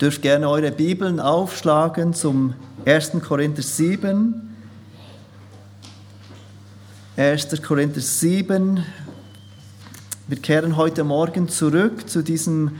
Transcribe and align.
dürft 0.00 0.22
gerne 0.22 0.48
eure 0.48 0.70
Bibeln 0.70 1.18
aufschlagen 1.18 2.14
zum 2.14 2.54
1. 2.84 3.12
Korinther 3.26 3.62
7. 3.62 4.56
1. 7.16 7.62
Korinther 7.62 8.00
7. 8.00 8.84
Wir 10.28 10.38
kehren 10.38 10.76
heute 10.76 11.02
Morgen 11.02 11.48
zurück 11.48 12.08
zu 12.08 12.22
diesem 12.22 12.76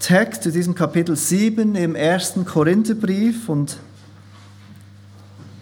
Text, 0.00 0.42
zu 0.42 0.50
diesem 0.50 0.74
Kapitel 0.74 1.14
7 1.14 1.76
im 1.76 1.94
1. 1.94 2.34
Korintherbrief. 2.44 3.48
Und 3.48 3.76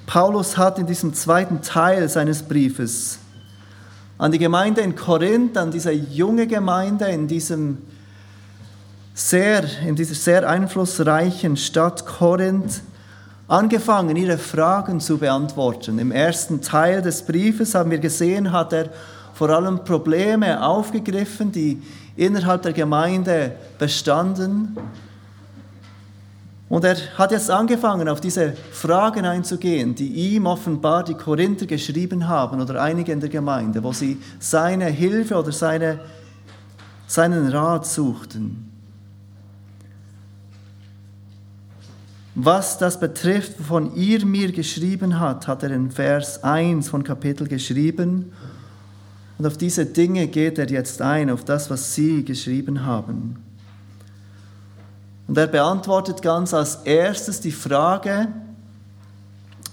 Paulus 0.07 0.57
hat 0.57 0.79
in 0.79 0.87
diesem 0.87 1.13
zweiten 1.13 1.61
Teil 1.61 2.09
seines 2.09 2.43
Briefes 2.43 3.19
an 4.17 4.33
die 4.33 4.39
Gemeinde 4.39 4.81
in 4.81 4.97
Korinth, 4.97 5.59
an 5.59 5.71
diese 5.71 5.93
junge 5.93 6.47
Gemeinde 6.47 7.07
in 7.07 7.29
diesem 7.29 7.79
sehr, 9.15 9.65
in 9.87 9.95
dieser 9.95 10.17
sehr 10.17 10.49
einflussreichen 10.49 11.57
Stadt 11.57 12.05
Korinth 12.05 12.83
angefangen, 13.47 14.17
ihre 14.17 14.39
Fragen 14.39 15.01
zu 15.01 15.19
beantworten. 15.19 16.01
Im 16.01 16.11
ersten 16.11 16.61
Teil 16.61 17.01
des 17.01 17.23
Briefes 17.23 17.77
haben 17.77 17.93
wir 17.93 17.99
gesehen, 17.99 18.51
hat 18.51 18.73
er 18.73 18.91
vor 19.33 19.51
allem 19.51 19.85
Probleme 19.85 20.65
aufgegriffen, 20.67 21.53
die 21.53 21.81
innerhalb 22.17 22.63
der 22.63 22.73
Gemeinde 22.73 23.53
bestanden. 23.79 24.77
Und 26.69 26.85
er 26.85 26.97
hat 27.17 27.31
jetzt 27.31 27.51
angefangen, 27.51 28.09
auf 28.09 28.21
diese 28.21 28.55
Fragen 28.73 29.25
einzugehen, 29.27 29.95
die 29.95 30.09
ihm 30.09 30.47
offenbar 30.47 31.05
die 31.05 31.15
Korinther 31.15 31.67
geschrieben 31.67 32.27
haben 32.27 32.61
oder 32.61 32.83
einige 32.83 33.13
in 33.13 33.21
der 33.21 33.29
Gemeinde, 33.29 33.83
wo 33.83 33.93
sie 33.93 34.21
seine 34.41 34.87
Hilfe 34.87 35.37
oder 35.37 35.53
seine, 35.53 36.01
seinen 37.07 37.49
Rat 37.49 37.87
suchten. 37.87 38.64
Was 42.37 42.79
das 42.79 42.99
betrifft, 42.99 43.61
wovon 43.61 43.95
ihr 43.95 44.27
mir 44.27 44.51
geschrieben 44.51 45.21
habt, 45.21 45.47
hat 45.47 45.63
er 45.63 45.71
in 45.71 45.93
Vers 45.93 46.43
1 46.43 46.89
von 46.89 47.05
Kapitel 47.05 47.47
geschrieben. 47.47 48.33
Und 49.39 49.47
auf 49.47 49.57
diese 49.57 49.87
Dinge 49.87 50.27
geht 50.27 50.59
er 50.59 50.69
jetzt 50.69 51.01
ein, 51.01 51.31
auf 51.31 51.45
das, 51.45 51.71
was 51.71 51.95
sie 51.95 52.25
geschrieben 52.25 52.85
haben. 52.85 53.37
Und 55.29 55.39
er 55.39 55.47
beantwortet 55.47 56.23
ganz 56.23 56.53
als 56.53 56.77
erstes 56.85 57.41
die 57.41 57.53
Frage 57.53 58.29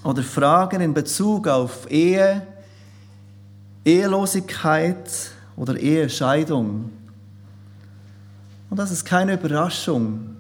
oder 0.04 0.22
Fragen 0.22 0.82
in 0.82 0.94
Bezug 0.94 1.48
auf 1.48 1.90
Ehe, 1.90 2.46
Ehelosigkeit 3.84 5.32
oder 5.58 5.78
Ehescheidung. 5.78 6.92
Und 8.70 8.78
das 8.78 8.92
ist 8.92 9.04
keine 9.04 9.34
Überraschung. 9.34 10.31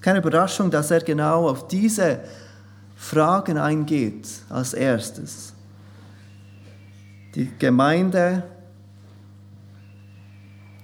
Ist 0.00 0.04
keine 0.04 0.20
Überraschung, 0.20 0.70
dass 0.70 0.90
er 0.90 1.00
genau 1.00 1.46
auf 1.46 1.68
diese 1.68 2.20
Fragen 2.96 3.58
eingeht 3.58 4.26
als 4.48 4.72
erstes. 4.72 5.52
Die 7.34 7.50
Gemeinde, 7.58 8.44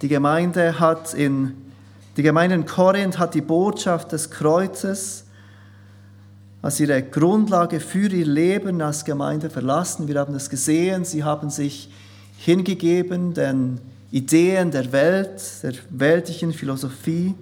die 0.03 0.09
Gemeinde 0.09 0.79
hat 0.79 1.15
in 1.15 1.55
die 2.19 2.23
Gemeinde 2.23 2.57
in 2.57 2.67
Korinth 2.67 3.19
hat 3.19 3.33
die 3.33 3.41
Botschaft 3.41 4.13
des 4.13 4.31
Kreuzes 4.31 5.25
als 6.61 6.79
ihre 6.79 7.03
Grundlage 7.03 7.81
für 7.81 8.13
ihr 8.13 8.27
Leben 8.27 8.83
als 8.83 9.03
Gemeinde 9.03 9.49
verlassen. 9.49 10.09
Wir 10.09 10.21
haben 10.21 10.35
es 10.35 10.51
gesehen, 10.51 11.07
sie 11.07 11.25
haben 11.25 11.49
sich 11.49 11.91
hingegeben 12.37 13.33
den 13.33 13.81
Ideen 14.11 14.71
der 14.71 14.93
Welt, 14.93 15.41
der 15.63 15.73
weltlichen 15.89 16.53
Philosophie. 16.53 17.35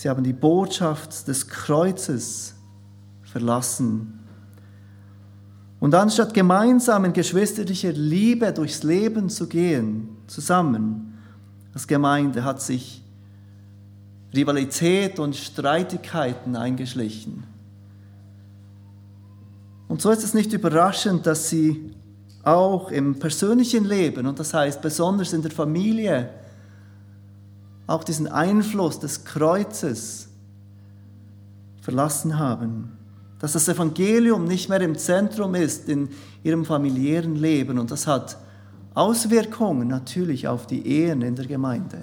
Sie 0.00 0.08
haben 0.08 0.24
die 0.24 0.32
Botschaft 0.32 1.28
des 1.28 1.46
Kreuzes 1.46 2.54
verlassen. 3.22 4.18
Und 5.78 5.94
anstatt 5.94 6.32
gemeinsam 6.32 7.04
in 7.04 7.12
geschwisterlicher 7.12 7.92
Liebe 7.92 8.50
durchs 8.50 8.82
Leben 8.82 9.28
zu 9.28 9.46
gehen, 9.46 10.08
zusammen, 10.26 11.18
als 11.74 11.86
Gemeinde 11.86 12.44
hat 12.44 12.62
sich 12.62 13.02
Rivalität 14.34 15.18
und 15.18 15.36
Streitigkeiten 15.36 16.56
eingeschlichen. 16.56 17.44
Und 19.86 20.00
so 20.00 20.10
ist 20.10 20.24
es 20.24 20.32
nicht 20.32 20.54
überraschend, 20.54 21.26
dass 21.26 21.50
sie 21.50 21.94
auch 22.42 22.90
im 22.90 23.18
persönlichen 23.18 23.84
Leben, 23.84 24.26
und 24.26 24.38
das 24.38 24.54
heißt 24.54 24.80
besonders 24.80 25.34
in 25.34 25.42
der 25.42 25.50
Familie, 25.50 26.39
auch 27.90 28.04
diesen 28.04 28.28
Einfluss 28.28 29.00
des 29.00 29.24
Kreuzes 29.24 30.28
verlassen 31.82 32.38
haben. 32.38 32.96
Dass 33.40 33.52
das 33.52 33.68
Evangelium 33.68 34.44
nicht 34.44 34.68
mehr 34.68 34.80
im 34.80 34.96
Zentrum 34.96 35.54
ist 35.54 35.88
in 35.88 36.08
ihrem 36.44 36.64
familiären 36.64 37.34
Leben 37.34 37.78
und 37.78 37.90
das 37.90 38.06
hat 38.06 38.36
Auswirkungen 38.94 39.88
natürlich 39.88 40.46
auf 40.46 40.66
die 40.66 40.86
Ehen 40.86 41.22
in 41.22 41.34
der 41.34 41.46
Gemeinde. 41.46 42.02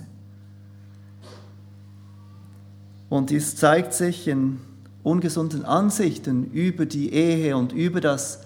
Und 3.10 3.30
dies 3.30 3.56
zeigt 3.56 3.94
sich 3.94 4.28
in 4.28 4.60
ungesunden 5.04 5.64
Ansichten 5.64 6.52
über 6.52 6.86
die 6.86 7.14
Ehe 7.14 7.56
und 7.56 7.72
über 7.72 8.02
das 8.02 8.42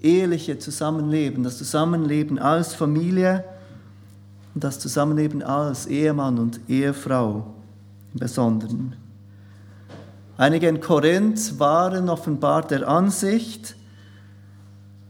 eheliche 0.00 0.58
Zusammenleben, 0.58 1.42
das 1.42 1.58
Zusammenleben 1.58 2.38
als 2.38 2.74
Familie 2.74 3.44
und 4.56 4.64
das 4.64 4.78
Zusammenleben 4.78 5.42
als 5.42 5.84
Ehemann 5.86 6.38
und 6.38 6.60
Ehefrau 6.66 7.44
im 8.14 8.18
Besonderen. 8.18 8.96
Einige 10.38 10.66
in 10.66 10.80
Korinth 10.80 11.60
waren 11.60 12.08
offenbar 12.08 12.66
der 12.66 12.88
Ansicht, 12.88 13.76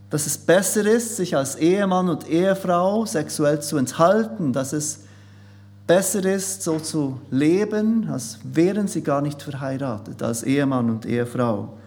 dass 0.09 0.25
es 0.25 0.37
besser 0.37 0.85
ist, 0.85 1.15
sich 1.15 1.37
als 1.37 1.55
Ehemann 1.55 2.09
und 2.09 2.27
Ehefrau 2.27 3.05
sexuell 3.05 3.61
zu 3.61 3.77
enthalten, 3.77 4.51
dass 4.51 4.73
es 4.73 5.05
besser 5.87 6.25
ist, 6.25 6.63
so 6.63 6.77
zu 6.79 7.17
leben, 7.31 8.09
als 8.09 8.39
wären 8.43 8.89
sie 8.89 9.01
gar 9.01 9.21
nicht 9.21 9.41
verheiratet, 9.41 10.21
als 10.21 10.43
Ehemann 10.43 10.89
und 10.89 11.05
Ehefrau 11.05 11.77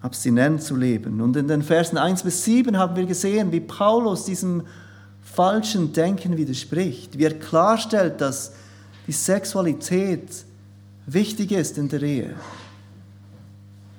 abstinent 0.00 0.62
zu 0.62 0.74
leben. 0.74 1.20
Und 1.20 1.36
in 1.36 1.48
den 1.48 1.60
Versen 1.60 1.98
1 1.98 2.22
bis 2.22 2.44
7 2.44 2.78
haben 2.78 2.96
wir 2.96 3.04
gesehen, 3.04 3.52
wie 3.52 3.60
Paulus 3.60 4.24
diesem 4.24 4.62
falschen 5.24 5.92
Denken 5.92 6.36
widerspricht, 6.36 7.18
wie 7.18 7.24
er 7.24 7.38
klarstellt, 7.38 8.20
dass 8.20 8.52
die 9.06 9.12
Sexualität 9.12 10.44
wichtig 11.06 11.52
ist 11.52 11.76
in 11.78 11.88
der 11.88 12.02
Ehe. 12.02 12.34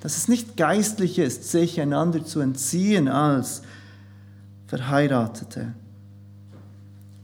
Dass 0.02 0.18
es 0.18 0.28
nicht 0.28 0.56
geistlich 0.56 1.20
ist, 1.20 1.52
sich 1.52 1.82
einander 1.82 2.24
zu 2.24 2.40
entziehen 2.40 3.08
als 3.08 3.64
Verheiratete. 4.68 5.74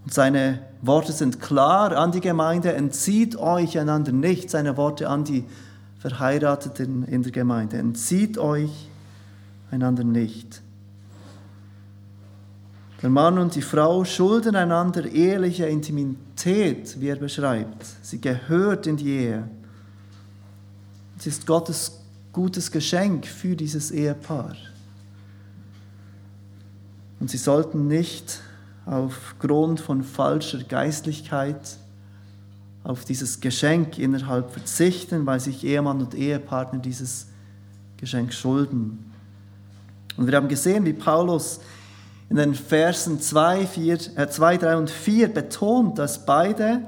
Und 0.04 0.14
seine 0.14 0.60
Worte 0.82 1.12
sind 1.12 1.40
klar 1.40 1.96
an 1.96 2.12
die 2.12 2.22
Gemeinde, 2.22 2.74
entzieht 2.74 3.36
euch 3.36 3.78
einander 3.78 4.12
nicht. 4.12 4.50
Seine 4.50 4.78
Worte 4.78 5.10
an 5.10 5.24
die 5.24 5.46
Verheirateten 6.00 7.04
in 7.06 7.22
der 7.22 7.32
Gemeinde, 7.32 7.78
entzieht 7.78 8.40
euch 8.40 8.90
einander 9.70 10.04
nicht. 10.04 10.62
Der 13.02 13.10
Mann 13.10 13.40
und 13.40 13.56
die 13.56 13.64
Frau 13.64 14.06
schulden 14.06 14.56
einander 14.56 15.06
eheliche 15.06 15.66
Intimität, 15.66 17.00
wie 17.00 17.08
er 17.08 17.16
beschreibt. 17.16 17.86
Sie 18.04 18.22
gehört 18.22 18.86
in 18.86 18.98
die 18.98 19.10
Ehe. 19.10 19.50
Es 21.18 21.26
ist 21.26 21.48
Gottes 21.48 22.00
gutes 22.32 22.72
Geschenk 22.72 23.26
für 23.26 23.56
dieses 23.56 23.90
Ehepaar. 23.92 24.56
Und 27.20 27.30
sie 27.30 27.38
sollten 27.38 27.88
nicht 27.88 28.40
aufgrund 28.86 29.80
von 29.80 30.04
falscher 30.04 30.64
Geistlichkeit 30.64 31.78
auf 32.84 33.06
dieses 33.06 33.40
Geschenk 33.40 34.00
innerhalb 34.00 34.52
verzichten, 34.52 35.26
weil 35.26 35.40
sich 35.40 35.64
Ehemann 35.64 36.02
und 36.02 36.16
Ehepartner 36.16 36.80
dieses 36.80 37.28
Geschenk 37.98 38.34
schulden. 38.34 39.12
Und 40.18 40.28
wir 40.28 40.36
haben 40.36 40.48
gesehen, 40.48 40.86
wie 40.86 40.94
Paulus 40.94 41.60
in 42.32 42.38
den 42.38 42.56
Versen 42.56 43.20
2, 43.20 43.68
4, 43.68 43.98
äh 44.16 44.28
2, 44.30 44.58
3 44.58 44.78
und 44.78 44.90
4 44.90 45.34
betont, 45.34 46.00
dass 46.00 46.26
beide, 46.26 46.80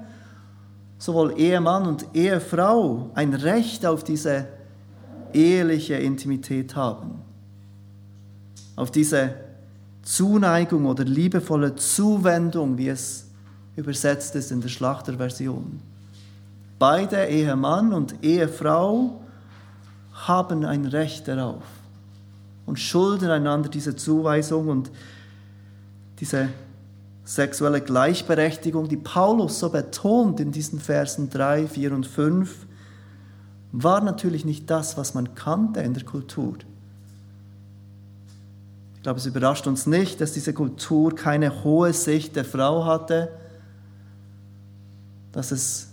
sowohl 0.97 1.37
Ehemann 1.37 1.85
und 1.85 2.05
Ehefrau, 2.13 3.11
ein 3.13 3.33
Recht 3.33 3.85
auf 3.85 4.05
diese 4.05 4.47
eheliche 5.33 5.95
Intimität 5.95 6.77
haben. 6.77 7.19
Auf 8.77 8.89
diese 8.89 9.33
Zuneigung 10.03 10.85
oder 10.85 11.03
liebevolle 11.03 11.75
Zuwendung, 11.75 12.77
wie 12.77 12.87
es 12.87 13.25
übersetzt 13.75 14.35
ist 14.35 14.49
in 14.49 14.61
der 14.61 14.69
Schlachterversion. 14.69 15.81
Beide, 16.79 17.25
Ehemann 17.25 17.91
und 17.91 18.23
Ehefrau, 18.23 19.19
haben 20.13 20.63
ein 20.63 20.85
Recht 20.85 21.27
darauf 21.27 21.63
und 22.65 22.79
schulden 22.79 23.29
einander 23.29 23.67
diese 23.67 23.97
Zuweisung 23.97 24.69
und 24.69 24.89
diese 26.23 26.47
sexuelle 27.25 27.81
Gleichberechtigung, 27.81 28.87
die 28.87 28.95
Paulus 28.95 29.59
so 29.59 29.69
betont 29.69 30.39
in 30.39 30.53
diesen 30.53 30.79
Versen 30.79 31.29
3, 31.29 31.67
4 31.67 31.91
und 31.91 32.07
5, 32.07 32.65
war 33.73 33.99
natürlich 33.99 34.45
nicht 34.45 34.69
das, 34.69 34.95
was 34.95 35.15
man 35.15 35.35
kannte 35.35 35.81
in 35.81 35.93
der 35.93 36.05
Kultur. 36.05 36.55
Ich 38.95 39.03
glaube, 39.03 39.19
es 39.19 39.25
überrascht 39.25 39.67
uns 39.67 39.85
nicht, 39.85 40.21
dass 40.21 40.31
diese 40.31 40.53
Kultur 40.53 41.13
keine 41.13 41.65
hohe 41.65 41.91
Sicht 41.91 42.37
der 42.37 42.45
Frau 42.45 42.85
hatte, 42.85 43.27
dass 45.33 45.51
es 45.51 45.89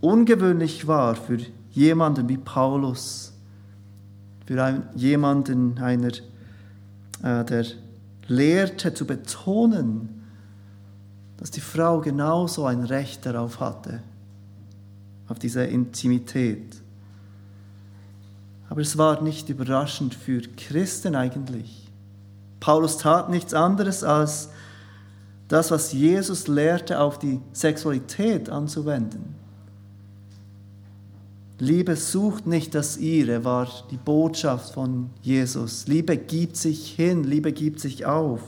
ungewöhnlich 0.00 0.88
war 0.88 1.14
für 1.14 1.38
jemanden 1.70 2.28
wie 2.28 2.38
Paulus, 2.38 3.32
für 4.46 4.82
jemanden, 4.96 5.78
einer, 5.78 6.10
äh, 7.22 7.44
der 7.44 7.66
lehrte 8.28 8.94
zu 8.94 9.06
betonen, 9.06 10.24
dass 11.36 11.50
die 11.50 11.60
Frau 11.60 12.00
genauso 12.00 12.66
ein 12.66 12.84
Recht 12.84 13.26
darauf 13.26 13.60
hatte, 13.60 14.02
auf 15.28 15.38
diese 15.38 15.64
Intimität. 15.64 16.82
Aber 18.68 18.80
es 18.80 18.98
war 18.98 19.22
nicht 19.22 19.48
überraschend 19.48 20.14
für 20.14 20.40
Christen 20.40 21.14
eigentlich. 21.14 21.88
Paulus 22.58 22.98
tat 22.98 23.30
nichts 23.30 23.54
anderes 23.54 24.02
als 24.02 24.48
das, 25.48 25.70
was 25.70 25.92
Jesus 25.92 26.48
lehrte, 26.48 26.98
auf 27.00 27.18
die 27.18 27.40
Sexualität 27.52 28.50
anzuwenden. 28.50 29.35
Liebe 31.58 31.96
sucht 31.96 32.46
nicht 32.46 32.74
das 32.74 32.98
ihre, 32.98 33.44
war 33.44 33.68
die 33.90 33.96
Botschaft 33.96 34.74
von 34.74 35.10
Jesus. 35.22 35.86
Liebe 35.86 36.16
gibt 36.18 36.56
sich 36.56 36.90
hin, 36.90 37.24
Liebe 37.24 37.52
gibt 37.52 37.80
sich 37.80 38.04
auf. 38.04 38.42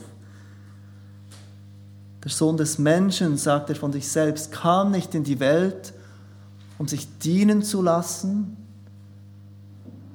Der 2.23 2.29
Sohn 2.29 2.57
des 2.57 2.77
Menschen, 2.77 3.37
sagt 3.37 3.69
er 3.69 3.75
von 3.75 3.91
sich 3.91 4.07
selbst, 4.07 4.51
kam 4.51 4.91
nicht 4.91 5.15
in 5.15 5.23
die 5.23 5.39
Welt, 5.39 5.93
um 6.77 6.87
sich 6.87 7.07
dienen 7.19 7.63
zu 7.63 7.81
lassen, 7.81 8.57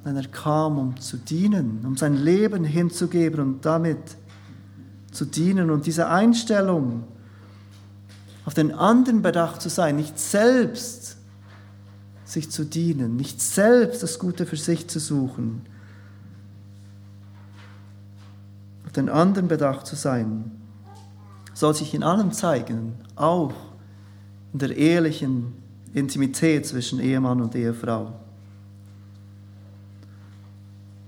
sondern 0.03 0.23
er 0.23 0.29
kam, 0.29 0.77
um 0.77 0.99
zu 0.99 1.17
dienen, 1.17 1.83
um 1.85 1.97
sein 1.97 2.15
Leben 2.15 2.63
hinzugeben 2.63 3.41
und 3.41 3.65
damit 3.65 3.97
zu 5.11 5.25
dienen. 5.25 5.69
Und 5.69 5.85
diese 5.85 6.07
Einstellung, 6.07 7.03
auf 8.45 8.53
den 8.53 8.71
anderen 8.71 9.21
bedacht 9.21 9.61
zu 9.61 9.69
sein, 9.69 9.95
nicht 9.95 10.17
selbst 10.19 11.14
sich 12.25 12.49
zu 12.49 12.65
dienen, 12.65 13.15
nicht 13.15 13.39
selbst 13.39 14.03
das 14.03 14.19
Gute 14.19 14.45
für 14.45 14.57
sich 14.57 14.87
zu 14.87 14.99
suchen, 14.99 15.61
auf 18.85 18.91
den 18.91 19.09
anderen 19.09 19.47
bedacht 19.47 19.85
zu 19.85 19.95
sein, 19.95 20.51
soll 21.53 21.75
sich 21.75 21.93
in 21.93 22.03
allem 22.03 22.31
zeigen, 22.31 22.95
auch 23.15 23.53
in 24.51 24.59
der 24.59 24.75
ehrlichen 24.75 25.53
Intimität 25.93 26.65
zwischen 26.65 26.99
Ehemann 26.99 27.41
und 27.41 27.55
Ehefrau. 27.55 28.13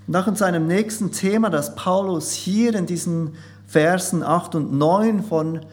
Nach 0.05 0.33
seinem 0.37 0.67
nächsten 0.67 1.11
Thema, 1.11 1.49
das 1.49 1.75
Paulus 1.75 2.31
hier 2.31 2.73
in 2.75 2.85
diesen 2.85 3.33
Versen 3.65 4.23
8 4.23 4.55
und 4.55 4.71
9 4.71 5.23
von 5.23 5.65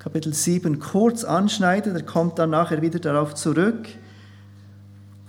Kapitel 0.00 0.34
7 0.34 0.80
kurz 0.80 1.22
anschneidet, 1.22 1.94
er 1.94 2.02
kommt 2.02 2.40
dann 2.40 2.50
nachher 2.50 2.82
wieder 2.82 2.98
darauf 2.98 3.34
zurück, 3.34 3.86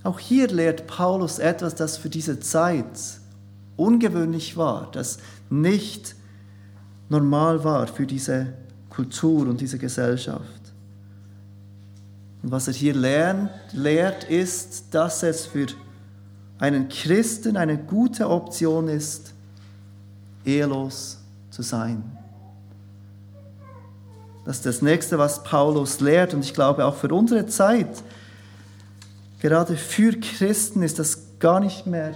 auch 0.03 0.19
hier 0.19 0.47
lehrt 0.47 0.87
Paulus 0.87 1.39
etwas, 1.39 1.75
das 1.75 1.97
für 1.97 2.09
diese 2.09 2.39
Zeit 2.39 3.19
ungewöhnlich 3.77 4.57
war, 4.57 4.89
das 4.91 5.17
nicht 5.49 6.15
normal 7.09 7.63
war 7.63 7.87
für 7.87 8.05
diese 8.05 8.53
Kultur 8.89 9.47
und 9.47 9.61
diese 9.61 9.79
Gesellschaft. 9.79 10.61
Und 12.41 12.51
was 12.51 12.67
er 12.67 12.73
hier 12.73 12.93
lernt, 12.93 13.49
lehrt, 13.71 14.25
ist, 14.25 14.93
dass 14.93 15.23
es 15.23 15.45
für 15.45 15.67
einen 16.59 16.89
Christen 16.89 17.55
eine 17.55 17.77
gute 17.77 18.29
Option 18.29 18.89
ist, 18.89 19.33
ehelos 20.45 21.19
zu 21.49 21.61
sein. 21.61 22.03
Das 24.45 24.57
ist 24.57 24.65
das 24.65 24.81
Nächste, 24.81 25.17
was 25.17 25.43
Paulus 25.43 26.01
lehrt. 26.01 26.33
Und 26.33 26.43
ich 26.43 26.53
glaube 26.53 26.85
auch 26.85 26.95
für 26.95 27.07
unsere 27.13 27.45
Zeit 27.47 28.03
Gerade 29.43 29.75
für 29.75 30.13
Christen 30.13 30.83
ist 30.83 30.99
das 30.99 31.37
gar 31.37 31.59
nicht 31.59 31.85
mehr 31.85 32.15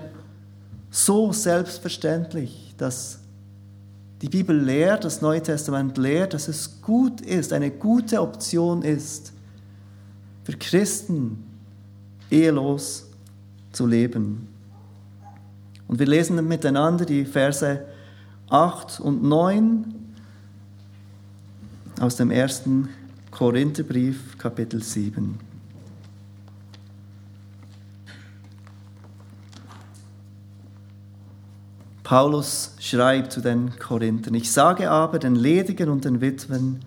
so 0.89 1.33
selbstverständlich, 1.33 2.73
dass 2.77 3.19
die 4.21 4.29
Bibel 4.29 4.57
lehrt, 4.57 5.03
das 5.03 5.21
Neue 5.21 5.43
Testament 5.43 5.97
lehrt, 5.97 6.33
dass 6.33 6.47
es 6.47 6.81
gut 6.81 7.19
ist, 7.19 7.51
eine 7.51 7.69
gute 7.69 8.21
Option 8.21 8.81
ist, 8.81 9.33
für 10.45 10.53
Christen 10.53 11.43
ehelos 12.31 13.09
zu 13.73 13.85
leben. 13.85 14.47
Und 15.89 15.99
wir 15.99 16.07
lesen 16.07 16.47
miteinander 16.47 17.03
die 17.03 17.25
Verse 17.25 17.81
8 18.49 19.01
und 19.01 19.21
9 19.21 19.93
aus 21.99 22.15
dem 22.15 22.31
ersten 22.31 22.87
Korintherbrief, 23.31 24.37
Kapitel 24.37 24.81
7. 24.81 25.46
Paulus 32.07 32.71
schreibt 32.79 33.33
zu 33.33 33.41
den 33.41 33.77
Korinthern, 33.79 34.33
ich 34.33 34.49
sage 34.49 34.89
aber 34.89 35.19
den 35.19 35.35
Ledigen 35.35 35.89
und 35.89 36.05
den 36.05 36.21
Witwen, 36.21 36.79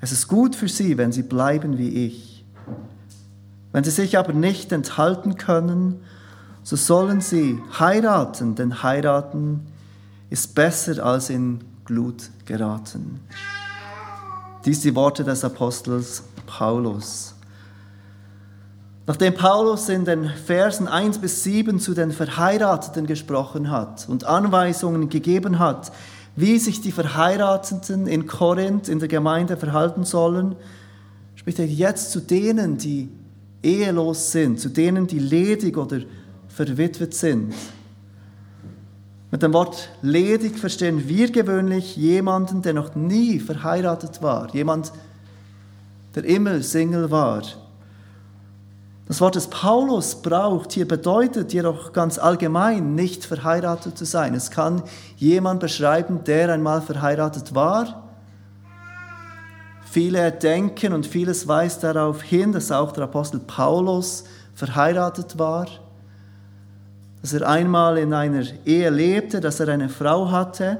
es 0.00 0.10
ist 0.10 0.26
gut 0.26 0.56
für 0.56 0.68
sie, 0.68 0.96
wenn 0.96 1.12
sie 1.12 1.22
bleiben 1.22 1.76
wie 1.76 2.06
ich. 2.06 2.42
Wenn 3.72 3.84
sie 3.84 3.90
sich 3.90 4.16
aber 4.16 4.32
nicht 4.32 4.72
enthalten 4.72 5.36
können, 5.36 6.00
so 6.62 6.76
sollen 6.76 7.20
sie 7.20 7.60
heiraten, 7.78 8.54
denn 8.54 8.82
heiraten 8.82 9.66
ist 10.30 10.54
besser 10.54 11.04
als 11.04 11.28
in 11.28 11.60
Glut 11.84 12.30
geraten. 12.46 13.20
Dies 14.64 14.80
die 14.80 14.94
Worte 14.94 15.24
des 15.24 15.44
Apostels 15.44 16.22
Paulus. 16.46 17.31
Nachdem 19.04 19.34
Paulus 19.34 19.88
in 19.88 20.04
den 20.04 20.28
Versen 20.28 20.86
1 20.86 21.18
bis 21.18 21.42
7 21.42 21.80
zu 21.80 21.92
den 21.92 22.12
Verheirateten 22.12 23.06
gesprochen 23.06 23.70
hat 23.70 24.08
und 24.08 24.24
Anweisungen 24.24 25.08
gegeben 25.08 25.58
hat, 25.58 25.90
wie 26.36 26.58
sich 26.58 26.80
die 26.80 26.92
Verheirateten 26.92 28.06
in 28.06 28.26
Korinth 28.26 28.88
in 28.88 29.00
der 29.00 29.08
Gemeinde 29.08 29.56
verhalten 29.56 30.04
sollen, 30.04 30.54
spricht 31.34 31.58
er 31.58 31.66
jetzt 31.66 32.12
zu 32.12 32.20
denen, 32.20 32.78
die 32.78 33.08
ehelos 33.62 34.30
sind, 34.30 34.60
zu 34.60 34.68
denen, 34.68 35.08
die 35.08 35.18
ledig 35.18 35.76
oder 35.76 36.00
verwitwet 36.48 37.14
sind. 37.14 37.54
Mit 39.32 39.42
dem 39.42 39.52
Wort 39.52 39.88
ledig 40.02 40.58
verstehen 40.58 41.08
wir 41.08 41.32
gewöhnlich 41.32 41.96
jemanden, 41.96 42.62
der 42.62 42.74
noch 42.74 42.94
nie 42.94 43.40
verheiratet 43.40 44.22
war, 44.22 44.54
jemand, 44.54 44.92
der 46.14 46.24
immer 46.24 46.62
Single 46.62 47.10
war, 47.10 47.42
das 49.06 49.20
Wort, 49.20 49.36
das 49.36 49.48
Paulus 49.48 50.22
braucht, 50.22 50.72
hier 50.72 50.86
bedeutet 50.86 51.52
jedoch 51.52 51.92
ganz 51.92 52.18
allgemein 52.18 52.94
nicht 52.94 53.24
verheiratet 53.24 53.98
zu 53.98 54.04
sein. 54.04 54.34
Es 54.34 54.50
kann 54.50 54.82
jemand 55.16 55.60
beschreiben, 55.60 56.24
der 56.24 56.52
einmal 56.52 56.80
verheiratet 56.80 57.54
war. 57.54 58.08
Viele 59.84 60.32
denken 60.32 60.92
und 60.94 61.04
vieles 61.04 61.46
weist 61.48 61.82
darauf 61.82 62.22
hin, 62.22 62.52
dass 62.52 62.70
auch 62.70 62.92
der 62.92 63.04
Apostel 63.04 63.40
Paulus 63.40 64.24
verheiratet 64.54 65.38
war, 65.38 65.66
dass 67.20 67.32
er 67.34 67.46
einmal 67.46 67.98
in 67.98 68.14
einer 68.14 68.44
Ehe 68.64 68.88
lebte, 68.88 69.40
dass 69.40 69.60
er 69.60 69.68
eine 69.68 69.88
Frau 69.88 70.30
hatte. 70.30 70.78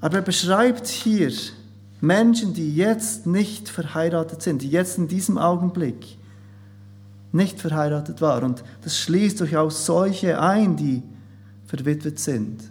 Aber 0.00 0.16
er 0.16 0.22
beschreibt 0.22 0.86
hier 0.86 1.30
Menschen, 2.00 2.54
die 2.54 2.74
jetzt 2.74 3.26
nicht 3.26 3.68
verheiratet 3.68 4.42
sind, 4.42 4.62
die 4.62 4.70
jetzt 4.70 4.98
in 4.98 5.08
diesem 5.08 5.36
Augenblick 5.38 6.16
nicht 7.32 7.60
verheiratet 7.60 8.20
waren. 8.20 8.44
Und 8.44 8.64
das 8.82 8.98
schließt 8.98 9.40
durchaus 9.40 9.84
solche 9.84 10.40
ein, 10.40 10.76
die 10.76 11.02
verwitwet 11.66 12.18
sind. 12.18 12.62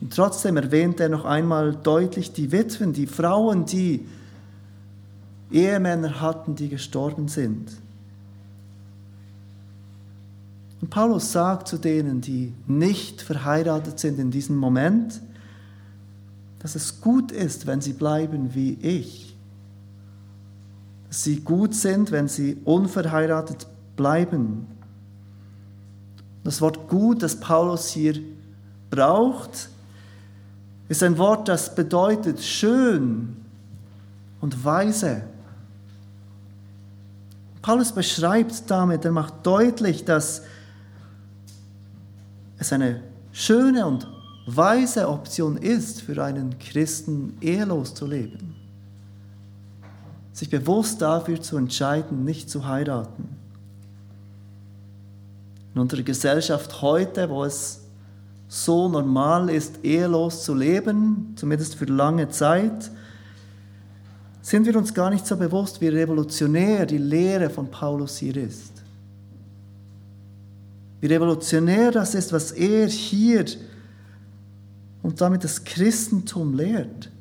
Und 0.00 0.14
trotzdem 0.14 0.56
erwähnt 0.56 1.00
er 1.00 1.08
noch 1.08 1.24
einmal 1.24 1.74
deutlich 1.74 2.32
die 2.32 2.52
Witwen, 2.52 2.92
die 2.92 3.06
Frauen, 3.06 3.64
die 3.64 4.06
Ehemänner 5.50 6.20
hatten, 6.20 6.54
die 6.54 6.68
gestorben 6.68 7.28
sind. 7.28 7.70
Und 10.80 10.90
Paulus 10.90 11.32
sagt 11.32 11.68
zu 11.68 11.78
denen, 11.78 12.20
die 12.20 12.52
nicht 12.66 13.22
verheiratet 13.22 13.98
sind 13.98 14.18
in 14.18 14.30
diesem 14.30 14.56
Moment, 14.56 15.20
dass 16.66 16.74
es 16.74 17.00
gut 17.00 17.30
ist, 17.30 17.68
wenn 17.68 17.80
sie 17.80 17.92
bleiben 17.92 18.52
wie 18.52 18.72
ich. 18.82 19.36
Dass 21.06 21.22
sie 21.22 21.38
gut 21.38 21.76
sind, 21.76 22.10
wenn 22.10 22.26
sie 22.26 22.56
unverheiratet 22.64 23.68
bleiben. 23.94 24.66
Das 26.42 26.60
Wort 26.60 26.88
gut, 26.88 27.22
das 27.22 27.38
Paulus 27.38 27.90
hier 27.90 28.20
braucht, 28.90 29.68
ist 30.88 31.04
ein 31.04 31.16
Wort, 31.18 31.46
das 31.46 31.72
bedeutet 31.72 32.42
schön 32.42 33.36
und 34.40 34.64
weise. 34.64 35.22
Paulus 37.62 37.92
beschreibt 37.92 38.68
damit, 38.68 39.04
er 39.04 39.12
macht 39.12 39.34
deutlich, 39.46 40.04
dass 40.04 40.42
es 42.58 42.72
eine 42.72 43.04
schöne 43.30 43.86
und 43.86 44.15
weise 44.46 45.08
Option 45.08 45.56
ist, 45.56 46.02
für 46.02 46.22
einen 46.22 46.58
Christen 46.58 47.36
ehelos 47.40 47.94
zu 47.94 48.06
leben. 48.06 48.54
Sich 50.32 50.48
bewusst 50.48 51.02
dafür 51.02 51.40
zu 51.40 51.56
entscheiden, 51.56 52.24
nicht 52.24 52.48
zu 52.48 52.66
heiraten. 52.66 53.28
In 55.74 55.80
unserer 55.80 56.02
Gesellschaft 56.02 56.80
heute, 56.80 57.28
wo 57.28 57.44
es 57.44 57.80
so 58.48 58.88
normal 58.88 59.50
ist, 59.50 59.84
ehelos 59.84 60.44
zu 60.44 60.54
leben, 60.54 61.34
zumindest 61.36 61.74
für 61.74 61.86
lange 61.86 62.28
Zeit, 62.28 62.90
sind 64.42 64.64
wir 64.64 64.76
uns 64.76 64.94
gar 64.94 65.10
nicht 65.10 65.26
so 65.26 65.36
bewusst, 65.36 65.80
wie 65.80 65.88
revolutionär 65.88 66.86
die 66.86 66.98
Lehre 66.98 67.50
von 67.50 67.68
Paulus 67.68 68.18
hier 68.18 68.36
ist. 68.36 68.72
Wie 71.00 71.08
revolutionär 71.08 71.90
das 71.90 72.14
ist, 72.14 72.32
was 72.32 72.52
er 72.52 72.86
hier 72.86 73.44
und 75.06 75.20
damit 75.20 75.44
das 75.44 75.62
Christentum 75.62 76.54
lehrt. 76.54 77.12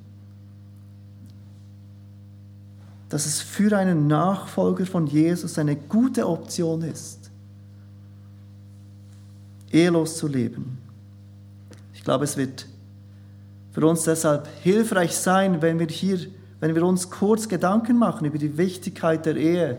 Dass 3.09 3.27
es 3.27 3.41
für 3.41 3.77
einen 3.77 4.07
Nachfolger 4.07 4.87
von 4.87 5.05
Jesus 5.05 5.59
eine 5.59 5.75
gute 5.75 6.27
Option 6.27 6.81
ist, 6.81 7.29
ehelos 9.71 10.17
zu 10.17 10.27
leben. 10.27 10.79
Ich 11.93 12.03
glaube, 12.03 12.23
es 12.23 12.35
wird 12.37 12.65
für 13.71 13.85
uns 13.85 14.01
deshalb 14.01 14.47
hilfreich 14.63 15.15
sein, 15.15 15.61
wenn 15.61 15.77
wir 15.77 15.85
hier, 15.85 16.17
wenn 16.61 16.73
wir 16.73 16.83
uns 16.83 17.11
kurz 17.11 17.47
Gedanken 17.47 17.99
machen 17.99 18.25
über 18.25 18.39
die 18.39 18.57
Wichtigkeit 18.57 19.27
der 19.27 19.35
Ehe 19.35 19.77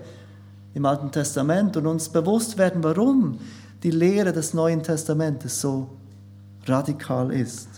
im 0.75 0.87
Alten 0.87 1.11
Testament 1.11 1.77
und 1.77 1.89
uns 1.89 2.09
bewusst 2.09 2.57
werden, 2.57 2.85
warum 2.85 3.41
die 3.83 3.91
Lehre 3.91 4.33
des 4.33 4.55
Neuen 4.55 4.85
Testamentes 4.85 5.61
so 5.61 5.91
radikal 6.67 7.33
ist. 7.33 7.76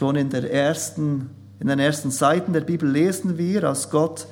Schon 0.00 0.16
in, 0.16 0.30
der 0.30 0.50
ersten, 0.50 1.28
in 1.58 1.66
den 1.66 1.78
ersten 1.78 2.10
Seiten 2.10 2.54
der 2.54 2.62
Bibel 2.62 2.90
lesen 2.90 3.36
wir, 3.36 3.64
als 3.64 3.90
Gott 3.90 4.28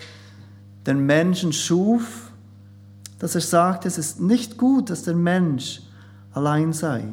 den 0.87 1.05
Menschen 1.05 1.53
schuf, 1.53 2.33
dass 3.19 3.35
er 3.35 3.43
sagt, 3.43 3.85
es 3.85 3.99
ist 3.99 4.19
nicht 4.19 4.57
gut, 4.57 4.89
dass 4.89 5.03
der 5.03 5.15
Mensch 5.15 5.83
allein 6.33 6.73
sei. 6.73 7.05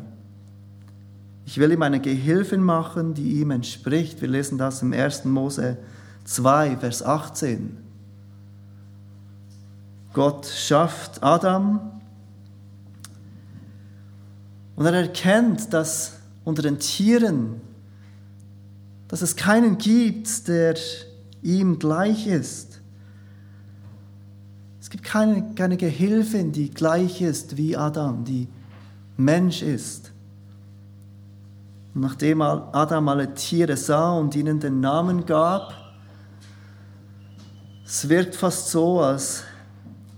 Ich 1.46 1.58
will 1.58 1.70
ihm 1.70 1.82
eine 1.82 2.00
Gehilfin 2.00 2.64
machen, 2.64 3.14
die 3.14 3.42
ihm 3.42 3.52
entspricht. 3.52 4.22
Wir 4.22 4.30
lesen 4.30 4.58
das 4.58 4.82
im 4.82 4.94
1. 4.94 5.26
Mose 5.26 5.76
2, 6.24 6.78
Vers 6.78 7.04
18. 7.04 7.76
Gott 10.14 10.46
schafft 10.46 11.22
Adam 11.22 11.82
und 14.78 14.86
er 14.86 14.94
erkennt, 14.94 15.74
dass 15.74 16.14
unter 16.46 16.62
den 16.62 16.80
Tieren 16.80 17.60
dass 19.08 19.22
es 19.22 19.36
keinen 19.36 19.78
gibt, 19.78 20.48
der 20.48 20.76
ihm 21.42 21.80
gleich 21.80 22.28
ist. 22.28 22.82
Es 24.82 24.90
gibt 24.90 25.04
keine, 25.04 25.54
keine 25.56 25.78
Gehilfin, 25.78 26.52
die 26.52 26.70
gleich 26.70 27.22
ist 27.22 27.58
wie 27.58 27.76
Adam, 27.76 28.24
die 28.24 28.48
Mensch 29.18 29.62
ist. 29.62 30.12
Und 31.94 32.02
nachdem 32.02 32.42
Adam 32.42 33.08
alle 33.08 33.34
Tiere 33.34 33.78
sah 33.78 34.14
und 34.14 34.36
ihnen 34.36 34.60
den 34.60 34.82
Namen 34.82 35.26
gab, 35.26 35.74
es 37.86 38.10
wirkt 38.10 38.36
fast 38.36 38.70
so, 38.70 39.00
als 39.00 39.44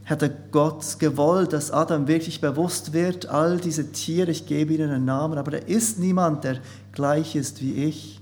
hätte 0.04 0.34
Gott 0.52 1.00
gewollt, 1.00 1.52
dass 1.52 1.70
Adam 1.70 2.08
wirklich 2.08 2.40
bewusst 2.40 2.94
wird, 2.94 3.28
all 3.28 3.58
diese 3.58 3.92
Tiere, 3.92 4.32
ich 4.32 4.46
gebe 4.46 4.74
ihnen 4.74 4.90
einen 4.90 5.06
Namen, 5.06 5.38
aber 5.38 5.52
da 5.52 5.58
ist 5.58 6.00
niemand, 6.00 6.46
der 6.46 6.60
gleich 6.94 7.36
ist 7.36 7.62
wie 7.62 7.74
ich 7.84 8.17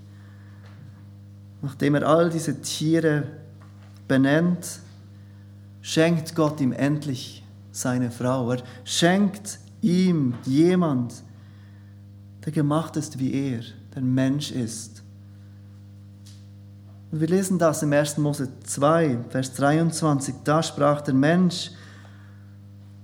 nachdem 1.65 1.95
er 1.95 2.07
all 2.07 2.29
diese 2.29 2.61
Tiere 2.61 3.23
benennt, 4.07 4.79
schenkt 5.81 6.35
Gott 6.35 6.61
ihm 6.61 6.71
endlich 6.71 7.43
seine 7.71 8.11
Frau. 8.11 8.51
Er 8.51 8.61
schenkt 8.83 9.59
ihm 9.81 10.35
jemand, 10.45 11.23
der 12.45 12.53
gemacht 12.53 12.95
ist 12.97 13.17
wie 13.17 13.33
er, 13.33 13.61
der 13.95 14.03
Mensch 14.03 14.51
ist. 14.51 15.01
Und 17.11 17.19
wir 17.19 17.27
lesen 17.27 17.57
das 17.57 17.81
im 17.81 17.91
1. 17.91 18.19
Mose 18.19 18.47
2, 18.63 19.17
Vers 19.29 19.53
23. 19.53 20.35
Da 20.43 20.61
sprach 20.61 21.01
der 21.01 21.15
Mensch, 21.15 21.71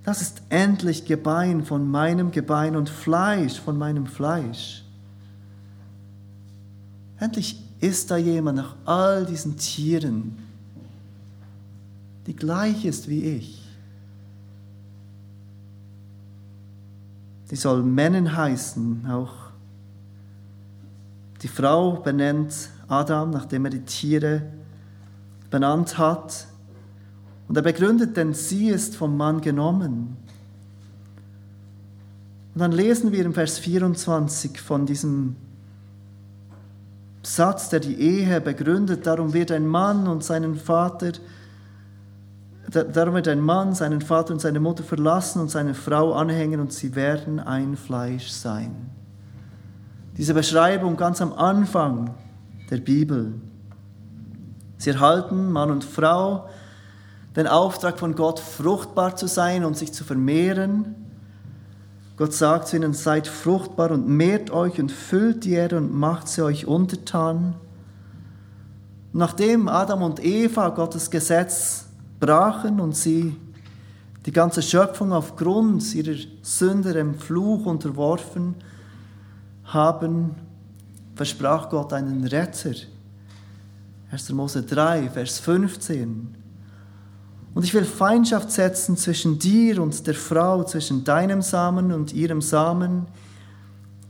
das 0.03 0.21
ist 0.21 0.43
endlich 0.49 1.05
Gebein 1.05 1.63
von 1.65 1.89
meinem 1.89 2.31
Gebein 2.31 2.75
und 2.75 2.89
Fleisch 2.89 3.59
von 3.59 3.77
meinem 3.77 4.05
Fleisch. 4.05 4.83
Endlich 7.19 7.70
ist 7.81 8.11
da 8.11 8.17
jemand 8.17 8.57
nach 8.57 8.75
all 8.85 9.25
diesen 9.25 9.57
Tieren, 9.57 10.37
die 12.27 12.35
gleich 12.35 12.85
ist 12.85 13.09
wie 13.09 13.23
ich? 13.23 13.57
Die 17.49 17.55
soll 17.55 17.83
Männen 17.83 18.37
heißen, 18.37 19.07
auch 19.09 19.33
die 21.41 21.47
Frau 21.47 21.93
benennt 21.93 22.69
Adam, 22.87 23.31
nachdem 23.31 23.65
er 23.65 23.71
die 23.71 23.81
Tiere 23.81 24.43
benannt 25.49 25.97
hat. 25.97 26.47
Und 27.47 27.57
er 27.57 27.63
begründet, 27.63 28.15
denn 28.15 28.33
sie 28.33 28.69
ist 28.69 28.95
vom 28.95 29.17
Mann 29.17 29.41
genommen. 29.41 30.17
Und 32.53 32.59
dann 32.59 32.71
lesen 32.71 33.11
wir 33.11 33.25
im 33.25 33.33
Vers 33.33 33.59
24 33.59 34.61
von 34.61 34.85
diesem 34.85 35.35
Satz, 37.23 37.69
der 37.69 37.79
die 37.79 37.99
Ehe 37.99 38.41
begründet. 38.41 39.05
Darum 39.05 39.33
wird 39.33 39.51
ein 39.51 39.67
Mann 39.67 40.07
und 40.07 40.23
seinen 40.23 40.55
Vater, 40.55 41.11
darum 42.69 43.15
wird 43.15 43.27
ein 43.27 43.41
Mann 43.41 43.75
seinen 43.75 44.01
Vater 44.01 44.33
und 44.33 44.39
seine 44.39 44.59
Mutter 44.59 44.83
verlassen 44.83 45.41
und 45.41 45.51
seine 45.51 45.73
Frau 45.73 46.13
anhängen 46.13 46.59
und 46.59 46.73
sie 46.73 46.95
werden 46.95 47.39
ein 47.39 47.75
Fleisch 47.75 48.29
sein. 48.29 48.89
Diese 50.17 50.33
Beschreibung 50.33 50.97
ganz 50.97 51.21
am 51.21 51.33
Anfang 51.33 52.13
der 52.69 52.77
Bibel. 52.77 53.33
Sie 54.77 54.89
erhalten, 54.89 55.51
Mann 55.51 55.69
und 55.69 55.83
Frau, 55.83 56.49
den 57.35 57.47
Auftrag 57.47 57.99
von 57.99 58.15
Gott, 58.15 58.39
fruchtbar 58.39 59.15
zu 59.15 59.27
sein 59.27 59.63
und 59.63 59.77
sich 59.77 59.93
zu 59.93 60.03
vermehren 60.03 61.00
Gott 62.21 62.33
sagt 62.33 62.67
zu 62.67 62.75
ihnen, 62.75 62.93
seid 62.93 63.27
fruchtbar 63.27 63.89
und 63.89 64.07
mehrt 64.07 64.51
euch 64.51 64.79
und 64.79 64.91
füllt 64.91 65.43
die 65.43 65.53
Erde 65.53 65.77
und 65.77 65.91
macht 65.91 66.27
sie 66.27 66.43
euch 66.43 66.67
untertan. 66.67 67.55
Nachdem 69.11 69.67
Adam 69.67 70.03
und 70.03 70.23
Eva 70.23 70.69
Gottes 70.69 71.09
Gesetz 71.09 71.85
brachen 72.19 72.79
und 72.79 72.95
sie 72.95 73.35
die 74.27 74.31
ganze 74.31 74.61
Schöpfung 74.61 75.13
aufgrund 75.13 75.95
ihrer 75.95 76.15
Sünde 76.43 76.93
dem 76.93 77.15
Fluch 77.15 77.65
unterworfen 77.65 78.53
haben, 79.63 80.35
versprach 81.15 81.71
Gott 81.71 81.91
einen 81.91 82.23
Retter. 82.25 82.75
1. 84.11 84.31
Mose 84.33 84.61
3, 84.61 85.09
Vers 85.09 85.39
15. 85.39 86.40
Und 87.53 87.63
ich 87.63 87.73
will 87.73 87.83
Feindschaft 87.83 88.51
setzen 88.51 88.95
zwischen 88.95 89.37
dir 89.37 89.81
und 89.81 90.07
der 90.07 90.13
Frau, 90.13 90.63
zwischen 90.63 91.03
deinem 91.03 91.41
Samen 91.41 91.91
und 91.91 92.13
ihrem 92.13 92.41
Samen. 92.41 93.07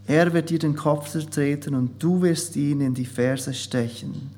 Er 0.06 0.34
wird 0.34 0.50
dir 0.50 0.60
den 0.60 0.76
Kopf 0.76 1.10
zertreten 1.10 1.74
und 1.74 2.02
du 2.02 2.22
wirst 2.22 2.56
ihn 2.56 2.82
in 2.82 2.94
die 2.94 3.06
Ferse 3.06 3.54
stechen. 3.54 4.32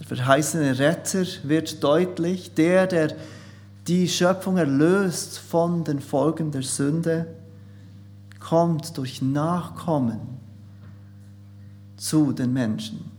Der 0.00 0.06
verheißene 0.06 0.78
Retter 0.78 1.24
wird 1.44 1.82
deutlich, 1.82 2.54
der, 2.54 2.86
der 2.86 3.16
die 3.86 4.08
Schöpfung 4.08 4.56
erlöst 4.56 5.38
von 5.38 5.84
den 5.84 6.00
Folgen 6.00 6.50
der 6.50 6.62
Sünde, 6.62 7.26
kommt 8.40 8.96
durch 8.98 9.22
Nachkommen 9.22 10.20
zu 11.96 12.32
den 12.32 12.52
Menschen. 12.52 13.15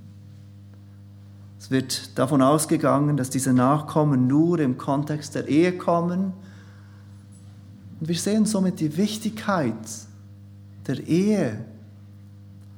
Es 1.67 1.71
wird 1.71 2.17
davon 2.17 2.41
ausgegangen, 2.41 3.17
dass 3.17 3.29
diese 3.29 3.51
Nachkommen 3.51 4.25
nur 4.25 4.57
im 4.59 4.77
Kontext 4.77 5.35
der 5.35 5.49
Ehe 5.49 5.77
kommen. 5.77 6.31
Und 7.99 8.07
wir 8.07 8.15
sehen 8.15 8.45
somit 8.45 8.79
die 8.79 8.95
Wichtigkeit 8.95 9.75
der 10.87 11.05
Ehe, 11.05 11.65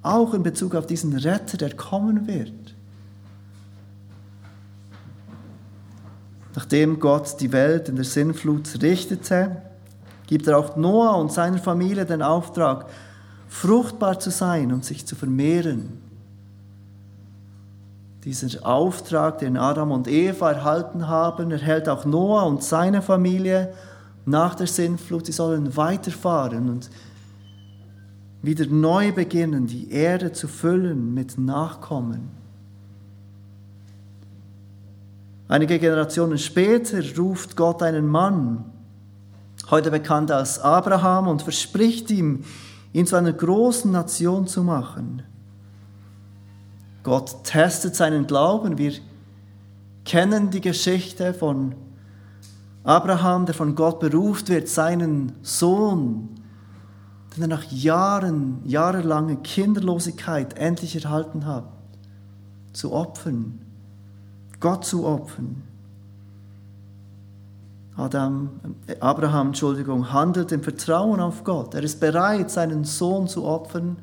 auch 0.02 0.34
in 0.34 0.42
Bezug 0.42 0.74
auf 0.74 0.88
diesen 0.88 1.16
Retter, 1.16 1.58
der 1.58 1.76
kommen 1.76 2.26
wird. 2.26 2.74
Nachdem 6.56 7.00
Gott 7.00 7.40
die 7.42 7.52
Welt 7.52 7.90
in 7.90 7.96
der 7.96 8.06
Sinnflut 8.06 8.82
richtete, 8.82 9.62
gibt 10.26 10.48
er 10.48 10.58
auch 10.58 10.76
Noah 10.78 11.16
und 11.18 11.32
seiner 11.32 11.60
Familie 11.60 12.08
den 12.08 12.24
Auftrag, 12.24 12.88
fruchtbar 13.50 14.20
zu 14.20 14.32
sein 14.32 14.74
und 14.74 14.84
sich 14.84 15.06
zu 15.06 15.16
vermehren. 15.16 16.09
Dieser 18.30 18.64
Auftrag, 18.64 19.40
den 19.40 19.58
Adam 19.58 19.90
und 19.90 20.08
Eva 20.08 20.52
erhalten 20.52 21.08
haben, 21.08 21.50
erhält 21.50 21.90
auch 21.90 22.06
Noah 22.06 22.46
und 22.46 22.62
seine 22.62 23.02
Familie 23.02 23.74
nach 24.24 24.54
der 24.54 24.68
Sintflut. 24.68 25.26
Sie 25.26 25.32
sollen 25.32 25.76
weiterfahren 25.76 26.70
und 26.70 26.92
wieder 28.44 28.68
neu 28.68 29.12
beginnen, 29.12 29.66
die 29.66 29.92
Erde 29.92 30.32
zu 30.32 30.48
füllen 30.48 31.12
mit 31.16 31.40
Nachkommen. 31.40 32.30
Einige 35.48 35.80
Generationen 35.80 36.38
später 36.38 37.02
ruft 37.18 37.56
Gott 37.56 37.82
einen 37.82 38.06
Mann, 38.06 38.64
heute 39.72 39.90
bekannt 39.90 40.30
als 40.30 40.60
Abraham, 40.60 41.28
und 41.28 41.42
verspricht 41.42 42.12
ihm, 42.12 42.44
ihn 42.94 43.08
zu 43.08 43.16
einer 43.16 43.34
großen 43.34 43.92
Nation 43.92 44.46
zu 44.46 44.64
machen. 44.64 45.24
Gott 47.10 47.44
testet 47.44 47.96
seinen 47.96 48.28
Glauben. 48.28 48.78
Wir 48.78 48.94
kennen 50.06 50.52
die 50.52 50.62
Geschichte 50.62 51.34
von 51.34 51.74
Abraham, 52.84 53.48
der 53.48 53.56
von 53.56 53.74
Gott 53.74 54.00
beruft 54.00 54.50
wird, 54.50 54.68
seinen 54.68 55.32
Sohn, 55.42 56.30
den 57.36 57.42
er 57.42 57.48
nach 57.48 57.64
Jahren, 57.64 58.62
jahrelanger 58.64 59.38
Kinderlosigkeit 59.38 60.56
endlich 60.56 61.04
erhalten 61.04 61.48
hat, 61.48 61.64
zu 62.74 62.94
opfern, 62.94 63.58
Gott 64.60 64.86
zu 64.86 65.04
opfern. 65.04 65.64
Adam, 67.98 68.52
Abraham, 69.00 69.48
Entschuldigung, 69.48 70.14
handelt 70.14 70.52
im 70.52 70.62
Vertrauen 70.62 71.20
auf 71.22 71.44
Gott. 71.44 71.74
Er 71.74 71.82
ist 71.82 72.00
bereit, 72.00 72.52
seinen 72.52 72.84
Sohn 72.84 73.28
zu 73.28 73.46
opfern. 73.46 73.98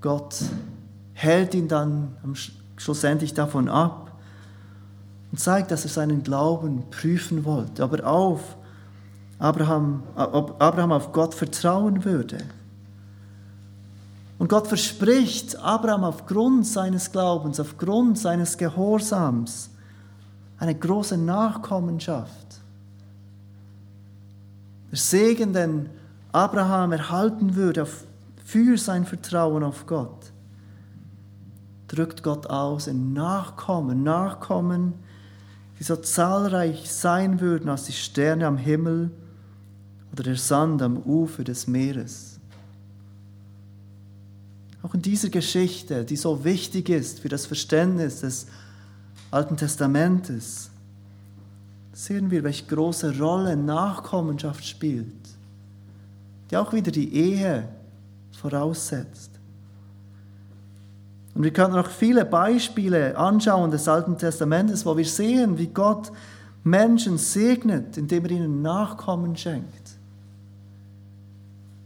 Gott 0.00 0.36
hält 1.18 1.52
ihn 1.52 1.66
dann 1.66 2.16
schlussendlich 2.76 3.34
davon 3.34 3.68
ab 3.68 4.12
und 5.32 5.40
zeigt, 5.40 5.72
dass 5.72 5.82
er 5.82 5.90
seinen 5.90 6.22
Glauben 6.22 6.84
prüfen 6.90 7.44
wollte, 7.44 7.82
aber 7.82 8.06
auf 8.06 8.56
Abraham, 9.40 10.04
ob 10.14 10.62
Abraham 10.62 10.92
auf 10.92 11.12
Gott 11.12 11.34
vertrauen 11.34 12.04
würde. 12.04 12.38
Und 14.38 14.48
Gott 14.48 14.68
verspricht 14.68 15.56
Abraham 15.56 16.04
aufgrund 16.04 16.68
seines 16.68 17.10
Glaubens, 17.10 17.58
aufgrund 17.58 18.16
seines 18.16 18.56
Gehorsams 18.56 19.70
eine 20.58 20.76
große 20.76 21.18
Nachkommenschaft. 21.18 22.60
Der 24.92 24.98
Segen, 24.98 25.52
den 25.52 25.90
Abraham 26.30 26.92
erhalten 26.92 27.56
würde 27.56 27.88
für 28.44 28.78
sein 28.78 29.04
Vertrauen 29.04 29.64
auf 29.64 29.84
Gott, 29.84 30.30
drückt 31.88 32.22
Gott 32.22 32.46
aus 32.46 32.86
in 32.86 33.12
Nachkommen, 33.12 34.02
Nachkommen, 34.02 34.94
die 35.78 35.84
so 35.84 35.96
zahlreich 35.96 36.90
sein 36.92 37.40
würden 37.40 37.68
als 37.68 37.84
die 37.84 37.92
Sterne 37.92 38.46
am 38.46 38.58
Himmel 38.58 39.10
oder 40.12 40.22
der 40.22 40.36
Sand 40.36 40.82
am 40.82 40.98
Ufer 40.98 41.44
des 41.44 41.66
Meeres. 41.66 42.38
Auch 44.82 44.94
in 44.94 45.02
dieser 45.02 45.28
Geschichte, 45.28 46.04
die 46.04 46.16
so 46.16 46.44
wichtig 46.44 46.88
ist 46.88 47.20
für 47.20 47.28
das 47.28 47.46
Verständnis 47.46 48.20
des 48.20 48.46
Alten 49.30 49.56
Testamentes, 49.56 50.70
sehen 51.92 52.30
wir, 52.30 52.44
welche 52.44 52.66
große 52.66 53.18
Rolle 53.18 53.56
Nachkommenschaft 53.56 54.64
spielt, 54.64 55.06
die 56.50 56.56
auch 56.56 56.72
wieder 56.72 56.92
die 56.92 57.12
Ehe 57.12 57.68
voraussetzt. 58.32 59.37
Und 61.38 61.44
wir 61.44 61.52
können 61.52 61.74
noch 61.74 61.88
viele 61.88 62.24
Beispiele 62.24 63.16
anschauen 63.16 63.70
des 63.70 63.86
Alten 63.86 64.18
Testamentes, 64.18 64.84
wo 64.84 64.96
wir 64.96 65.04
sehen, 65.04 65.56
wie 65.56 65.68
Gott 65.68 66.10
Menschen 66.64 67.16
segnet, 67.16 67.96
indem 67.96 68.24
er 68.24 68.32
ihnen 68.32 68.60
Nachkommen 68.60 69.36
schenkt. 69.36 69.92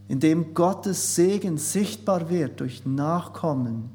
Indem 0.07 0.55
Gottes 0.55 1.13
Segen 1.13 1.59
sichtbar 1.59 2.31
wird 2.31 2.61
durch 2.61 2.83
Nachkommen, 2.87 3.91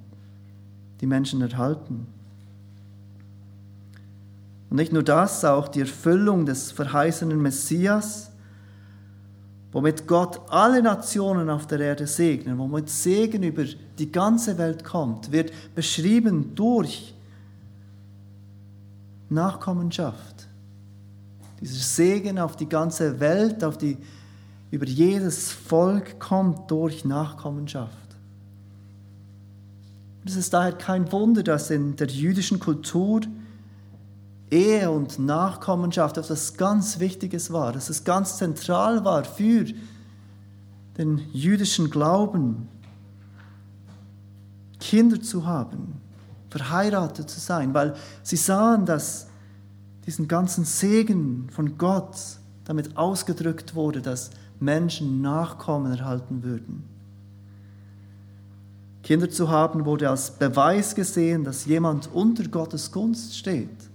die 1.00 1.06
Menschen 1.06 1.42
erhalten. 1.42 2.06
Und 4.70 4.76
nicht 4.76 4.92
nur 4.92 5.02
das, 5.02 5.44
auch 5.44 5.66
die 5.66 5.80
Erfüllung 5.80 6.46
des 6.46 6.70
verheißenen 6.70 7.42
Messias 7.42 8.27
womit 9.72 10.06
Gott 10.06 10.40
alle 10.48 10.82
Nationen 10.82 11.50
auf 11.50 11.66
der 11.66 11.80
Erde 11.80 12.06
segnet, 12.06 12.56
womit 12.56 12.88
Segen 12.88 13.42
über 13.42 13.64
die 13.98 14.10
ganze 14.10 14.56
Welt 14.58 14.84
kommt, 14.84 15.30
wird 15.30 15.52
beschrieben 15.74 16.54
durch 16.54 17.14
Nachkommenschaft. 19.28 20.46
Dieser 21.60 21.82
Segen 21.82 22.38
auf 22.38 22.56
die 22.56 22.68
ganze 22.68 23.20
Welt, 23.20 23.62
auf 23.64 23.76
die, 23.76 23.98
über 24.70 24.86
jedes 24.86 25.50
Volk 25.50 26.18
kommt 26.18 26.70
durch 26.70 27.04
Nachkommenschaft. 27.04 27.96
Es 30.24 30.36
ist 30.36 30.52
daher 30.52 30.72
kein 30.72 31.10
Wunder, 31.10 31.42
dass 31.42 31.70
in 31.70 31.96
der 31.96 32.06
jüdischen 32.06 32.58
Kultur 32.58 33.22
Ehe 34.50 34.90
und 34.90 35.18
Nachkommenschaft 35.18 36.16
etwas 36.16 36.56
ganz 36.56 37.00
Wichtiges 37.00 37.52
war, 37.52 37.72
dass 37.72 37.90
es 37.90 38.04
ganz 38.04 38.38
zentral 38.38 39.04
war 39.04 39.24
für 39.24 39.66
den 40.96 41.18
jüdischen 41.32 41.90
Glauben, 41.90 42.68
Kinder 44.80 45.20
zu 45.20 45.46
haben, 45.46 46.00
verheiratet 46.50 47.28
zu 47.28 47.40
sein, 47.40 47.74
weil 47.74 47.94
sie 48.22 48.36
sahen, 48.36 48.86
dass 48.86 49.26
diesen 50.06 50.28
ganzen 50.28 50.64
Segen 50.64 51.48
von 51.50 51.76
Gott 51.76 52.16
damit 52.64 52.96
ausgedrückt 52.96 53.74
wurde, 53.74 54.00
dass 54.00 54.30
Menschen 54.60 55.20
Nachkommen 55.20 55.92
erhalten 55.92 56.42
würden. 56.42 56.84
Kinder 59.02 59.30
zu 59.30 59.48
haben 59.50 59.84
wurde 59.84 60.08
als 60.08 60.30
Beweis 60.30 60.94
gesehen, 60.94 61.44
dass 61.44 61.66
jemand 61.66 62.08
unter 62.12 62.44
Gottes 62.48 62.90
Gunst 62.90 63.36
steht 63.36 63.87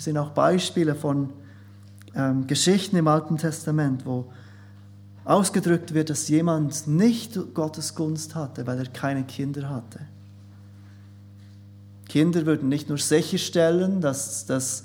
wir 0.00 0.04
sehen 0.04 0.16
auch 0.16 0.30
Beispiele 0.30 0.94
von 0.94 1.28
ähm, 2.14 2.46
Geschichten 2.46 2.96
im 2.96 3.06
Alten 3.06 3.36
Testament, 3.36 4.06
wo 4.06 4.32
ausgedrückt 5.26 5.92
wird, 5.92 6.08
dass 6.08 6.26
jemand 6.28 6.86
nicht 6.86 7.38
Gottes 7.52 7.94
Gunst 7.94 8.34
hatte, 8.34 8.66
weil 8.66 8.78
er 8.78 8.86
keine 8.86 9.24
Kinder 9.24 9.68
hatte. 9.68 10.00
Kinder 12.08 12.46
würden 12.46 12.70
nicht 12.70 12.88
nur 12.88 12.96
sicherstellen, 12.96 14.00
dass 14.00 14.46
das 14.46 14.84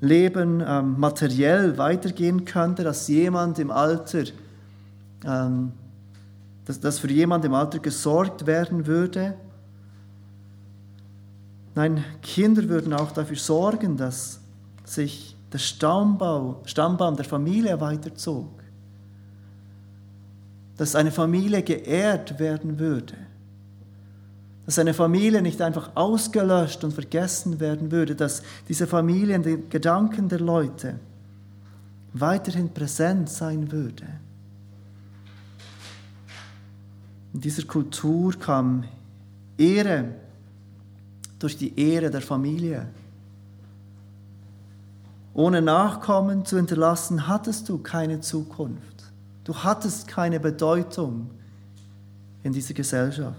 Leben 0.00 0.60
ähm, 0.66 0.98
materiell 0.98 1.78
weitergehen 1.78 2.44
könnte, 2.44 2.82
dass 2.82 3.06
jemand 3.06 3.60
im 3.60 3.70
Alter, 3.70 4.24
ähm, 5.24 5.70
dass, 6.64 6.80
dass 6.80 6.98
für 6.98 7.12
jemand 7.12 7.44
im 7.44 7.54
Alter 7.54 7.78
gesorgt 7.78 8.46
werden 8.46 8.88
würde, 8.88 9.34
Nein, 11.74 12.04
Kinder 12.22 12.68
würden 12.68 12.92
auch 12.92 13.12
dafür 13.12 13.36
sorgen, 13.36 13.96
dass 13.96 14.40
sich 14.84 15.36
der 15.52 15.58
Stammbau, 15.58 16.60
Stammbaum 16.64 17.16
der 17.16 17.24
Familie 17.24 17.80
weiterzog. 17.80 18.50
Dass 20.76 20.94
eine 20.94 21.10
Familie 21.10 21.62
geehrt 21.62 22.38
werden 22.38 22.78
würde. 22.78 23.14
Dass 24.66 24.78
eine 24.78 24.94
Familie 24.94 25.42
nicht 25.42 25.60
einfach 25.60 25.90
ausgelöscht 25.94 26.84
und 26.84 26.92
vergessen 26.92 27.60
werden 27.60 27.90
würde. 27.90 28.14
Dass 28.14 28.42
diese 28.68 28.86
Familie 28.86 29.36
in 29.36 29.42
den 29.42 29.68
Gedanken 29.68 30.28
der 30.28 30.40
Leute 30.40 30.98
weiterhin 32.12 32.72
präsent 32.72 33.28
sein 33.30 33.72
würde. 33.72 34.04
In 37.32 37.40
dieser 37.40 37.64
Kultur 37.64 38.34
kam 38.38 38.84
Ehre 39.56 40.21
durch 41.42 41.56
die 41.56 41.78
Ehre 41.78 42.10
der 42.10 42.22
Familie. 42.22 42.86
Ohne 45.34 45.62
Nachkommen 45.62 46.44
zu 46.44 46.56
hinterlassen, 46.56 47.26
hattest 47.26 47.68
du 47.68 47.78
keine 47.78 48.20
Zukunft. 48.20 49.04
Du 49.44 49.54
hattest 49.56 50.06
keine 50.06 50.38
Bedeutung 50.38 51.30
in 52.42 52.52
dieser 52.52 52.74
Gesellschaft. 52.74 53.36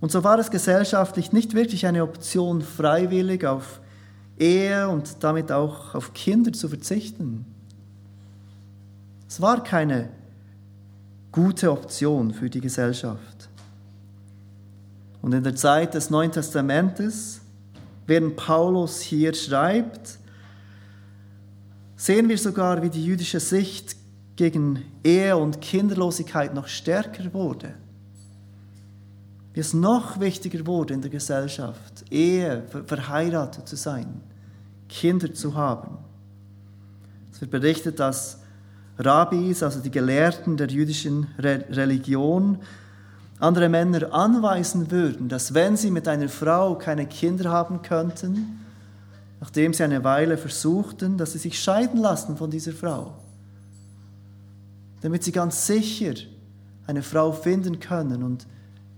Und 0.00 0.12
so 0.12 0.22
war 0.22 0.38
es 0.38 0.50
gesellschaftlich 0.50 1.32
nicht 1.32 1.54
wirklich 1.54 1.86
eine 1.86 2.02
Option, 2.02 2.62
freiwillig 2.62 3.46
auf 3.46 3.80
Ehe 4.38 4.88
und 4.88 5.22
damit 5.24 5.50
auch 5.50 5.94
auf 5.94 6.12
Kinder 6.14 6.52
zu 6.52 6.68
verzichten. 6.68 7.44
Es 9.28 9.40
war 9.40 9.62
keine 9.62 10.10
gute 11.32 11.72
Option 11.72 12.32
für 12.32 12.48
die 12.48 12.60
Gesellschaft. 12.60 13.37
Und 15.22 15.32
in 15.32 15.42
der 15.42 15.56
Zeit 15.56 15.94
des 15.94 16.10
Neuen 16.10 16.32
Testamentes, 16.32 17.40
während 18.06 18.36
Paulus 18.36 19.00
hier 19.00 19.34
schreibt, 19.34 20.18
sehen 21.96 22.28
wir 22.28 22.38
sogar, 22.38 22.82
wie 22.82 22.90
die 22.90 23.04
jüdische 23.04 23.40
Sicht 23.40 23.96
gegen 24.36 24.84
Ehe 25.02 25.36
und 25.36 25.60
Kinderlosigkeit 25.60 26.54
noch 26.54 26.68
stärker 26.68 27.32
wurde. 27.34 27.74
Wie 29.52 29.60
es 29.60 29.74
noch 29.74 30.20
wichtiger 30.20 30.64
wurde 30.66 30.94
in 30.94 31.02
der 31.02 31.10
Gesellschaft, 31.10 32.04
Ehe, 32.10 32.62
verheiratet 32.86 33.66
zu 33.66 33.74
sein, 33.74 34.20
Kinder 34.88 35.34
zu 35.34 35.56
haben. 35.56 35.98
Es 37.32 37.40
wird 37.40 37.50
berichtet, 37.50 37.98
dass 37.98 38.38
Rabbis, 38.98 39.62
also 39.62 39.80
die 39.80 39.90
Gelehrten 39.90 40.56
der 40.56 40.68
jüdischen 40.68 41.26
Re 41.38 41.64
Religion, 41.70 42.58
andere 43.40 43.68
Männer 43.68 44.12
anweisen 44.12 44.90
würden, 44.90 45.28
dass 45.28 45.54
wenn 45.54 45.76
sie 45.76 45.90
mit 45.90 46.08
einer 46.08 46.28
Frau 46.28 46.74
keine 46.76 47.06
Kinder 47.06 47.50
haben 47.50 47.82
könnten, 47.82 48.60
nachdem 49.40 49.72
sie 49.72 49.84
eine 49.84 50.02
Weile 50.02 50.36
versuchten, 50.36 51.16
dass 51.16 51.32
sie 51.32 51.38
sich 51.38 51.60
scheiden 51.60 52.00
lassen 52.00 52.36
von 52.36 52.50
dieser 52.50 52.72
Frau, 52.72 53.14
damit 55.00 55.22
sie 55.22 55.32
ganz 55.32 55.66
sicher 55.66 56.14
eine 56.86 57.02
Frau 57.02 57.32
finden 57.32 57.78
können 57.78 58.22
und 58.22 58.46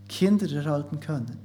Kinder 0.09 0.51
erhalten 0.51 1.01
können. 1.01 1.39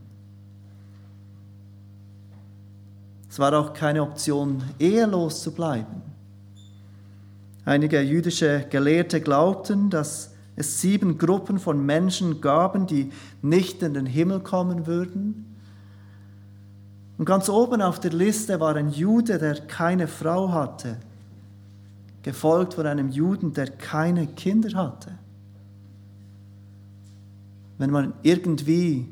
Es 3.30 3.40
war 3.40 3.54
auch 3.54 3.74
keine 3.74 4.02
Option, 4.02 4.64
ehelos 4.80 5.42
zu 5.42 5.52
bleiben. 5.52 6.02
Einige 7.66 8.00
jüdische 8.00 8.66
Gelehrte 8.70 9.20
glaubten, 9.20 9.90
dass 9.90 10.35
es 10.56 10.82
sieben 10.82 11.18
Gruppen 11.18 11.60
von 11.60 11.86
Menschen 11.86 12.40
gaben, 12.42 12.88
die 12.88 13.12
nicht 13.42 13.82
in 13.82 13.94
den 13.94 14.06
Himmel 14.06 14.40
kommen 14.40 14.88
würden. 14.88 15.56
Und 17.18 17.26
ganz 17.26 17.50
oben 17.50 17.82
auf 17.82 18.00
der 18.00 18.12
Liste 18.12 18.60
war 18.60 18.76
ein 18.76 18.90
Jude, 18.90 19.38
der 19.38 19.56
keine 19.68 20.08
Frau 20.08 20.52
hatte, 20.52 20.98
gefolgt 22.24 22.76
von 22.76 22.88
einem 22.88 23.10
Juden, 23.10 23.54
der 23.54 23.68
keine 23.68 24.28
Kinder 24.28 24.78
hatte. 24.78 25.12
Wenn 27.78 27.92
man 27.92 28.14
irgendwie 28.24 29.08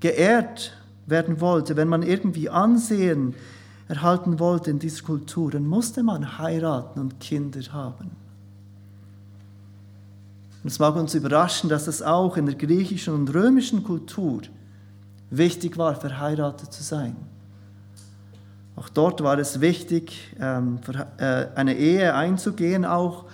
geehrt 0.00 0.72
werden 1.06 1.40
wollte, 1.40 1.76
wenn 1.76 1.88
man 1.88 2.02
irgendwie 2.02 2.48
Ansehen 2.48 3.34
erhalten 3.88 4.38
wollte 4.38 4.70
in 4.70 4.78
dieser 4.78 5.04
Kultur, 5.04 5.50
dann 5.50 5.66
musste 5.66 6.02
man 6.02 6.38
heiraten 6.38 6.98
und 6.98 7.20
Kinder 7.20 7.60
haben. 7.72 8.21
Und 10.62 10.70
es 10.70 10.78
mag 10.78 10.94
uns 10.94 11.14
überraschen, 11.14 11.68
dass 11.68 11.86
das 11.86 12.02
auch 12.02 12.36
in 12.36 12.46
der 12.46 12.54
griechischen 12.54 13.14
und 13.14 13.34
römischen 13.34 13.82
Kultur 13.82 14.42
wichtig 15.30 15.76
war, 15.76 15.94
verheiratet 15.96 16.72
zu 16.72 16.82
sein. 16.82 17.16
Auch 18.76 18.88
dort 18.88 19.22
war 19.22 19.38
es 19.38 19.60
wichtig, 19.60 20.34
ähm, 20.40 20.78
äh, 21.18 21.46
eine 21.54 21.76
Ehe 21.76 22.14
einzugehen, 22.14 22.84
auch 22.84 23.24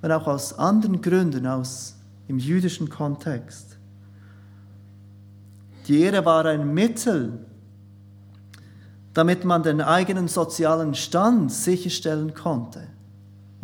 wenn 0.00 0.12
auch 0.12 0.26
aus 0.26 0.58
anderen 0.58 1.00
Gründen, 1.00 1.46
aus 1.46 1.96
im 2.28 2.38
jüdischen 2.38 2.90
Kontext. 2.90 3.78
Die 5.86 6.02
Ehe 6.02 6.24
war 6.24 6.44
ein 6.46 6.74
Mittel, 6.74 7.38
damit 9.14 9.44
man 9.44 9.62
den 9.62 9.80
eigenen 9.80 10.26
sozialen 10.26 10.94
Stand 10.94 11.52
sicherstellen 11.52 12.34
konnte 12.34 12.88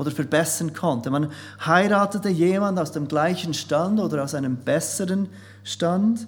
oder 0.02 0.10
verbessern 0.10 0.74
konnte. 0.74 1.10
Man 1.10 1.30
heiratete 1.64 2.28
jemand 2.28 2.78
aus 2.78 2.90
dem 2.90 3.06
gleichen 3.06 3.54
Stand 3.54 4.00
oder 4.00 4.24
aus 4.24 4.34
einem 4.34 4.56
besseren 4.56 5.28
Stand, 5.62 6.26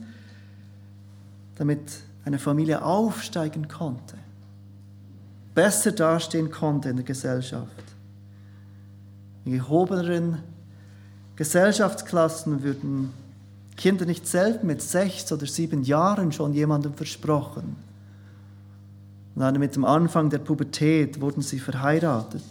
damit 1.57 1.81
eine 2.25 2.39
Familie 2.39 2.83
aufsteigen 2.83 3.67
konnte, 3.67 4.17
besser 5.57 5.91
dastehen 5.91 6.53
konnte 6.53 6.89
in 6.89 6.97
der 6.97 7.05
Gesellschaft. 7.05 7.69
In 9.45 9.53
gehobeneren 9.53 10.39
Gesellschaftsklassen 11.35 12.63
würden 12.63 13.13
Kinder 13.77 14.07
nicht 14.07 14.27
selten 14.29 14.69
mit 14.69 14.83
sechs 14.83 15.33
oder 15.33 15.47
sieben 15.47 15.83
Jahren 15.83 16.31
schon 16.31 16.53
jemandem 16.53 16.95
versprochen. 16.95 17.75
Und 19.35 19.43
dann 19.43 19.59
mit 19.59 19.75
dem 19.75 19.85
Anfang 19.85 20.31
der 20.31 20.39
Pubertät 20.39 21.21
wurden 21.21 21.43
sie 21.43 21.59
verheiratet. 21.59 22.45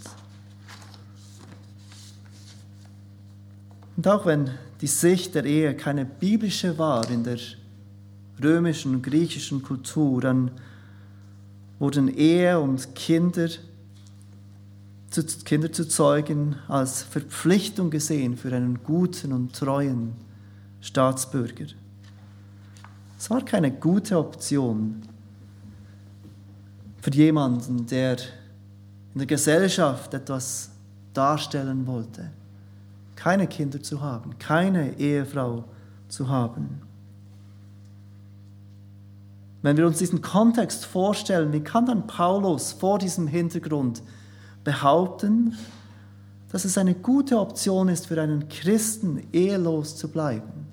Und 3.96 4.08
auch 4.08 4.26
wenn 4.26 4.50
die 4.82 4.88
Sicht 4.88 5.36
der 5.36 5.46
Ehe 5.46 5.76
keine 5.76 6.06
biblische 6.06 6.78
war 6.78 7.10
in 7.10 7.24
der 7.24 7.38
römischen 8.42 8.96
und 8.96 9.02
griechischen 9.04 9.62
Kultur, 9.62 10.22
dann 10.22 10.52
wurden 11.80 12.08
Ehe 12.08 12.60
und 12.60 12.96
Kinder 12.96 13.50
zu, 15.10 15.24
Kinder 15.46 15.72
zu 15.72 15.88
zeugen 15.88 16.56
als 16.68 17.04
Verpflichtung 17.04 17.92
gesehen 17.92 18.36
für 18.36 18.54
einen 18.56 18.84
guten 18.84 19.32
und 19.32 19.54
treuen 19.54 20.14
Staatsbürger. 20.82 21.68
Es 23.20 23.30
war 23.30 23.46
keine 23.46 23.72
gute 23.72 24.18
Option 24.18 25.04
für 27.00 27.12
jemanden, 27.12 27.86
der 27.86 28.18
in 29.14 29.20
der 29.20 29.28
Gesellschaft 29.28 30.14
etwas 30.16 30.72
darstellen 31.14 31.86
wollte 31.86 32.32
keine 33.24 33.48
Kinder 33.48 33.82
zu 33.82 34.02
haben, 34.02 34.38
keine 34.38 35.00
Ehefrau 35.00 35.64
zu 36.10 36.28
haben. 36.28 36.82
Wenn 39.62 39.78
wir 39.78 39.88
uns 39.88 40.00
diesen 40.00 40.22
Kontext 40.22 40.84
vorstellen, 40.86 41.54
wie 41.54 41.62
kann 41.62 41.86
dann 41.86 42.06
Paulus 42.06 42.74
vor 42.74 43.00
diesem 43.00 43.28
Hintergrund 43.28 44.04
behaupten, 44.66 45.56
dass 46.52 46.66
es 46.66 46.78
eine 46.78 46.96
gute 46.96 47.40
Option 47.40 47.88
ist 47.88 48.08
für 48.08 48.22
einen 48.22 48.50
Christen, 48.50 49.26
ehelos 49.32 49.96
zu 49.96 50.10
bleiben? 50.10 50.68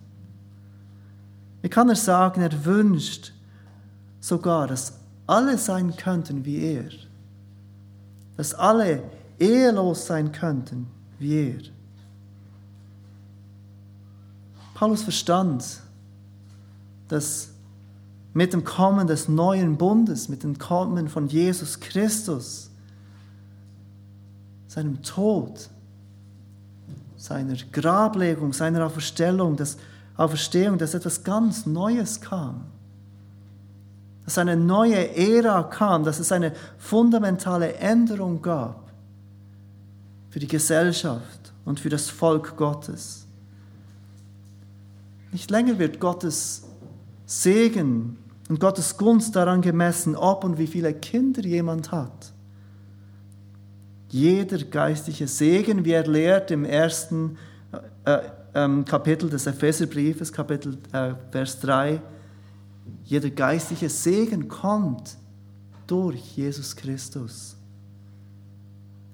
Wie 1.62 1.68
kann 1.68 1.88
er 1.88 1.94
sagen, 1.94 2.42
er 2.42 2.64
wünscht 2.64 3.32
sogar, 4.18 4.66
dass 4.66 4.94
alle 5.28 5.56
sein 5.56 5.96
könnten 5.96 6.44
wie 6.44 6.58
er? 6.58 6.90
Dass 8.36 8.54
alle 8.54 9.04
ehelos 9.38 10.06
sein 10.06 10.32
könnten 10.32 10.88
wie 11.20 11.52
er? 11.52 11.79
Paulus 14.80 15.02
verstand, 15.02 15.62
dass 17.08 17.50
mit 18.32 18.54
dem 18.54 18.64
Kommen 18.64 19.06
des 19.06 19.28
neuen 19.28 19.76
Bundes, 19.76 20.30
mit 20.30 20.42
dem 20.42 20.56
Kommen 20.56 21.10
von 21.10 21.28
Jesus 21.28 21.80
Christus, 21.80 22.70
seinem 24.68 25.02
Tod, 25.02 25.68
seiner 27.18 27.56
Grablegung, 27.72 28.54
seiner 28.54 28.86
Auferstellung, 28.86 29.54
dass 29.54 29.76
Auferstehung, 30.16 30.78
dass 30.78 30.94
etwas 30.94 31.24
ganz 31.24 31.66
Neues 31.66 32.22
kam. 32.22 32.62
Dass 34.24 34.38
eine 34.38 34.56
neue 34.56 35.14
Ära 35.14 35.62
kam, 35.64 36.04
dass 36.04 36.20
es 36.20 36.32
eine 36.32 36.54
fundamentale 36.78 37.74
Änderung 37.74 38.40
gab 38.40 38.90
für 40.30 40.38
die 40.38 40.48
Gesellschaft 40.48 41.52
und 41.66 41.80
für 41.80 41.90
das 41.90 42.08
Volk 42.08 42.56
Gottes. 42.56 43.26
Nicht 45.32 45.50
länger 45.50 45.78
wird 45.78 46.00
Gottes 46.00 46.64
Segen 47.26 48.18
und 48.48 48.58
Gottes 48.58 48.96
Gunst 48.96 49.36
daran 49.36 49.62
gemessen, 49.62 50.16
ob 50.16 50.42
und 50.42 50.58
wie 50.58 50.66
viele 50.66 50.92
Kinder 50.92 51.42
jemand 51.42 51.92
hat. 51.92 52.32
Jeder 54.08 54.58
geistliche 54.58 55.28
Segen, 55.28 55.84
wie 55.84 55.92
er 55.92 56.06
lehrt 56.06 56.50
im 56.50 56.64
ersten 56.64 57.38
äh, 58.04 58.18
äh, 58.54 58.82
Kapitel 58.82 59.30
des 59.30 59.46
Epheserbriefes, 59.46 60.32
Kapitel 60.32 60.78
äh, 60.92 61.14
Vers 61.30 61.60
3, 61.60 62.02
jeder 63.04 63.30
geistliche 63.30 63.88
Segen 63.88 64.48
kommt 64.48 65.16
durch 65.86 66.36
Jesus 66.36 66.74
Christus. 66.74 67.56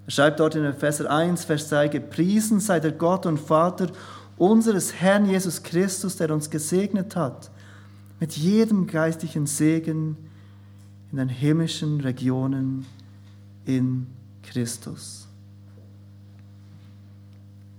Er 0.07 0.11
schreibt 0.13 0.41
dort 0.41 0.55
in 0.55 0.65
Epheser 0.65 1.11
1, 1.11 1.45
Vers 1.45 1.69
2, 1.69 1.89
gepriesen 1.89 2.61
sei 2.61 2.81
der 2.81 2.93
Gott 2.93 3.27
und 3.27 3.39
Vater 3.39 3.89
unseres 4.37 4.95
Herrn 4.95 5.27
Jesus 5.27 5.63
Christus, 5.63 6.17
der 6.17 6.31
uns 6.31 6.51
gesegnet 6.51 7.17
hat 7.17 7.51
mit 8.21 8.37
jedem 8.37 8.87
geistlichen 8.87 9.47
Segen 9.47 10.17
in 11.11 11.19
den 11.19 11.29
himmlischen 11.29 12.01
Regionen 12.01 12.87
in 13.65 14.07
Christus. 14.43 15.27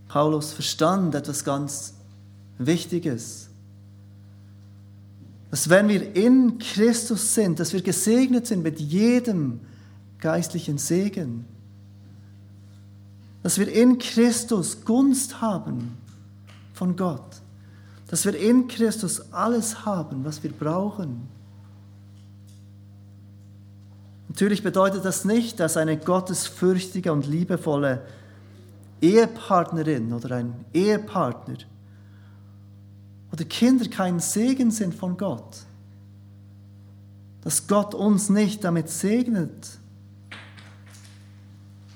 Paulus 0.08 0.54
verstand 0.54 1.16
etwas 1.16 1.44
ganz 1.44 1.94
Wichtiges, 2.58 3.50
dass 5.52 5.70
wenn 5.70 5.88
wir 5.88 6.16
in 6.16 6.58
Christus 6.60 7.34
sind, 7.34 7.60
dass 7.60 7.74
wir 7.74 7.82
gesegnet 7.82 8.48
sind 8.48 8.64
mit 8.64 8.80
jedem 8.80 9.62
geistlichen 10.20 10.78
Segen, 10.78 11.46
dass 13.44 13.60
wir 13.60 13.72
in 13.72 13.98
Christus 13.98 14.84
Gunst 14.84 15.42
haben 15.42 15.98
von 16.78 16.96
Gott. 16.96 17.42
Dass 18.08 18.24
wir 18.26 18.36
in 18.36 18.68
Christus 18.68 19.34
alles 19.34 19.86
haben, 19.86 20.24
was 20.24 20.42
wir 20.44 20.52
brauchen. 20.52 21.28
Natürlich 24.30 24.64
bedeutet 24.64 25.04
das 25.04 25.26
nicht, 25.26 25.60
dass 25.60 25.76
eine 25.78 25.98
gottesfürchtige 25.98 27.12
und 27.12 27.28
liebevolle 27.28 28.04
Ehepartnerin 29.02 30.14
oder 30.14 30.38
ein 30.38 30.54
Ehepartner 30.74 31.58
oder 33.32 33.44
Kinder 33.46 33.88
kein 33.90 34.20
Segen 34.20 34.72
sind 34.72 34.96
von 34.96 35.18
Gott. 35.18 35.58
Dass 37.42 37.68
Gott 37.68 37.94
uns 37.94 38.30
nicht 38.30 38.64
damit 38.64 38.90
segnet. 38.90 39.80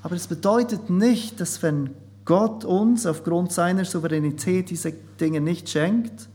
Aber 0.03 0.15
es 0.15 0.27
bedeutet 0.27 0.89
nicht, 0.89 1.39
dass 1.39 1.61
wenn 1.61 1.91
Gott 2.25 2.65
uns 2.65 3.05
aufgrund 3.05 3.51
seiner 3.51 3.85
Souveränität 3.85 4.69
diese 4.69 4.91
Dinge 4.91 5.41
nicht 5.41 5.69
schenkt, 5.69 6.29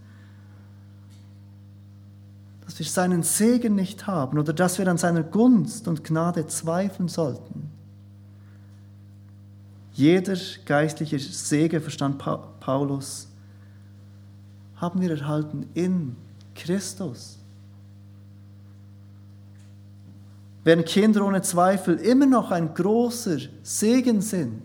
dass 2.65 2.79
wir 2.79 2.87
seinen 2.87 3.23
Segen 3.23 3.75
nicht 3.75 4.07
haben 4.07 4.39
oder 4.39 4.53
dass 4.53 4.79
wir 4.79 4.89
an 4.89 4.99
seiner 4.99 5.23
Gunst 5.23 5.87
und 5.87 6.03
Gnade 6.03 6.47
zweifeln 6.49 7.09
sollten. 7.09 7.71
Jeder 9.93 10.37
geistliche 10.67 11.19
Segen, 11.19 11.81
verstand 11.81 12.19
Paulus, 12.19 13.29
haben 14.77 15.01
wir 15.01 15.11
erhalten 15.11 15.67
in 15.73 16.17
Christus. 16.55 17.39
Während 20.65 20.85
Kinder 20.87 21.25
ohne 21.25 21.41
Zweifel 21.43 21.95
immer 21.95 22.27
noch 22.27 22.51
ein 22.51 22.75
großer 22.75 23.39
Segen 23.63 24.21
sind 24.21 24.63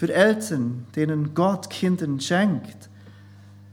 für 0.00 0.14
Eltern, 0.14 0.86
denen 0.96 1.34
Gott 1.34 1.68
Kindern 1.68 2.20
schenkt, 2.20 2.88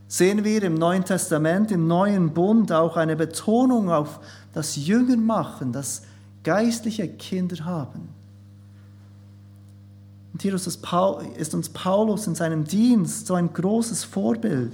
sehen 0.10 0.44
wir 0.44 0.62
im 0.62 0.74
Neuen 0.74 1.06
Testament, 1.06 1.72
im 1.72 1.88
Neuen 1.88 2.34
Bund 2.34 2.70
auch 2.74 2.98
eine 2.98 3.16
Betonung 3.16 3.90
auf 3.90 4.20
das 4.52 4.76
Jüngermachen, 4.76 5.72
das 5.72 6.02
geistliche 6.44 7.08
Kinder 7.08 7.64
haben. 7.64 8.10
Und 10.34 10.42
hier 10.42 10.54
ist 10.54 11.54
uns 11.54 11.70
Paulus 11.70 12.28
in 12.28 12.36
seinem 12.36 12.66
Dienst 12.66 13.28
so 13.28 13.36
ein 13.36 13.54
großes 13.54 14.04
Vorbild. 14.04 14.74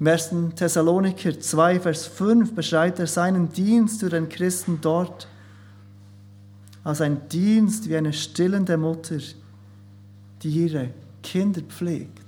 Im 0.00 0.06
1. 0.08 0.30
Thessaloniker 0.56 1.38
2, 1.38 1.78
Vers 1.78 2.06
5 2.06 2.56
beschreibt 2.56 2.98
er 2.98 3.06
seinen 3.06 3.52
Dienst 3.52 4.00
für 4.00 4.10
den 4.10 4.28
Christen 4.28 4.80
dort 4.82 5.28
als 6.82 7.00
ein 7.00 7.28
Dienst 7.28 7.88
wie 7.88 7.96
eine 7.96 8.12
stillende 8.12 8.76
Mutter, 8.76 9.18
die 10.42 10.50
ihre 10.50 10.90
Kinder 11.22 11.62
pflegt. 11.62 12.26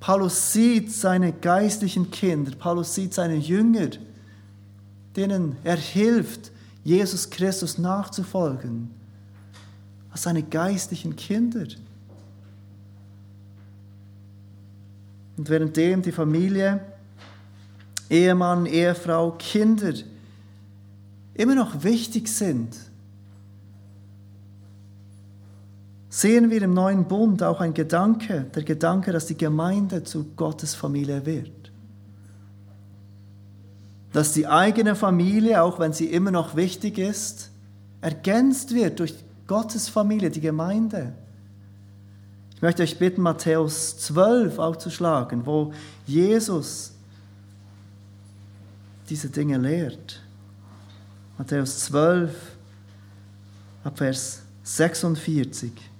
Paulus 0.00 0.52
sieht 0.52 0.92
seine 0.92 1.32
geistlichen 1.32 2.10
Kinder, 2.10 2.52
Paulus 2.56 2.94
sieht 2.94 3.14
seine 3.14 3.36
Jünger, 3.36 3.90
denen 5.14 5.56
er 5.62 5.76
hilft, 5.76 6.50
Jesus 6.84 7.30
Christus 7.30 7.78
nachzufolgen 7.78 8.90
als 10.10 10.22
seine 10.22 10.42
geistlichen 10.42 11.16
Kinder. 11.16 11.66
Und 15.36 15.48
währenddem 15.48 16.02
die 16.02 16.12
Familie, 16.12 16.80
Ehemann, 18.10 18.66
Ehefrau, 18.66 19.32
Kinder 19.38 19.94
immer 21.34 21.54
noch 21.54 21.82
wichtig 21.82 22.28
sind, 22.28 22.76
sehen 26.14 26.50
wir 26.50 26.60
im 26.60 26.74
neuen 26.74 27.06
Bund 27.06 27.42
auch 27.42 27.62
ein 27.62 27.72
Gedanke, 27.72 28.44
der 28.54 28.64
Gedanke, 28.64 29.12
dass 29.12 29.24
die 29.24 29.36
Gemeinde 29.36 30.04
zu 30.04 30.26
Gottes 30.36 30.74
Familie 30.74 31.24
wird. 31.24 31.72
Dass 34.12 34.34
die 34.34 34.46
eigene 34.46 34.94
Familie, 34.94 35.62
auch 35.62 35.78
wenn 35.78 35.94
sie 35.94 36.04
immer 36.04 36.30
noch 36.30 36.54
wichtig 36.54 36.98
ist, 36.98 37.50
ergänzt 38.02 38.74
wird 38.74 39.00
durch 39.00 39.14
Gottes 39.46 39.88
Familie, 39.88 40.30
die 40.30 40.42
Gemeinde. 40.42 41.14
Ich 42.56 42.60
möchte 42.60 42.82
euch 42.82 42.98
bitten, 42.98 43.22
Matthäus 43.22 43.96
12 43.96 44.58
aufzuschlagen, 44.58 45.46
wo 45.46 45.72
Jesus 46.06 46.92
diese 49.08 49.30
Dinge 49.30 49.56
lehrt. 49.56 50.20
Matthäus 51.38 51.78
12, 51.86 52.34
ab 53.82 53.96
Vers 53.96 54.42
46. 54.62 55.91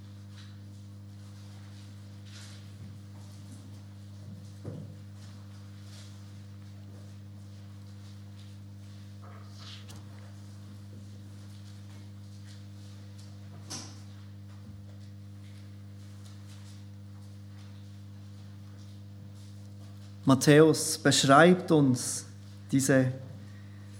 Matthäus 20.32 20.96
beschreibt 20.96 21.70
uns 21.72 22.24
diese 22.70 23.08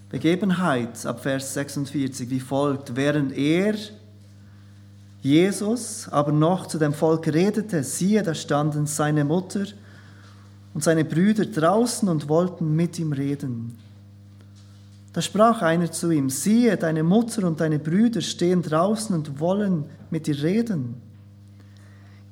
Begebenheit 0.09 1.05
ab 1.05 1.21
Vers 1.21 1.53
46 1.53 2.31
wie 2.31 2.41
folgt. 2.41 2.97
Während 2.97 3.37
er, 3.37 3.75
Jesus, 5.21 6.09
aber 6.11 6.33
noch 6.33 6.69
zu 6.69 6.79
dem 6.79 6.95
Volk 6.95 7.27
redete, 7.27 7.85
siehe, 7.85 8.23
da 8.23 8.35
standen 8.35 8.87
seine 8.87 9.27
Mutter 9.27 9.67
und 10.73 10.83
seine 10.83 11.05
Brüder 11.05 11.45
draußen 11.45 12.09
und 12.09 12.31
wollten 12.31 12.75
mit 12.75 12.99
ihm 12.99 13.13
reden. 13.13 13.79
Da 15.13 15.21
sprach 15.21 15.61
einer 15.61 15.93
zu 15.93 16.11
ihm, 16.11 16.31
siehe, 16.31 16.79
deine 16.79 17.03
Mutter 17.03 17.47
und 17.47 17.61
deine 17.61 17.79
Brüder 17.79 18.23
stehen 18.23 18.63
draußen 18.63 19.15
und 19.15 19.39
wollen 19.39 19.85
mit 20.09 20.27
dir 20.27 20.43
reden. 20.43 20.95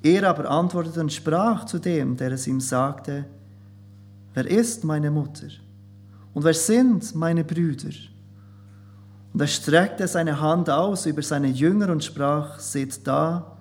Er 0.03 0.27
aber 0.27 0.51
antwortete 0.51 1.01
und 1.01 1.13
sprach 1.13 1.67
zu 1.67 1.79
dem, 1.79 2.17
der 2.17 2.33
es 2.33 2.47
ihm 2.47 2.63
sagte, 2.63 3.27
Wer 4.35 4.47
ist 4.47 4.85
meine 4.85 5.11
Mutter? 5.11 5.49
Und 6.35 6.45
wer 6.45 6.55
sind 6.55 7.15
meine 7.15 7.45
Brüder? 7.45 7.91
Und 9.33 9.41
er 9.41 9.47
streckte 9.47 10.07
seine 10.09 10.41
Hand 10.41 10.71
aus 10.71 11.07
über 11.07 11.23
seine 11.23 11.49
Jünger 11.49 11.91
und 11.91 12.05
sprach, 12.05 12.59
seht 12.59 13.07
da, 13.07 13.57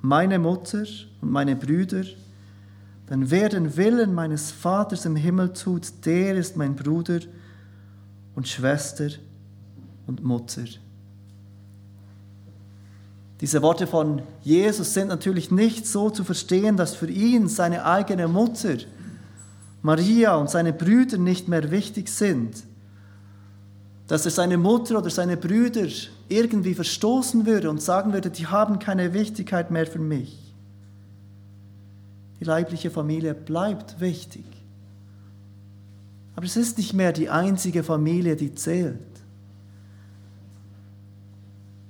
meine 0.00 0.38
Mutter 0.38 0.84
und 1.20 1.30
meine 1.30 1.56
Brüder, 1.56 2.04
denn 3.08 3.30
wer 3.30 3.48
den 3.48 3.76
Willen 3.76 4.14
meines 4.14 4.50
Vaters 4.50 5.04
im 5.04 5.16
Himmel 5.16 5.52
tut, 5.52 6.04
der 6.04 6.36
ist 6.36 6.56
mein 6.56 6.74
Bruder 6.74 7.20
und 8.34 8.48
Schwester 8.48 9.10
und 10.06 10.22
Mutter. 10.24 10.64
Diese 13.40 13.60
Worte 13.60 13.86
von 13.86 14.22
Jesus 14.42 14.94
sind 14.94 15.08
natürlich 15.08 15.50
nicht 15.50 15.86
so 15.86 16.10
zu 16.10 16.24
verstehen, 16.24 16.76
dass 16.76 16.94
für 16.94 17.10
ihn 17.10 17.48
seine 17.48 17.84
eigene 17.84 18.28
Mutter 18.28 18.76
Maria 19.82 20.36
und 20.36 20.48
seine 20.48 20.72
Brüder 20.72 21.18
nicht 21.18 21.48
mehr 21.48 21.70
wichtig 21.70 22.08
sind, 22.08 22.62
dass 24.06 24.24
er 24.24 24.30
seine 24.30 24.56
Mutter 24.56 24.98
oder 24.98 25.10
seine 25.10 25.36
Brüder 25.36 25.86
irgendwie 26.28 26.74
verstoßen 26.74 27.46
würde 27.46 27.68
und 27.68 27.82
sagen 27.82 28.12
würde, 28.12 28.30
die 28.30 28.46
haben 28.46 28.78
keine 28.78 29.12
Wichtigkeit 29.12 29.70
mehr 29.70 29.86
für 29.86 29.98
mich. 29.98 30.54
Die 32.40 32.44
leibliche 32.44 32.90
Familie 32.90 33.34
bleibt 33.34 34.00
wichtig. 34.00 34.44
Aber 36.34 36.46
es 36.46 36.56
ist 36.56 36.78
nicht 36.78 36.94
mehr 36.94 37.12
die 37.12 37.28
einzige 37.28 37.82
Familie, 37.82 38.36
die 38.36 38.54
zählt. 38.54 38.98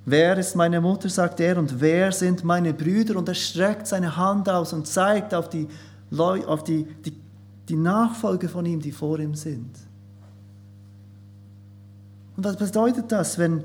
Wer 0.05 0.37
ist 0.37 0.57
meine 0.57 0.81
Mutter, 0.81 1.09
sagt 1.09 1.39
er, 1.41 1.59
und 1.59 1.81
wer 1.81 2.11
sind 2.11 2.43
meine 2.43 2.75
Brüder? 2.75 3.17
Und 3.17 3.29
er 3.29 3.35
streckt 3.35 3.87
seine 3.87 4.17
Hand 4.17 4.49
aus 4.49 4.73
und 4.73 4.87
zeigt 4.87 5.33
auf 5.33 5.49
die, 5.49 5.69
auf 6.19 6.65
die, 6.65 6.85
die 6.85 7.15
die 7.69 7.77
Nachfolger 7.77 8.49
von 8.49 8.67
ihm, 8.67 8.81
die 8.81 8.93
vor 8.93 9.19
ihm 9.19 9.35
sind. 9.35 9.71
Und 12.37 12.45
was 12.45 12.57
bedeutet 12.57 13.11
das, 13.13 13.39
wenn 13.39 13.65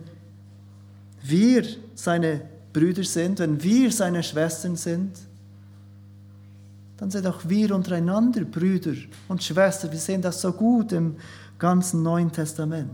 wir 1.23 1.63
seine 1.95 2.41
Brüder 2.73 3.03
sind, 3.03 3.39
wenn 3.39 3.61
wir 3.63 3.91
seine 3.91 4.21
Schwestern 4.23 4.75
sind? 4.75 5.17
Dann 6.97 7.11
sind 7.11 7.27
auch 7.27 7.47
wir 7.47 7.73
untereinander 7.75 8.41
Brüder 8.41 8.93
und 9.27 9.43
Schwestern. 9.43 9.91
Wir 9.91 9.99
sehen 9.99 10.21
das 10.21 10.41
so 10.41 10.51
gut 10.51 10.91
im 10.91 11.15
ganzen 11.59 12.03
Neuen 12.03 12.31
Testament. 12.31 12.91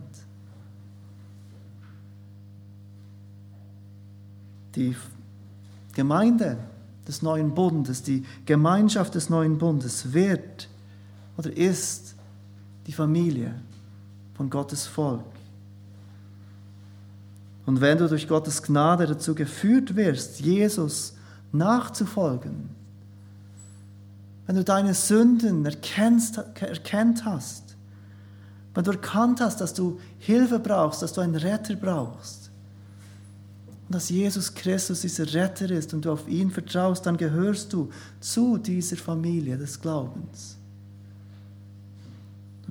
Die 4.75 4.95
Gemeinde 5.93 6.57
des 7.07 7.21
neuen 7.21 7.53
Bundes, 7.53 8.01
die 8.01 8.23
Gemeinschaft 8.45 9.15
des 9.15 9.29
neuen 9.29 9.57
Bundes 9.57 10.13
wird 10.13 10.69
oder 11.37 11.55
ist 11.55 12.15
die 12.87 12.93
Familie 12.93 13.55
von 14.35 14.49
Gottes 14.49 14.85
Volk. 14.85 15.23
Und 17.65 17.79
wenn 17.79 17.97
du 17.97 18.09
durch 18.09 18.27
Gottes 18.27 18.61
Gnade 18.61 19.07
dazu 19.07 19.33
geführt 19.33 19.95
wirst, 19.95 20.41
Jesus 20.41 21.13
nachzufolgen, 21.51 22.69
wenn 24.45 24.55
du 24.55 24.63
deine 24.63 24.93
Sünden 24.93 25.65
erkennst, 25.65 26.37
erkennt 26.37 27.23
hast, 27.23 27.75
wenn 28.73 28.83
du 28.83 28.91
erkannt 28.91 29.39
hast, 29.39 29.61
dass 29.61 29.73
du 29.73 29.99
Hilfe 30.19 30.59
brauchst, 30.59 31.01
dass 31.01 31.13
du 31.13 31.21
einen 31.21 31.35
Retter 31.35 31.75
brauchst, 31.75 32.43
und 33.87 33.95
dass 33.95 34.09
Jesus 34.09 34.53
Christus 34.53 35.01
dieser 35.01 35.31
Retter 35.33 35.69
ist 35.69 35.93
und 35.93 36.05
du 36.05 36.11
auf 36.11 36.27
ihn 36.27 36.51
vertraust, 36.51 37.05
dann 37.05 37.17
gehörst 37.17 37.73
du 37.73 37.89
zu 38.19 38.57
dieser 38.57 38.95
Familie 38.95 39.57
des 39.57 39.79
Glaubens. 39.79 40.57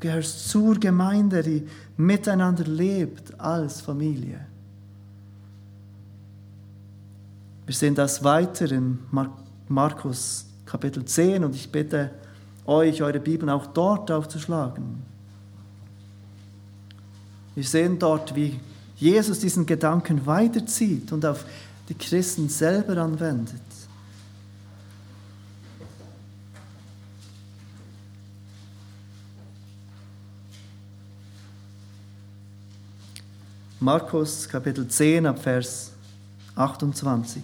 Gehörst 0.02 0.48
zur 0.48 0.74
Gemeinde, 0.80 1.44
die 1.44 1.64
miteinander 1.96 2.64
lebt 2.64 3.38
als 3.38 3.80
Familie. 3.80 4.40
Wir 7.64 7.72
sehen 7.72 7.94
das 7.94 8.24
weiter 8.24 8.68
in 8.72 8.98
Markus 9.68 10.44
Kapitel 10.66 11.04
10 11.04 11.44
und 11.44 11.54
ich 11.54 11.70
bitte 11.70 12.10
euch, 12.66 13.00
eure 13.00 13.20
Bibeln 13.20 13.48
auch 13.48 13.68
dort 13.68 14.10
aufzuschlagen. 14.10 15.04
Wir 17.54 17.62
sehen 17.62 17.96
dort, 17.96 18.34
wie 18.34 18.58
Jesus 18.96 19.38
diesen 19.38 19.64
Gedanken 19.66 20.26
weiterzieht 20.26 21.12
und 21.12 21.24
auf 21.24 21.44
die 21.88 21.94
Christen 21.94 22.48
selber 22.48 22.96
anwendet. 22.96 23.71
Markus 33.82 34.48
Kapitel 34.48 34.86
10 34.86 35.26
ab 35.26 35.40
Vers 35.40 35.90
28. 36.54 37.42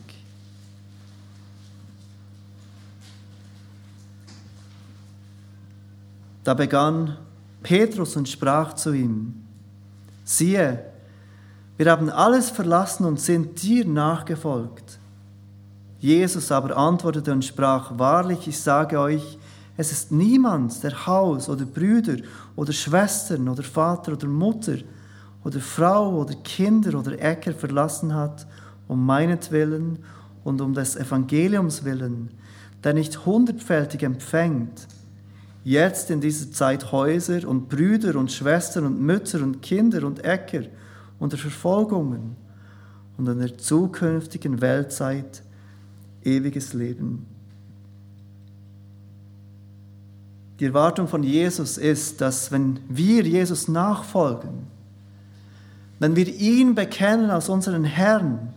Da 6.45 6.55
begann 6.55 7.17
Petrus 7.61 8.15
und 8.15 8.29
sprach 8.29 8.75
zu 8.75 8.93
ihm, 8.93 9.35
siehe, 10.25 10.85
wir 11.77 11.91
haben 11.91 12.09
alles 12.09 12.51
verlassen 12.51 13.05
und 13.05 13.19
sind 13.19 13.61
dir 13.61 13.85
nachgefolgt. 13.85 15.01
Jesus 15.99 16.53
aber 16.53 16.77
antwortete 16.77 17.33
und 17.33 17.45
sprach, 17.45 17.99
wahrlich, 17.99 18.47
ich 18.47 18.61
sage 18.61 19.01
euch, 19.01 19.39
es 19.77 19.91
ist 19.91 20.13
niemand, 20.13 20.85
der 20.85 21.05
Haus 21.05 21.49
oder 21.49 21.65
Brüder 21.65 22.19
oder 22.55 22.73
Schwestern 22.73 23.49
oder 23.49 23.65
Vater 23.65 24.13
oder 24.13 24.29
Mutter 24.29 24.77
oder 25.45 25.61
Frau 25.61 26.17
oder 26.17 26.35
Kinder 26.35 26.99
oder 26.99 27.21
Äcker 27.21 27.53
verlassen 27.53 28.15
hat, 28.15 28.47
um 28.87 29.05
meinetwillen 29.05 29.99
und 30.45 30.61
um 30.61 30.75
des 30.75 30.97
Evangeliums 30.97 31.85
willen, 31.85 32.31
der 32.85 32.95
nicht 32.95 33.27
hundertfältig 33.27 34.03
empfängt, 34.03 34.87
jetzt 35.65 36.11
in 36.11 36.21
dieser 36.21 36.51
Zeit 36.51 36.93
Häuser 36.93 37.47
und 37.47 37.69
Brüder 37.69 38.17
und 38.17 38.33
Schwestern 38.33 38.87
und 38.87 39.01
Mütter 39.01 39.43
und 39.43 39.63
Kinder 39.63 40.05
und 40.05 40.25
Äcker 40.25 40.63
unter 41.19 41.37
Verfolgungen 41.37 42.37
und 43.17 43.29
in 43.29 43.39
der 43.39 43.59
zukünftigen 43.59 44.61
Weltzeit 44.61 45.43
ewiges 46.25 46.73
Leben. 46.73 47.27
Die 50.61 50.65
Erwartung 50.65 51.07
von 51.07 51.23
Jesus 51.23 51.79
ist, 51.79 52.21
dass 52.21 52.51
wenn 52.51 52.81
wir 52.89 53.23
Jesus 53.23 53.69
nachfolgen, 53.69 54.78
wenn 55.99 56.17
wir 56.17 56.27
ihn 56.29 56.75
bekennen 56.75 57.31
als 57.31 57.49
unseren 57.49 57.85
Herrn, 57.85 58.55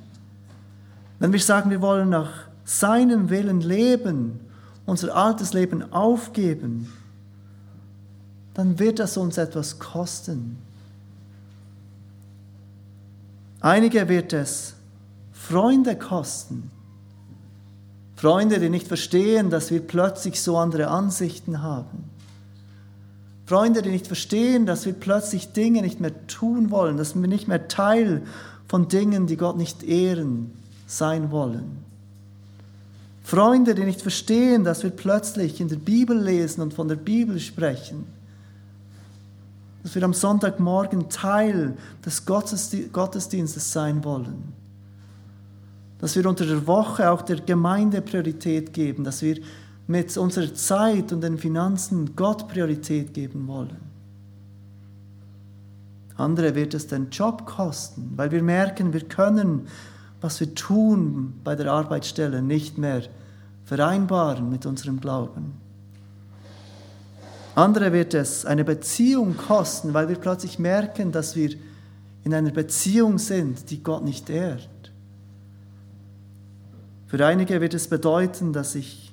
wenn 1.20 1.32
wir 1.32 1.40
sagen, 1.40 1.70
wir 1.70 1.82
wollen 1.82 2.10
nach 2.10 2.32
seinem 2.66 3.30
Willen 3.30 3.62
leben, 3.62 4.40
unser 4.86 5.16
altes 5.16 5.54
Leben 5.54 5.92
aufgeben, 5.92 6.92
dann 8.54 8.80
wird 8.80 9.00
das 9.00 9.18
uns 9.18 9.38
etwas 9.38 9.80
kosten. 9.80 10.58
Einige 13.62 14.10
wird 14.10 14.34
es 14.34 14.74
Freunde 15.32 15.96
kosten. 15.96 16.72
Freunde, 18.16 18.60
die 18.60 18.70
nicht 18.70 18.88
verstehen, 18.88 19.50
dass 19.50 19.72
wir 19.72 19.82
plötzlich 19.82 20.42
so 20.42 20.58
andere 20.58 20.88
Ansichten 20.88 21.62
haben. 21.62 22.11
Freunde, 23.52 23.82
die 23.82 23.90
nicht 23.90 24.08
verstehen, 24.08 24.66
dass 24.66 24.86
wir 24.86 24.94
plötzlich 24.94 25.52
Dinge 25.52 25.82
nicht 25.82 26.00
mehr 26.00 26.26
tun 26.28 26.72
wollen, 26.72 26.96
dass 26.96 27.16
wir 27.16 27.28
nicht 27.28 27.50
mehr 27.50 27.68
Teil 27.68 28.22
von 28.70 28.88
Dingen, 28.88 29.28
die 29.28 29.36
Gott 29.36 29.58
nicht 29.58 29.84
ehren, 29.84 30.52
sein 30.88 31.32
wollen. 31.32 31.84
Freunde, 33.26 33.76
die 33.76 33.84
nicht 33.84 34.02
verstehen, 34.02 34.64
dass 34.64 34.84
wir 34.84 34.90
plötzlich 34.92 35.60
in 35.60 35.68
der 35.68 35.76
Bibel 35.76 36.18
lesen 36.18 36.62
und 36.62 36.74
von 36.74 36.88
der 36.88 36.96
Bibel 36.96 37.42
sprechen 37.42 38.06
dass 39.84 39.96
wir 39.96 40.04
am 40.04 40.14
Sonntagmorgen 40.14 41.10
Teil 41.10 41.76
des 42.06 42.26
Gottesdienstes 42.26 43.72
sein 43.72 44.04
wollen. 44.04 44.54
Dass 46.00 46.16
wir 46.16 46.26
unter 46.26 46.46
der 46.46 46.68
Woche 46.68 47.10
auch 47.10 47.24
der 47.24 47.38
Gemeinde 47.38 48.02
Priorität 48.02 48.74
geben, 48.74 49.04
dass 49.04 49.22
wir 49.22 49.38
mit 49.92 50.16
unserer 50.16 50.54
Zeit 50.54 51.12
und 51.12 51.22
den 51.22 51.38
Finanzen 51.38 52.16
Gott 52.16 52.48
Priorität 52.48 53.14
geben 53.14 53.46
wollen. 53.48 53.92
Andere 56.16 56.56
wird 56.56 56.74
es 56.74 56.88
den 56.88 57.10
Job 57.10 57.46
kosten, 57.46 58.14
weil 58.16 58.32
wir 58.32 58.42
merken, 58.42 58.94
wir 58.94 59.02
können, 59.02 59.68
was 60.22 60.40
wir 60.40 60.56
tun 60.56 61.34
bei 61.44 61.56
der 61.56 61.72
Arbeitsstelle, 61.72 62.42
nicht 62.42 62.78
mehr 62.78 63.04
vereinbaren 63.66 64.50
mit 64.50 64.66
unserem 64.66 65.02
Glauben. 65.02 65.54
Andere 67.56 67.92
wird 67.92 68.14
es 68.14 68.46
eine 68.46 68.64
Beziehung 68.64 69.36
kosten, 69.36 69.94
weil 69.94 70.08
wir 70.08 70.16
plötzlich 70.16 70.58
merken, 70.58 71.12
dass 71.12 71.36
wir 71.36 71.50
in 72.24 72.34
einer 72.34 72.52
Beziehung 72.52 73.18
sind, 73.18 73.70
die 73.72 73.84
Gott 73.84 74.06
nicht 74.06 74.30
ehrt. 74.30 74.70
Für 77.08 77.26
einige 77.26 77.60
wird 77.60 77.74
es 77.74 77.90
bedeuten, 77.90 78.54
dass 78.54 78.76
ich 78.76 79.11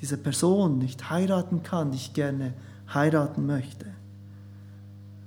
diese 0.00 0.16
Person 0.16 0.78
nicht 0.78 1.10
heiraten 1.10 1.62
kann, 1.62 1.90
die 1.90 1.96
ich 1.96 2.12
gerne 2.12 2.54
heiraten 2.92 3.46
möchte, 3.46 3.86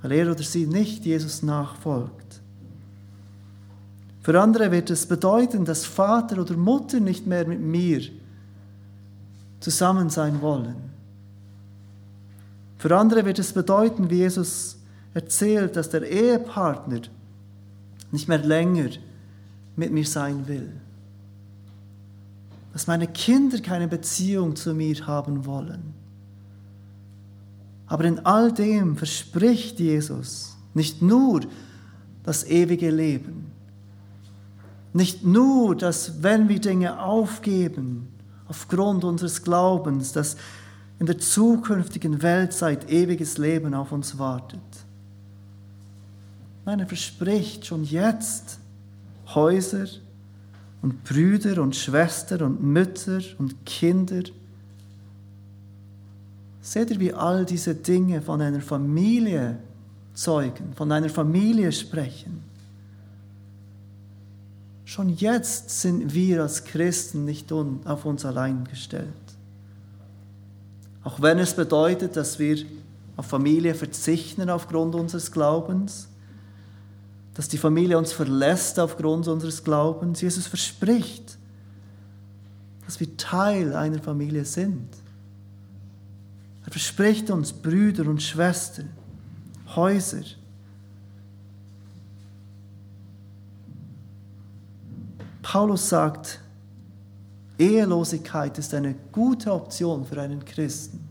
weil 0.01 0.11
er 0.11 0.31
oder 0.31 0.43
sie 0.43 0.65
nicht 0.67 1.05
Jesus 1.05 1.43
nachfolgt. 1.43 2.41
Für 4.21 4.39
andere 4.39 4.71
wird 4.71 4.89
es 4.89 5.05
bedeuten, 5.05 5.65
dass 5.65 5.85
Vater 5.85 6.41
oder 6.41 6.55
Mutter 6.55 6.99
nicht 6.99 7.25
mehr 7.25 7.47
mit 7.47 7.61
mir 7.61 8.01
zusammen 9.59 10.09
sein 10.09 10.41
wollen 10.41 10.89
für 12.79 12.97
andere 12.97 13.25
wird 13.25 13.37
es 13.39 13.51
bedeuten, 13.51 14.09
wie 14.09 14.19
Jesus 14.19 14.77
erzählt, 15.13 15.75
dass 15.75 15.89
der 15.89 16.09
Ehepartner 16.09 17.01
nicht 18.09 18.29
mehr 18.29 18.37
länger 18.37 18.89
mit 19.75 19.91
mir 19.91 20.05
sein 20.05 20.47
will. 20.47 20.71
Dass 22.73 22.87
meine 22.87 23.07
Kinder 23.07 23.59
keine 23.59 23.87
Beziehung 23.87 24.55
zu 24.55 24.73
mir 24.73 25.07
haben 25.07 25.45
wollen. 25.45 25.93
Aber 27.87 28.05
in 28.05 28.19
all 28.25 28.51
dem 28.51 28.95
verspricht 28.95 29.79
Jesus 29.79 30.55
nicht 30.73 31.01
nur 31.01 31.41
das 32.23 32.43
ewige 32.43 32.91
Leben, 32.91 33.51
nicht 34.93 35.23
nur, 35.23 35.75
dass 35.75 36.21
wenn 36.21 36.49
wir 36.49 36.59
Dinge 36.59 37.01
aufgeben, 37.01 38.07
aufgrund 38.47 39.03
unseres 39.03 39.43
Glaubens, 39.43 40.11
dass 40.11 40.37
in 40.99 41.05
der 41.05 41.17
zukünftigen 41.17 42.21
Weltzeit 42.21 42.89
ewiges 42.89 43.37
Leben 43.37 43.73
auf 43.73 43.91
uns 43.91 44.17
wartet. 44.17 44.59
Nein, 46.65 46.81
er 46.81 46.87
verspricht 46.87 47.65
schon 47.65 47.83
jetzt 47.83 48.59
Häuser 49.33 49.85
und 50.81 51.03
Brüder 51.03 51.61
und 51.61 51.75
Schwestern 51.75 52.41
und 52.41 52.63
Mütter 52.63 53.21
und 53.37 53.65
Kinder. 53.65 54.23
Seht 56.61 56.91
ihr, 56.91 56.99
wie 56.99 57.13
all 57.13 57.45
diese 57.45 57.75
Dinge 57.75 58.21
von 58.21 58.41
einer 58.41 58.61
Familie 58.61 59.57
zeugen, 60.13 60.73
von 60.75 60.91
einer 60.91 61.09
Familie 61.09 61.71
sprechen? 61.71 62.43
Schon 64.85 65.09
jetzt 65.09 65.81
sind 65.81 66.13
wir 66.13 66.41
als 66.41 66.63
Christen 66.63 67.25
nicht 67.25 67.51
auf 67.51 68.05
uns 68.05 68.25
allein 68.25 68.63
gestellt. 68.63 69.07
Auch 71.03 71.21
wenn 71.21 71.39
es 71.39 71.53
bedeutet, 71.53 72.15
dass 72.15 72.39
wir 72.39 72.57
auf 73.15 73.27
Familie 73.27 73.75
verzichten 73.75 74.49
aufgrund 74.49 74.95
unseres 74.95 75.31
Glaubens, 75.31 76.07
dass 77.39 77.47
die 77.47 77.57
Familie 77.57 77.97
uns 77.97 78.11
verlässt 78.11 78.77
aufgrund 78.81 79.29
unseres 79.29 79.63
Glaubens. 79.63 80.19
Jesus 80.19 80.45
verspricht, 80.45 81.37
dass 82.85 82.99
wir 82.99 83.15
Teil 83.15 83.73
einer 83.73 83.99
Familie 83.99 84.43
sind. 84.43 84.89
Er 86.65 86.71
verspricht 86.73 87.31
uns 87.31 87.53
Brüder 87.53 88.09
und 88.09 88.21
Schwestern, 88.21 88.89
Häuser. 89.73 90.23
Paulus 95.41 95.87
sagt, 95.87 96.41
Ehelosigkeit 97.57 98.57
ist 98.57 98.73
eine 98.73 98.95
gute 99.13 99.53
Option 99.53 100.03
für 100.03 100.19
einen 100.19 100.43
Christen, 100.43 101.07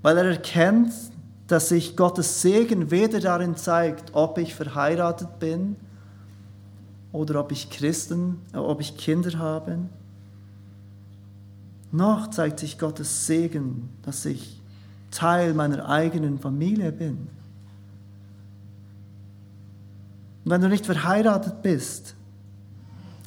weil 0.00 0.16
er 0.16 0.30
erkennt, 0.30 0.94
dass 1.50 1.68
sich 1.68 1.96
Gottes 1.96 2.42
Segen 2.42 2.92
weder 2.92 3.18
darin 3.18 3.56
zeigt, 3.56 4.14
ob 4.14 4.38
ich 4.38 4.54
verheiratet 4.54 5.40
bin 5.40 5.74
oder 7.10 7.40
ob 7.40 7.50
ich 7.50 7.70
Christen, 7.70 8.40
äh, 8.52 8.58
ob 8.58 8.80
ich 8.80 8.96
Kinder 8.96 9.36
habe. 9.36 9.78
Noch 11.90 12.30
zeigt 12.30 12.60
sich 12.60 12.78
Gottes 12.78 13.26
Segen, 13.26 13.88
dass 14.02 14.24
ich 14.26 14.62
Teil 15.10 15.52
meiner 15.52 15.88
eigenen 15.88 16.38
Familie 16.38 16.92
bin. 16.92 17.26
Und 20.44 20.52
wenn 20.52 20.60
du 20.60 20.68
nicht 20.68 20.86
verheiratet 20.86 21.62
bist, 21.62 22.14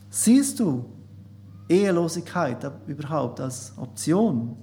siehst 0.09 0.61
du 0.61 0.85
Ehelosigkeit 1.67 2.71
überhaupt 2.87 3.41
als 3.41 3.73
Option. 3.75 4.55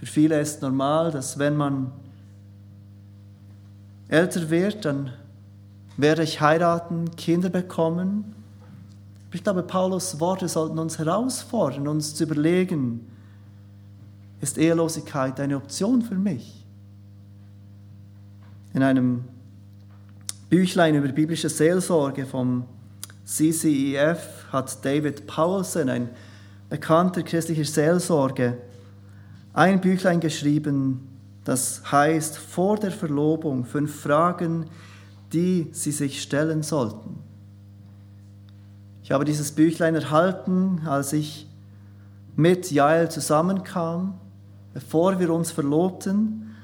Für 0.00 0.06
viele 0.06 0.40
ist 0.40 0.62
normal, 0.62 1.10
dass 1.10 1.38
wenn 1.38 1.56
man 1.58 1.92
älter 4.08 4.48
wird, 4.48 4.86
dann 4.86 5.12
werde 5.98 6.22
ich 6.22 6.40
heiraten, 6.40 7.14
Kinder 7.16 7.50
bekommen. 7.50 8.34
Ich 9.30 9.44
glaube, 9.44 9.62
Paulus 9.62 10.18
Worte 10.18 10.48
sollten 10.48 10.78
uns 10.78 10.98
herausfordern, 10.98 11.86
uns 11.86 12.14
zu 12.14 12.24
überlegen, 12.24 13.06
ist 14.40 14.56
Ehelosigkeit 14.56 15.38
eine 15.38 15.56
Option 15.56 16.00
für 16.00 16.14
mich? 16.14 16.64
In 18.72 18.82
einem 18.82 19.26
Büchlein 20.48 20.94
über 20.94 21.08
biblische 21.08 21.50
Seelsorge 21.50 22.24
vom 22.24 22.64
CCEF 23.26 24.46
hat 24.50 24.82
David 24.82 25.26
Paulsen, 25.26 25.90
ein 25.90 26.08
bekannter 26.70 27.22
christlicher 27.22 27.66
Seelsorge, 27.66 28.56
ein 29.52 29.80
Büchlein 29.80 30.20
geschrieben, 30.20 31.08
das 31.44 31.90
heißt 31.90 32.38
vor 32.38 32.76
der 32.76 32.90
Verlobung 32.90 33.64
fünf 33.64 34.00
Fragen, 34.00 34.66
die 35.32 35.68
Sie 35.72 35.92
sich 35.92 36.22
stellen 36.22 36.62
sollten. 36.62 37.18
Ich 39.02 39.12
habe 39.12 39.24
dieses 39.24 39.52
Büchlein 39.52 39.94
erhalten, 39.94 40.82
als 40.86 41.12
ich 41.12 41.48
mit 42.36 42.70
Jael 42.70 43.10
zusammenkam, 43.10 44.14
bevor 44.72 45.18
wir 45.18 45.32
uns 45.34 45.50
verlobten. 45.50 46.54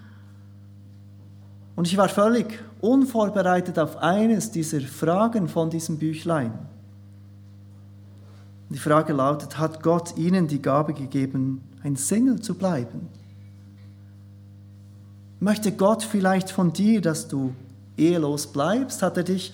Und 1.74 1.89
ich 1.89 1.97
war 1.97 2.09
völlig 2.09 2.61
unvorbereitet 2.80 3.78
auf 3.78 3.97
eines 3.99 4.51
dieser 4.51 4.80
Fragen 4.80 5.49
von 5.49 5.70
diesem 5.70 5.99
Büchlein. 5.99 6.53
Die 8.68 8.78
Frage 8.78 9.12
lautet, 9.12 9.59
hat 9.59 9.82
Gott 9.82 10.16
Ihnen 10.16 10.49
die 10.49 10.62
Gabe 10.62 10.93
gegeben, 10.93 11.62
ein 11.87 11.97
Single 11.97 12.41
zu 12.41 12.55
bleiben? 12.55 13.09
Möchte 15.39 15.70
Gott 15.70 16.03
vielleicht 16.03 16.51
von 16.51 16.72
dir, 16.72 17.01
dass 17.01 17.28
du 17.28 17.55
ehelos 17.97 18.49
bleibst? 18.49 19.03
Hat 19.03 19.16
er 19.16 19.22
dich 19.22 19.53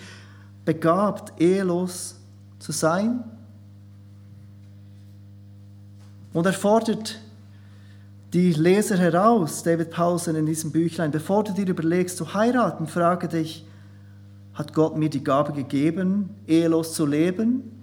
begabt, 0.65 1.41
ehelos 1.41 2.17
zu 2.59 2.73
sein? 2.73 3.23
Und 6.33 6.47
er 6.47 6.55
fordert 6.55 7.21
die 8.33 8.55
Leser 8.55 8.97
heraus, 8.97 9.63
David 9.63 9.91
Paulsen 9.91 10.35
in 10.35 10.47
diesem 10.47 10.73
Büchlein, 10.73 11.11
bevor 11.11 11.45
du 11.45 11.53
dir 11.53 11.69
überlegst 11.69 12.17
zu 12.17 12.33
heiraten, 12.33 12.87
frage 12.87 13.29
dich, 13.29 13.67
hat 14.55 14.73
Gott 14.73 14.97
mir 14.97 15.11
die 15.11 15.23
Gabe 15.23 15.53
gegeben, 15.53 16.31
ehelos 16.47 16.95
zu 16.95 17.05
leben? 17.05 17.82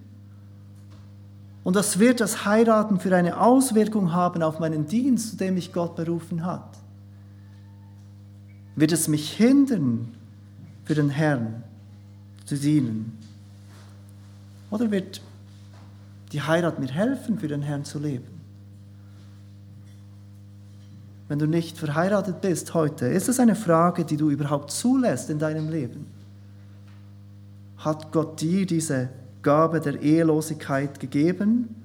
Und 1.64 1.76
was 1.76 2.00
wird 2.00 2.20
das 2.20 2.46
Heiraten 2.46 3.00
für 3.00 3.16
eine 3.16 3.40
Auswirkung 3.40 4.14
haben 4.14 4.42
auf 4.42 4.60
meinen 4.60 4.88
Dienst, 4.88 5.32
zu 5.32 5.38
dem 5.38 5.56
mich 5.56 5.74
Gott 5.74 5.96
berufen 5.96 6.46
hat? 6.46 6.78
Wird 8.76 8.92
es 8.92 9.08
mich 9.08 9.32
hindern, 9.34 10.16
für 10.86 10.96
den 10.96 11.10
Herrn 11.10 11.64
zu 12.46 12.56
dienen? 12.56 13.18
Oder 14.72 14.90
wird 14.90 15.22
die 16.32 16.42
Heirat 16.42 16.80
mir 16.80 16.88
helfen, 16.88 17.38
für 17.38 17.48
den 17.48 17.62
Herrn 17.62 17.84
zu 17.84 18.00
leben? 18.00 18.40
Wenn 21.28 21.38
du 21.38 21.46
nicht 21.46 21.78
verheiratet 21.78 22.42
bist 22.42 22.74
heute, 22.74 23.06
ist 23.06 23.30
es 23.30 23.40
eine 23.40 23.56
Frage, 23.56 24.04
die 24.04 24.18
du 24.18 24.32
überhaupt 24.32 24.72
zulässt 24.72 25.30
in 25.30 25.38
deinem 25.38 25.70
Leben? 25.70 26.08
Hat 27.78 28.12
Gott 28.12 28.42
dir 28.42 28.66
diese 28.66 29.10
Gabe 29.42 29.80
der 29.80 30.02
Ehelosigkeit 30.02 31.00
gegeben? 31.00 31.76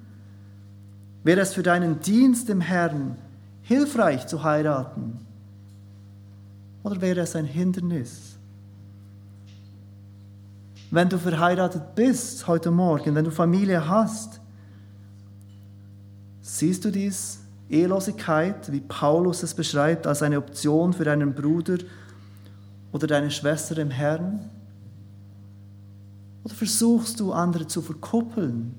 Wäre 1.23 1.41
es 1.41 1.53
für 1.53 1.63
deinen 1.63 1.99
Dienst 2.01 2.49
dem 2.49 2.61
Herrn 2.61 3.17
hilfreich 3.61 4.27
zu 4.27 4.43
heiraten? 4.43 5.25
Oder 6.83 7.01
wäre 7.01 7.21
es 7.21 7.35
ein 7.35 7.45
Hindernis? 7.45 8.37
Wenn 10.91 11.09
du 11.09 11.17
verheiratet 11.17 11.95
bist 11.95 12.47
heute 12.47 12.69
Morgen, 12.69 13.15
wenn 13.15 13.25
du 13.25 13.31
Familie 13.31 13.89
hast, 13.89 14.39
siehst 16.41 16.85
du 16.85 16.91
dies 16.91 17.39
Ehelosigkeit, 17.69 18.71
wie 18.71 18.81
Paulus 18.81 19.41
es 19.41 19.55
beschreibt, 19.55 20.05
als 20.05 20.21
eine 20.21 20.37
Option 20.37 20.93
für 20.93 21.03
deinen 21.03 21.33
Bruder 21.33 21.79
oder 22.91 23.07
deine 23.07 23.31
Schwester 23.31 23.77
im 23.79 23.89
Herrn? 23.89 24.51
Oder 26.45 26.53
versuchst 26.53 27.19
du, 27.19 27.33
andere 27.33 27.65
zu 27.65 27.81
verkuppeln? 27.81 28.75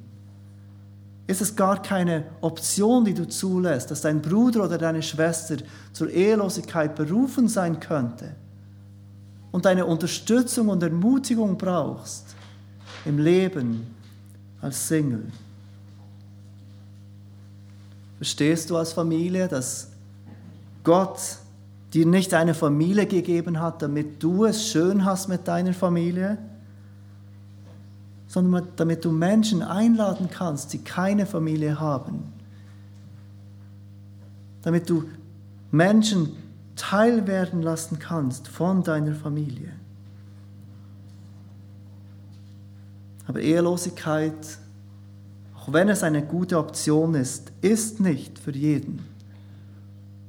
Ist 1.27 1.41
es 1.41 1.57
gar 1.57 1.83
keine 1.83 2.23
Option, 2.41 3.05
die 3.05 3.13
du 3.13 3.27
zulässt, 3.27 3.91
dass 3.91 4.03
dein 4.03 4.23
Bruder 4.23 4.65
oder 4.65 4.79
deine 4.79 5.03
Schwester 5.03 5.57
zur 5.93 6.09
Ehelosigkeit 6.09 6.95
berufen 6.95 7.49
sein 7.49 7.81
könnte 7.81 8.37
und 9.51 9.65
deine 9.65 9.85
Unterstützung 9.85 10.69
und 10.69 10.81
Ermutigung 10.85 11.59
brauchst 11.59 12.37
im 13.05 13.19
Leben 13.19 13.89
als 14.61 14.87
Single? 14.87 15.25
Verstehst 18.19 18.71
du 18.71 18.77
als 18.77 18.93
Familie, 18.93 19.49
dass 19.49 19.89
Gott 20.85 21.19
dir 21.93 22.07
nicht 22.07 22.33
eine 22.33 22.55
Familie 22.55 23.07
gegeben 23.07 23.61
hat, 23.61 23.83
damit 23.83 24.23
du 24.23 24.45
es 24.45 24.69
schön 24.69 25.05
hast 25.05 25.29
mit 25.29 25.49
deiner 25.49 25.75
Familie? 25.75 26.39
Sondern 28.37 28.69
damit 28.77 29.03
du 29.03 29.11
Menschen 29.11 29.63
einladen 29.63 30.29
kannst, 30.31 30.75
die 30.75 30.85
keine 30.85 31.25
Familie 31.25 31.81
haben. 31.81 32.35
Damit 34.61 34.91
du 34.91 35.05
Menschen 35.71 36.37
teilwerden 36.77 37.63
lassen 37.63 37.99
kannst 37.99 38.47
von 38.47 38.83
deiner 38.83 39.15
Familie. 39.15 39.73
Aber 43.27 43.41
Ehelosigkeit, 43.41 44.59
auch 45.59 45.73
wenn 45.73 45.89
es 45.89 46.03
eine 46.03 46.23
gute 46.23 46.59
Option 46.59 47.15
ist, 47.15 47.53
ist 47.63 48.01
nicht 48.01 48.39
für 48.39 48.53
jeden. 48.53 48.99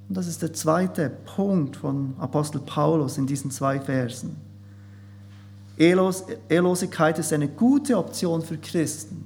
Und 0.08 0.16
das 0.16 0.28
ist 0.28 0.42
der 0.42 0.54
zweite 0.54 1.10
Punkt 1.10 1.76
von 1.76 2.14
Apostel 2.20 2.62
Paulus 2.62 3.18
in 3.18 3.28
diesen 3.28 3.52
zwei 3.52 3.82
Versen. 3.82 4.47
Ehelos, 5.78 6.24
Ehelosigkeit 6.50 7.20
ist 7.20 7.32
eine 7.34 7.48
gute 7.48 7.98
Option 7.98 8.42
für 8.42 8.58
Christen. 8.58 9.26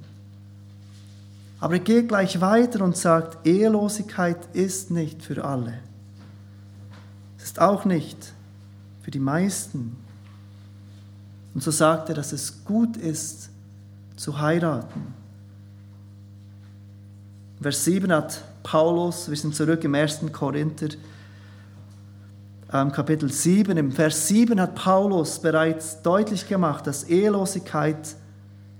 Aber 1.60 1.74
er 1.74 1.80
geht 1.80 2.08
gleich 2.08 2.40
weiter 2.40 2.84
und 2.84 2.96
sagt, 2.96 3.46
Ehelosigkeit 3.46 4.38
ist 4.52 4.90
nicht 4.90 5.22
für 5.22 5.44
alle. 5.44 5.78
Es 7.38 7.44
ist 7.44 7.60
auch 7.60 7.84
nicht 7.84 8.32
für 9.02 9.10
die 9.10 9.18
meisten. 9.18 9.96
Und 11.54 11.62
so 11.62 11.70
sagt 11.70 12.08
er, 12.08 12.14
dass 12.14 12.32
es 12.32 12.64
gut 12.64 12.96
ist, 12.96 13.48
zu 14.16 14.38
heiraten. 14.40 15.14
Vers 17.60 17.84
7 17.84 18.12
hat 18.12 18.42
Paulus, 18.62 19.28
wir 19.28 19.36
sind 19.36 19.54
zurück 19.54 19.84
im 19.84 19.94
1. 19.94 20.20
Korinther, 20.32 20.88
Kapitel 22.72 23.30
7, 23.30 23.76
im 23.76 23.92
Vers 23.92 24.28
7 24.28 24.58
hat 24.58 24.74
Paulus 24.74 25.40
bereits 25.40 26.00
deutlich 26.00 26.48
gemacht, 26.48 26.86
dass 26.86 27.04
Ehelosigkeit 27.04 28.16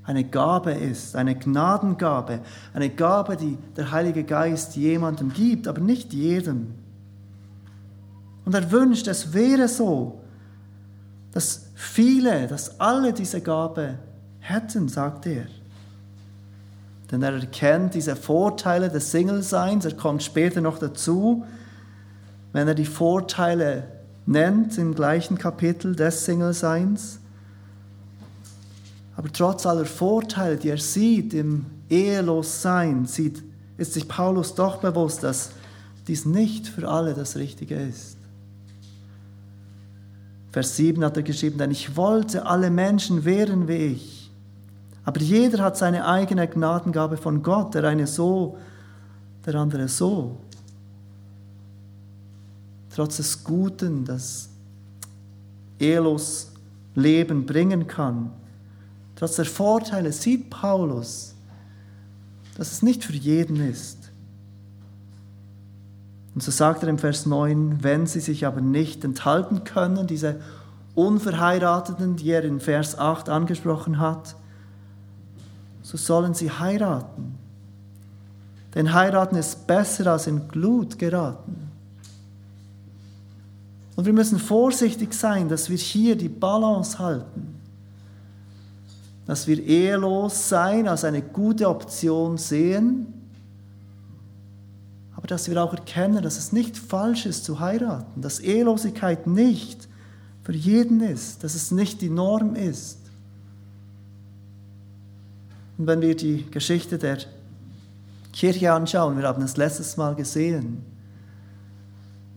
eine 0.05 0.25
Gabe 0.25 0.73
ist, 0.73 1.15
eine 1.15 1.35
Gnadengabe, 1.35 2.41
eine 2.73 2.89
Gabe, 2.89 3.37
die 3.37 3.59
der 3.77 3.91
Heilige 3.93 4.25
Geist 4.25 4.77
jemandem 4.77 5.31
gibt, 5.31 5.69
aber 5.69 5.83
nicht 5.83 6.15
jedem. 6.15 6.69
Und 8.47 8.55
er 8.55 8.73
wünscht, 8.73 9.09
es 9.09 9.35
wäre 9.35 9.69
so, 9.69 10.23
dass 11.33 11.67
viele, 11.75 12.47
dass 12.47 12.81
alle 12.81 13.13
diese 13.13 13.43
Gabe 13.43 13.99
hätten, 14.41 14.89
sagt 14.89 15.27
er. 15.27 15.45
Denn 17.11 17.23
er 17.23 17.35
erkennt 17.35 17.93
diese 17.93 18.17
Vorteile 18.17 18.89
des 18.89 19.11
Single-Seins, 19.11 19.85
er 19.85 19.97
kommt 19.97 20.23
später 20.23 20.63
noch 20.63 20.79
dazu, 20.79 21.45
wenn 22.53 22.69
er 22.69 22.75
die 22.75 22.85
Vorteile 22.85 23.89
nennt 24.27 24.79
im 24.79 24.95
gleichen 24.95 25.39
Kapitel 25.39 25.97
des 25.97 26.25
Single-Seins. 26.25 27.19
Aber 29.17 29.33
trotz 29.33 29.67
aller 29.67 29.85
Vorteile, 29.85 30.57
die 30.57 30.69
er 30.69 30.79
sieht 30.79 31.35
im 31.35 31.67
Ehelos-Sein, 31.89 33.07
sieht, 33.07 33.43
ist 33.77 33.95
sich 33.95 34.09
Paulus 34.09 34.55
doch 34.55 34.77
bewusst, 34.77 35.23
dass 35.23 35.51
dies 36.07 36.25
nicht 36.25 36.67
für 36.67 36.89
alle 36.89 37.15
das 37.15 37.37
Richtige 37.37 37.77
ist. 37.77 38.17
Vers 40.51 40.77
7 40.77 41.03
hat 41.05 41.17
er 41.17 41.23
geschrieben, 41.23 41.59
denn 41.59 41.71
ich 41.71 41.97
wollte 41.97 42.47
alle 42.47 42.71
Menschen 42.71 43.25
wären 43.25 43.69
wie 43.69 43.77
ich, 43.77 44.23
Aber 45.05 45.21
jeder 45.21 45.65
hat 45.65 45.77
seine 45.77 46.07
eigene 46.07 46.47
Gnadengabe 46.47 47.17
von 47.17 47.43
Gott, 47.43 47.75
der 47.75 47.85
eine 47.85 48.07
so, 48.07 48.57
der 49.45 49.57
andere 49.57 49.89
so. 49.89 50.39
Trotz 52.95 53.17
des 53.17 53.43
Guten, 53.45 54.05
das 54.05 54.51
ehelos 55.79 56.53
Leben 56.95 57.47
bringen 57.47 57.87
kann, 57.87 58.31
trotz 59.17 59.37
der 59.37 59.47
Vorteile 59.47 60.13
sieht 60.13 60.51
Paulus, 60.51 61.35
dass 62.57 62.73
es 62.73 62.83
nicht 62.83 63.05
für 63.05 63.15
jeden 63.15 63.57
ist. 63.57 64.11
Und 66.35 66.43
so 66.43 66.51
sagt 66.51 66.83
er 66.83 66.89
im 66.89 66.99
Vers 66.99 67.27
9, 67.27 67.83
wenn 67.83 68.07
sie 68.07 68.21
sich 68.21 68.47
aber 68.47 68.61
nicht 68.61 69.05
enthalten 69.05 69.65
können, 69.65 70.07
diese 70.07 70.41
Unverheirateten, 70.95 72.17
die 72.17 72.31
er 72.31 72.45
in 72.45 72.61
Vers 72.61 72.99
8 72.99 73.29
angesprochen 73.29 73.99
hat, 73.99 74.37
so 75.83 75.97
sollen 75.97 76.35
sie 76.35 76.51
heiraten. 76.51 77.39
Denn 78.75 78.93
heiraten 78.93 79.37
ist 79.37 79.67
besser 79.67 80.13
als 80.13 80.27
in 80.27 80.49
Glut 80.49 80.99
geraten. 80.99 81.72
Und 83.95 84.07
wir 84.07 84.13
müssen 84.13 84.39
vorsichtig 84.39 85.13
sein, 85.13 85.49
dass 85.49 85.69
wir 85.69 85.77
hier 85.77 86.17
die 86.17 86.29
Balance 86.29 86.99
halten. 86.99 87.61
Dass 89.27 89.47
wir 89.47 89.63
ehelos 89.63 90.49
sein 90.49 90.89
als 90.89 91.05
eine 91.05 91.23
gute 91.23 91.69
Option 91.69 92.39
sehen, 92.39 93.07
aber 95.15 95.29
dass 95.29 95.49
wir 95.49 95.63
auch 95.63 95.73
erkennen, 95.73 96.23
dass 96.23 96.37
es 96.37 96.53
nicht 96.53 96.77
falsch 96.77 97.27
ist 97.27 97.45
zu 97.45 97.61
heiraten, 97.61 98.21
dass 98.21 98.41
Ehelosigkeit 98.41 99.27
nicht 99.27 99.89
für 100.43 100.53
jeden 100.53 101.01
ist, 101.01 101.45
dass 101.45 101.55
es 101.55 101.71
nicht 101.71 102.01
die 102.01 102.11
Norm 102.11 102.57
ist. 102.57 102.99
Und 105.79 105.87
wenn 105.87 106.01
wir 106.01 106.17
die 106.17 106.51
Geschichte 106.51 106.99
der 106.99 107.19
Kirche 108.33 108.73
anschauen, 108.73 109.17
wir 109.17 109.29
haben 109.29 109.43
es 109.43 109.57
letztes 109.57 109.97
Mal 109.97 110.17
gesehen, 110.17 110.83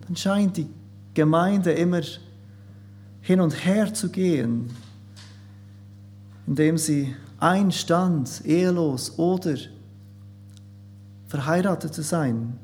dann 0.06 0.16
scheint 0.16 0.58
die 0.58 0.68
Gemeinde 1.16 1.72
immer 1.72 2.02
hin 3.22 3.42
und 3.42 3.66
her 3.66 3.92
zu 3.92 4.10
gehen, 4.10 4.70
indem 6.46 6.78
sie 6.78 7.16
ein 7.40 7.72
Stand, 7.72 8.46
ehelos 8.46 9.18
oder 9.18 9.56
verheiratet 11.28 11.94
zu 11.94 12.04
sein, 12.04 12.60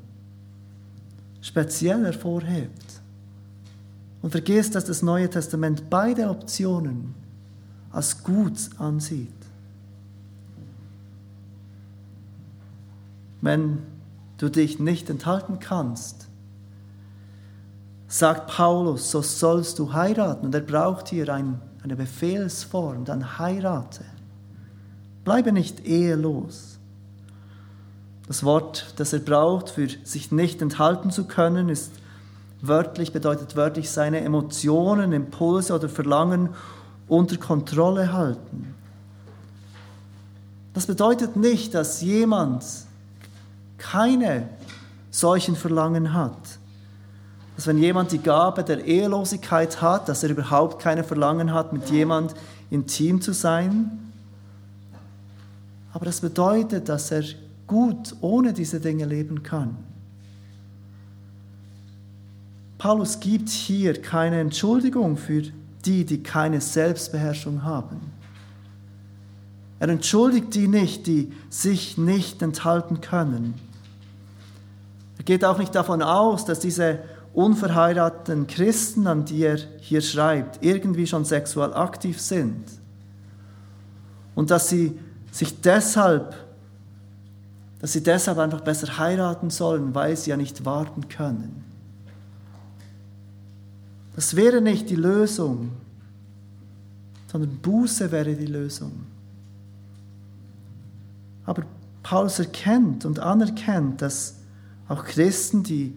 speziell 1.40 2.04
hervorhebt. 2.04 3.00
Und 4.22 4.30
vergisst, 4.30 4.76
dass 4.76 4.84
das 4.84 5.02
Neue 5.02 5.28
Testament 5.28 5.90
beide 5.90 6.30
Optionen 6.30 7.12
als 7.90 8.22
gut 8.22 8.70
ansieht. 8.78 9.28
Wenn 13.40 13.78
du 14.38 14.48
dich 14.48 14.78
nicht 14.78 15.10
enthalten 15.10 15.58
kannst, 15.58 16.28
sagt 18.12 18.48
Paulus, 18.48 19.10
so 19.10 19.22
sollst 19.22 19.78
du 19.78 19.94
heiraten. 19.94 20.44
Und 20.44 20.54
er 20.54 20.60
braucht 20.60 21.08
hier 21.08 21.32
ein, 21.32 21.62
eine 21.82 21.96
Befehlsform, 21.96 23.06
dann 23.06 23.38
heirate. 23.38 24.04
Bleibe 25.24 25.50
nicht 25.50 25.86
ehelos. 25.86 26.78
Das 28.26 28.44
Wort, 28.44 28.92
das 28.96 29.14
er 29.14 29.20
braucht, 29.20 29.70
für 29.70 29.88
sich 30.04 30.30
nicht 30.30 30.60
enthalten 30.60 31.10
zu 31.10 31.24
können, 31.24 31.70
ist 31.70 31.90
wörtlich, 32.60 33.14
bedeutet 33.14 33.56
wörtlich 33.56 33.90
seine 33.90 34.20
Emotionen, 34.20 35.12
Impulse 35.12 35.74
oder 35.74 35.88
Verlangen 35.88 36.50
unter 37.08 37.38
Kontrolle 37.38 38.12
halten. 38.12 38.74
Das 40.74 40.86
bedeutet 40.86 41.36
nicht, 41.36 41.72
dass 41.72 42.02
jemand 42.02 42.62
keine 43.78 44.50
solchen 45.10 45.56
Verlangen 45.56 46.12
hat. 46.12 46.58
Dass 47.56 47.66
wenn 47.66 47.78
jemand 47.78 48.12
die 48.12 48.18
Gabe 48.18 48.64
der 48.64 48.84
Ehelosigkeit 48.84 49.82
hat, 49.82 50.08
dass 50.08 50.22
er 50.22 50.30
überhaupt 50.30 50.80
keine 50.80 51.04
Verlangen 51.04 51.52
hat, 51.52 51.72
mit 51.72 51.90
jemand 51.90 52.34
intim 52.70 53.20
zu 53.20 53.32
sein. 53.32 54.12
Aber 55.92 56.06
das 56.06 56.20
bedeutet, 56.20 56.88
dass 56.88 57.10
er 57.10 57.24
gut 57.66 58.16
ohne 58.20 58.52
diese 58.52 58.80
Dinge 58.80 59.04
leben 59.04 59.42
kann. 59.42 59.76
Paulus 62.78 63.20
gibt 63.20 63.48
hier 63.48 64.00
keine 64.00 64.40
Entschuldigung 64.40 65.16
für 65.16 65.42
die, 65.84 66.04
die 66.04 66.22
keine 66.22 66.60
Selbstbeherrschung 66.60 67.62
haben. 67.62 68.00
Er 69.78 69.88
entschuldigt 69.88 70.54
die 70.54 70.68
nicht, 70.68 71.06
die 71.06 71.32
sich 71.48 71.98
nicht 71.98 72.42
enthalten 72.42 73.00
können. 73.00 73.54
Er 75.18 75.24
geht 75.24 75.44
auch 75.44 75.58
nicht 75.58 75.74
davon 75.74 76.02
aus, 76.02 76.44
dass 76.44 76.60
diese 76.60 76.98
unverheirateten 77.34 78.46
Christen, 78.46 79.06
an 79.06 79.24
die 79.24 79.42
er 79.42 79.58
hier 79.78 80.02
schreibt, 80.02 80.62
irgendwie 80.62 81.06
schon 81.06 81.24
sexuell 81.24 81.72
aktiv 81.72 82.20
sind. 82.20 82.64
Und 84.34 84.50
dass 84.50 84.68
sie 84.68 84.98
sich 85.30 85.60
deshalb, 85.60 86.34
dass 87.80 87.92
sie 87.92 88.02
deshalb 88.02 88.38
einfach 88.38 88.60
besser 88.60 88.98
heiraten 88.98 89.50
sollen, 89.50 89.94
weil 89.94 90.16
sie 90.16 90.30
ja 90.30 90.36
nicht 90.36 90.64
warten 90.64 91.08
können. 91.08 91.64
Das 94.14 94.36
wäre 94.36 94.60
nicht 94.60 94.90
die 94.90 94.96
Lösung, 94.96 95.70
sondern 97.30 97.56
Buße 97.58 98.12
wäre 98.12 98.34
die 98.34 98.46
Lösung. 98.46 98.92
Aber 101.46 101.62
Paulus 102.02 102.38
erkennt 102.38 103.06
und 103.06 103.18
anerkennt, 103.18 104.02
dass 104.02 104.34
auch 104.88 105.04
Christen, 105.04 105.62
die 105.62 105.96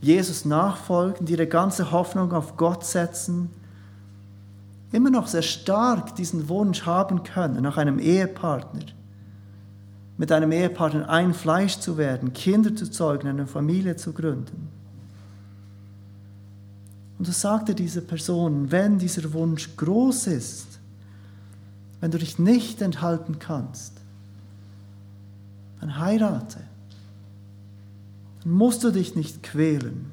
Jesus 0.00 0.44
nachfolgen, 0.44 1.26
die 1.26 1.32
ihre 1.32 1.46
ganze 1.46 1.90
Hoffnung 1.90 2.32
auf 2.32 2.56
Gott 2.56 2.84
setzen, 2.84 3.50
immer 4.92 5.10
noch 5.10 5.26
sehr 5.26 5.42
stark 5.42 6.14
diesen 6.16 6.48
Wunsch 6.48 6.86
haben 6.86 7.22
können, 7.24 7.62
nach 7.62 7.76
einem 7.76 7.98
Ehepartner, 7.98 8.86
mit 10.16 10.32
einem 10.32 10.52
Ehepartner 10.52 11.08
ein 11.08 11.34
Fleisch 11.34 11.78
zu 11.78 11.98
werden, 11.98 12.32
Kinder 12.32 12.74
zu 12.74 12.90
zeugen, 12.90 13.28
eine 13.28 13.46
Familie 13.46 13.96
zu 13.96 14.12
gründen. 14.12 14.68
Und 17.18 17.24
so 17.24 17.32
sagte 17.32 17.74
diese 17.74 18.00
Person, 18.00 18.70
wenn 18.70 18.98
dieser 18.98 19.32
Wunsch 19.32 19.76
groß 19.76 20.28
ist, 20.28 20.78
wenn 22.00 22.12
du 22.12 22.18
dich 22.18 22.38
nicht 22.38 22.80
enthalten 22.80 23.40
kannst, 23.40 23.94
dann 25.80 25.98
heirate 25.98 26.60
musst 28.44 28.84
du 28.84 28.90
dich 28.90 29.14
nicht 29.14 29.42
quälen. 29.42 30.10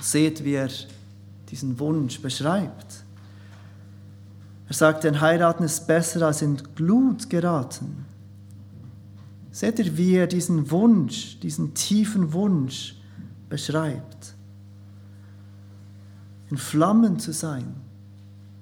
Seht, 0.00 0.44
wie 0.44 0.54
er 0.54 0.68
diesen 1.50 1.78
Wunsch 1.78 2.20
beschreibt. 2.20 3.04
Er 4.68 4.74
sagt, 4.74 5.04
ein 5.04 5.20
Heiraten 5.20 5.64
ist 5.64 5.86
besser 5.86 6.26
als 6.26 6.42
in 6.42 6.56
Glut 6.74 7.28
geraten. 7.28 8.06
Seht 9.50 9.78
ihr, 9.78 9.98
wie 9.98 10.14
er 10.14 10.26
diesen 10.26 10.70
Wunsch, 10.70 11.38
diesen 11.40 11.74
tiefen 11.74 12.32
Wunsch 12.32 12.96
beschreibt? 13.50 14.34
In 16.50 16.56
Flammen 16.56 17.18
zu 17.18 17.32
sein, 17.32 17.74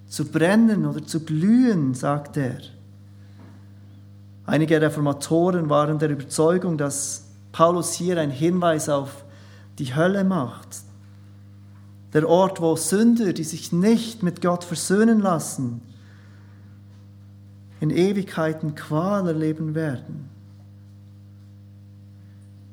zu 0.09 0.24
brennen 0.24 0.85
oder 0.85 1.07
zu 1.07 1.20
glühen, 1.20 1.95
sagt 1.95 2.37
er. 2.37 2.59
Einige 4.51 4.80
Reformatoren 4.80 5.70
waren 5.70 6.01
der 6.01 6.11
Überzeugung, 6.11 6.76
dass 6.76 7.22
Paulus 7.53 7.92
hier 7.92 8.18
einen 8.18 8.32
Hinweis 8.32 8.88
auf 8.88 9.24
die 9.78 9.94
Hölle 9.94 10.24
macht. 10.24 10.78
Der 12.12 12.28
Ort, 12.28 12.61
wo 12.61 12.74
Sünder, 12.74 13.32
die 13.32 13.44
sich 13.44 13.70
nicht 13.70 14.24
mit 14.24 14.42
Gott 14.42 14.64
versöhnen 14.64 15.20
lassen, 15.20 15.80
in 17.78 17.90
Ewigkeiten 17.90 18.74
Qual 18.74 19.28
erleben 19.28 19.76
werden. 19.76 20.28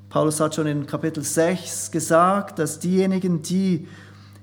Paulus 0.10 0.40
hat 0.40 0.56
schon 0.56 0.66
in 0.66 0.88
Kapitel 0.88 1.22
6 1.22 1.92
gesagt, 1.92 2.58
dass 2.58 2.80
diejenigen, 2.80 3.44
die 3.44 3.88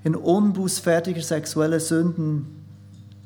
in 0.05 0.15
unbußfertiger 0.15 1.21
sexueller 1.21 1.81
Sünden 1.81 2.64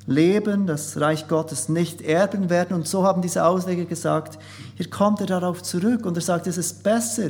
leben, 0.09 0.65
das 0.65 0.99
Reich 0.99 1.27
Gottes 1.27 1.69
nicht 1.69 2.01
erben 2.01 2.49
werden. 2.49 2.75
Und 2.75 2.87
so 2.87 3.03
haben 3.03 3.21
diese 3.21 3.45
Ausleger 3.45 3.85
gesagt, 3.85 4.39
hier 4.75 4.89
kommt 4.89 5.21
er 5.21 5.27
darauf 5.27 5.61
zurück 5.61 6.05
und 6.05 6.17
er 6.17 6.21
sagt, 6.21 6.47
es 6.47 6.57
ist 6.57 6.83
besser 6.83 7.29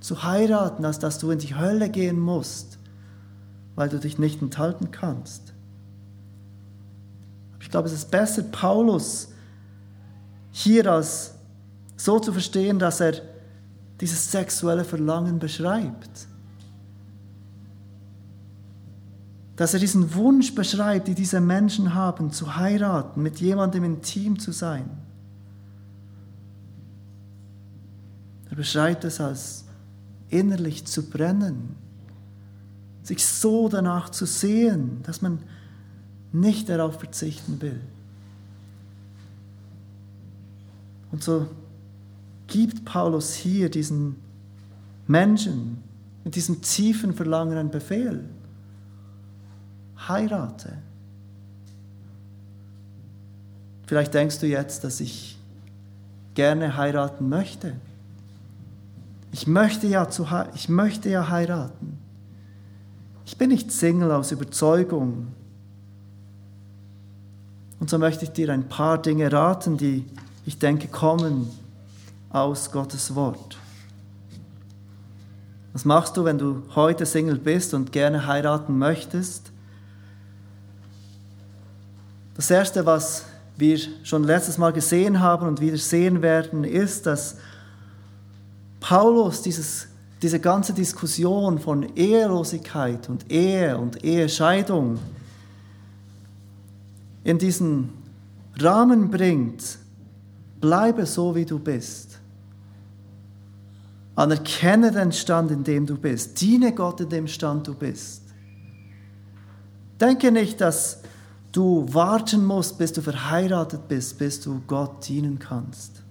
zu 0.00 0.22
heiraten, 0.22 0.84
als 0.84 0.98
dass 0.98 1.18
du 1.18 1.30
in 1.30 1.38
die 1.38 1.54
Hölle 1.54 1.88
gehen 1.88 2.20
musst, 2.20 2.78
weil 3.74 3.88
du 3.88 3.98
dich 3.98 4.18
nicht 4.18 4.42
enthalten 4.42 4.90
kannst. 4.90 5.52
Ich 7.60 7.70
glaube, 7.70 7.88
es 7.88 7.94
ist 7.94 8.10
besser, 8.10 8.42
Paulus 8.42 9.28
hier 10.50 10.90
als 10.90 11.34
so 11.96 12.18
zu 12.18 12.32
verstehen, 12.32 12.78
dass 12.78 13.00
er 13.00 13.14
dieses 14.00 14.30
sexuelle 14.30 14.84
Verlangen 14.84 15.38
beschreibt. 15.38 16.26
Dass 19.56 19.74
er 19.74 19.80
diesen 19.80 20.14
Wunsch 20.14 20.54
beschreibt, 20.54 21.08
die 21.08 21.14
diese 21.14 21.40
Menschen 21.40 21.94
haben, 21.94 22.32
zu 22.32 22.56
heiraten, 22.56 23.22
mit 23.22 23.40
jemandem 23.40 23.84
intim 23.84 24.38
zu 24.38 24.52
sein. 24.52 24.88
Er 28.48 28.56
beschreibt 28.56 29.04
es 29.04 29.20
als 29.20 29.64
innerlich 30.28 30.86
zu 30.86 31.08
brennen, 31.08 31.76
sich 33.02 33.26
so 33.26 33.68
danach 33.68 34.08
zu 34.10 34.26
sehen, 34.26 35.00
dass 35.04 35.22
man 35.22 35.40
nicht 36.32 36.68
darauf 36.68 36.98
verzichten 36.98 37.60
will. 37.60 37.80
Und 41.12 41.22
so 41.22 41.48
gibt 42.46 42.84
Paulus 42.84 43.34
hier 43.34 43.68
diesen 43.70 44.16
Menschen 45.06 45.78
mit 46.24 46.36
diesem 46.36 46.62
tiefen 46.62 47.14
Verlangen 47.14 47.56
einen 47.56 47.70
Befehl. 47.70 48.24
Heirate. 50.08 50.78
Vielleicht 53.86 54.14
denkst 54.14 54.38
du 54.38 54.46
jetzt, 54.46 54.84
dass 54.84 55.00
ich 55.00 55.38
gerne 56.34 56.76
heiraten 56.76 57.28
möchte. 57.28 57.74
Ich 59.32 59.46
möchte 59.46 59.86
ja, 59.86 60.08
zu, 60.08 60.26
ich 60.54 60.68
möchte 60.68 61.08
ja 61.08 61.28
heiraten. 61.28 61.98
Ich 63.26 63.36
bin 63.36 63.50
nicht 63.50 63.70
Single 63.70 64.10
aus 64.12 64.32
Überzeugung. 64.32 65.28
Und 67.78 67.90
so 67.90 67.98
möchte 67.98 68.24
ich 68.24 68.32
dir 68.32 68.52
ein 68.52 68.68
paar 68.68 68.98
Dinge 68.98 69.32
raten, 69.32 69.76
die 69.76 70.04
ich 70.46 70.58
denke 70.58 70.88
kommen 70.88 71.48
aus 72.30 72.70
Gottes 72.70 73.14
Wort. 73.14 73.58
Was 75.72 75.84
machst 75.84 76.16
du, 76.16 76.24
wenn 76.24 76.38
du 76.38 76.62
heute 76.74 77.06
Single 77.06 77.38
bist 77.38 77.74
und 77.74 77.92
gerne 77.92 78.26
heiraten 78.26 78.78
möchtest? 78.78 79.49
Das 82.40 82.50
Erste, 82.50 82.86
was 82.86 83.26
wir 83.58 83.78
schon 84.02 84.24
letztes 84.24 84.56
Mal 84.56 84.72
gesehen 84.72 85.20
haben 85.20 85.46
und 85.46 85.60
wieder 85.60 85.76
sehen 85.76 86.22
werden, 86.22 86.64
ist, 86.64 87.04
dass 87.04 87.36
Paulus 88.80 89.42
dieses, 89.42 89.88
diese 90.22 90.40
ganze 90.40 90.72
Diskussion 90.72 91.58
von 91.58 91.94
Ehelosigkeit 91.94 93.10
und 93.10 93.30
Ehe 93.30 93.76
und 93.76 94.02
Ehescheidung 94.02 94.98
in 97.24 97.36
diesen 97.36 97.90
Rahmen 98.58 99.10
bringt, 99.10 99.76
bleibe 100.62 101.04
so, 101.04 101.34
wie 101.36 101.44
du 101.44 101.58
bist. 101.58 102.20
Anerkenne 104.14 104.92
den 104.92 105.12
Stand, 105.12 105.50
in 105.50 105.62
dem 105.62 105.84
du 105.84 105.98
bist. 105.98 106.40
Diene 106.40 106.72
Gott 106.74 107.02
in 107.02 107.10
dem 107.10 107.28
Stand, 107.28 107.66
du 107.66 107.74
bist. 107.74 108.22
Denke 110.00 110.32
nicht, 110.32 110.62
dass 110.62 110.99
du 111.52 111.86
warten 111.92 112.44
musst, 112.44 112.78
bis 112.78 112.92
du 112.92 113.02
verheiratet 113.02 113.88
bist, 113.88 114.18
bis 114.18 114.40
du 114.40 114.60
Gott 114.66 115.08
dienen 115.08 115.38
kannst. 115.38 116.02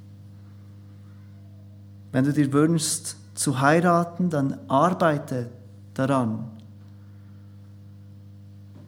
Wenn 2.12 2.26
du 2.26 2.34
dir 2.34 2.52
wünschst 2.52 3.16
zu 3.36 3.60
heiraten, 3.60 4.30
dann 4.30 4.58
arbeite 4.68 5.50
daran, 5.94 6.50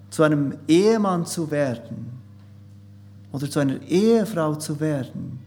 zu 0.09 0.23
einem 0.23 0.55
Ehemann 0.67 1.25
zu 1.25 1.49
werden 1.51 2.19
oder 3.31 3.49
zu 3.49 3.59
einer 3.59 3.81
Ehefrau 3.83 4.55
zu 4.55 4.79
werden, 4.79 5.39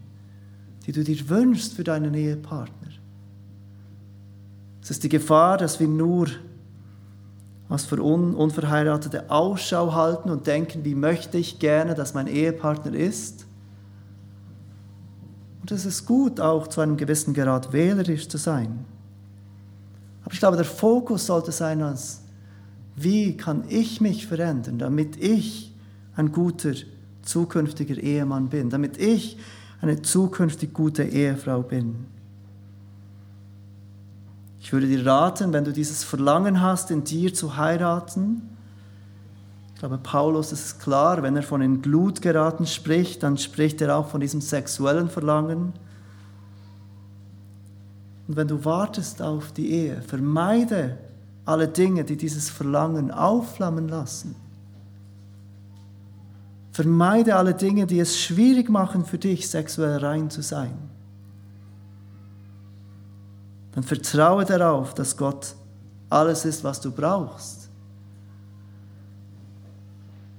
die 0.85 0.91
du 0.91 1.03
dir 1.03 1.29
wünschst 1.29 1.73
für 1.73 1.83
deinen 1.83 2.13
Ehepartner. 2.13 2.91
Es 4.81 4.91
ist 4.91 5.03
die 5.03 5.09
Gefahr, 5.09 5.57
dass 5.57 5.79
wir 5.79 5.87
nur 5.87 6.27
als 7.67 7.85
für 7.85 8.01
Unverheiratete 8.01 9.29
Ausschau 9.29 9.93
halten 9.93 10.29
und 10.29 10.45
denken, 10.47 10.85
wie 10.85 10.95
möchte 10.95 11.37
ich 11.37 11.59
gerne, 11.59 11.95
dass 11.95 12.13
mein 12.13 12.27
Ehepartner 12.27 12.93
ist. 12.93 13.45
Und 15.61 15.71
es 15.71 15.85
ist 15.85 16.05
gut, 16.05 16.39
auch 16.39 16.67
zu 16.67 16.81
einem 16.81 16.95
gewissen 16.95 17.33
Grad 17.33 17.73
wählerisch 17.73 18.27
zu 18.27 18.37
sein. 18.37 18.85
Aber 20.23 20.33
ich 20.33 20.39
glaube, 20.39 20.57
der 20.57 20.65
Fokus 20.65 21.25
sollte 21.25 21.51
sein 21.51 21.81
als, 21.81 22.21
wie 22.95 23.35
kann 23.35 23.63
ich 23.67 23.99
mich 23.99 24.27
verändern, 24.27 24.77
damit 24.77 25.17
ich 25.17 25.73
ein 26.15 26.31
guter 26.31 26.73
zukünftiger 27.23 27.97
Ehemann 27.97 28.49
bin, 28.49 28.69
damit 28.69 28.97
ich 28.97 29.37
eine 29.81 30.01
zukünftig 30.01 30.71
gute 30.73 31.03
Ehefrau 31.03 31.61
bin. 31.61 32.05
Ich 34.65 34.73
würde 34.73 34.87
dir 34.87 35.05
raten, 35.05 35.53
wenn 35.53 35.63
du 35.63 35.71
dieses 35.71 36.03
Verlangen 36.03 36.59
hast, 36.59 36.89
in 36.89 37.03
dir 37.03 37.31
zu 37.31 37.55
heiraten, 37.55 38.41
ich 39.71 39.79
glaube, 39.79 39.99
Paulus 39.99 40.51
ist 40.51 40.79
klar, 40.79 41.21
wenn 41.21 41.35
er 41.35 41.43
von 41.43 41.61
in 41.61 41.83
Glut 41.83 42.19
geraten 42.23 42.65
spricht, 42.65 43.21
dann 43.21 43.37
spricht 43.37 43.79
er 43.81 43.95
auch 43.95 44.07
von 44.07 44.21
diesem 44.21 44.41
sexuellen 44.41 45.07
Verlangen. 45.07 45.73
Und 48.27 48.37
wenn 48.37 48.47
du 48.47 48.65
wartest 48.65 49.21
auf 49.21 49.51
die 49.51 49.69
Ehe, 49.69 50.01
vermeide 50.01 50.97
alle 51.45 51.67
Dinge, 51.67 52.03
die 52.03 52.17
dieses 52.17 52.49
Verlangen 52.49 53.11
aufflammen 53.11 53.87
lassen. 53.87 54.35
Vermeide 56.71 57.35
alle 57.35 57.53
Dinge, 57.53 57.85
die 57.85 57.99
es 57.99 58.19
schwierig 58.19 58.71
machen 58.71 59.05
für 59.05 59.19
dich, 59.19 59.47
sexuell 59.47 59.97
rein 59.97 60.31
zu 60.31 60.41
sein 60.41 60.94
dann 63.75 63.83
vertraue 63.83 64.45
darauf, 64.45 64.93
dass 64.93 65.17
Gott 65.17 65.55
alles 66.09 66.45
ist, 66.45 66.63
was 66.63 66.79
du 66.79 66.91
brauchst. 66.91 67.69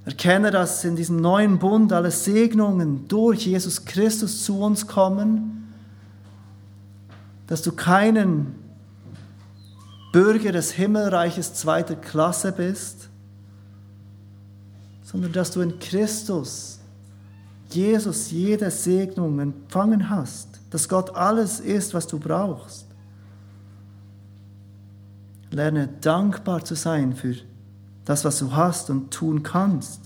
Erkenne, 0.07 0.51
dass 0.51 0.85
in 0.85 0.97
diesem 0.97 1.17
neuen 1.17 1.59
Bund 1.59 1.93
alle 1.93 2.11
Segnungen 2.11 3.07
durch 3.09 3.47
Jesus 3.47 3.85
Christus 3.85 4.45
zu 4.45 4.61
uns 4.61 4.87
kommen, 4.87 5.75
dass 7.47 7.61
du 7.61 7.73
keinen 7.73 8.55
Bürger 10.13 10.53
des 10.53 10.73
Himmelreiches 10.73 11.55
zweiter 11.55 11.97
Klasse 11.97 12.53
bist, 12.53 13.09
sondern 15.03 15.33
dass 15.33 15.51
du 15.51 15.61
in 15.61 15.79
Christus, 15.79 16.79
Jesus, 17.69 18.31
jede 18.31 18.71
Segnung 18.71 19.41
empfangen 19.41 20.09
hast, 20.09 20.49
dass 20.71 20.89
Gott 20.89 21.15
alles 21.15 21.61
ist, 21.61 21.93
was 21.93 22.07
du 22.07 22.19
brauchst. 22.19 22.86
Lerne 25.57 25.89
dankbar 26.03 26.67
zu 26.67 26.75
sein 26.75 27.15
für 27.15 27.35
das, 28.05 28.27
was 28.27 28.41
du 28.41 28.55
hast 28.55 28.91
und 28.91 29.11
tun 29.11 29.43
kannst. 29.43 30.03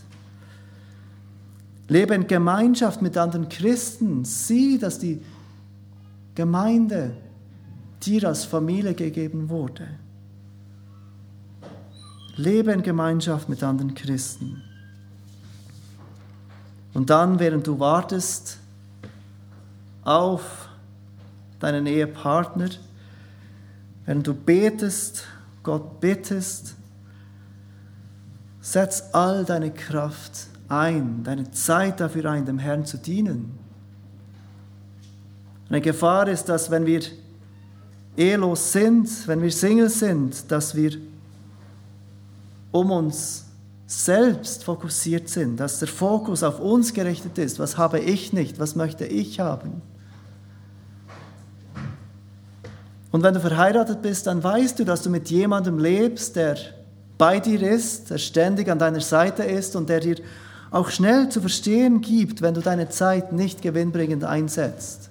Lebe 1.88 2.14
in 2.14 2.28
Gemeinschaft 2.28 3.03
mit 3.03 3.16
anderen 3.16 3.48
Christen. 3.48 4.24
Sieh, 4.24 4.78
dass 4.78 5.01
die 5.01 5.20
Gemeinde 6.36 7.16
dir 8.01 8.28
als 8.28 8.44
Familie 8.44 8.94
gegeben 8.94 9.48
wurde. 9.48 9.88
Lebe 12.36 12.70
in 12.70 12.84
Gemeinschaft 12.84 13.48
mit 13.48 13.64
anderen 13.64 13.94
Christen. 13.94 14.62
Und 16.94 17.11
dann, 17.11 17.40
während 17.40 17.66
du 17.66 17.80
wartest 17.80 18.59
auf 20.05 20.68
deinen 21.59 21.86
Ehepartner, 21.86 22.68
wenn 24.07 24.22
du 24.22 24.32
betest, 24.32 25.26
Gott 25.63 26.01
bittest, 26.01 26.75
setz 28.61 29.05
all 29.13 29.45
deine 29.45 29.71
Kraft 29.71 30.49
ein, 30.69 31.23
deine 31.25 31.51
Zeit 31.51 32.01
dafür 32.01 32.31
ein, 32.31 32.47
dem 32.47 32.59
Herrn 32.59 32.87
zu 32.87 32.97
dienen. 32.97 33.59
Eine 35.69 35.81
Gefahr 35.81 36.29
ist, 36.29 36.49
dass 36.49 36.71
wenn 36.71 36.87
wir 36.87 37.01
ehelos 38.17 38.73
sind, 38.73 39.29
wenn 39.29 39.43
wir 39.43 39.51
Single 39.51 39.89
sind, 39.89 40.51
dass 40.51 40.75
wir 40.75 40.93
um 42.73 42.91
uns 42.91 43.47
selbst 43.87 44.65
fokussiert 44.65 45.29
sind, 45.29 45.59
dass 45.59 45.81
der 45.81 45.89
Fokus 45.89 46.43
auf 46.43 46.61
uns 46.61 46.93
gerichtet 46.93 47.39
ist. 47.39 47.59
Was 47.59 47.77
habe 47.77 47.99
ich 47.99 48.33
nicht? 48.33 48.61
Was 48.61 48.77
möchte 48.77 49.05
ich 49.05 49.41
haben? 49.41 49.83
Und 53.13 53.23
wenn 53.23 53.35
du 53.35 53.41
verheiratet 53.41 54.03
bist, 54.03 54.27
dann 54.27 54.43
weißt 54.43 54.79
du, 54.79 54.85
dass 54.85 55.03
du 55.03 55.11
mit 55.11 55.31
jemandem 55.31 55.79
lebst, 55.79 56.37
der 56.37 56.57
bei 57.19 57.41
dir 57.41 57.63
ist, 57.63 58.11
der 58.11 58.19
ständig 58.19 58.69
an 58.69 58.79
deiner 58.79 59.01
Seite 59.01 59.43
ist 59.43 59.77
und 59.77 59.89
der 59.89 60.01
dir 60.01 60.17
auch 60.71 60.91
schnell 60.91 61.29
zu 61.29 61.41
verstehen 61.41 62.01
gibt, 62.01 62.43
wenn 62.43 62.55
du 62.55 62.61
deine 62.61 62.89
Zeit 62.89 63.33
nicht 63.33 63.63
gewinnbringend 63.63 64.25
einsetzt. 64.25 65.11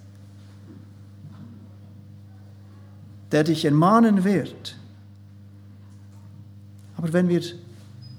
Der 3.32 3.44
dich 3.44 3.66
ermahnen 3.66 4.24
wird. 4.24 4.78
Aber 6.98 7.14
wenn 7.14 7.28
wir 7.28 7.42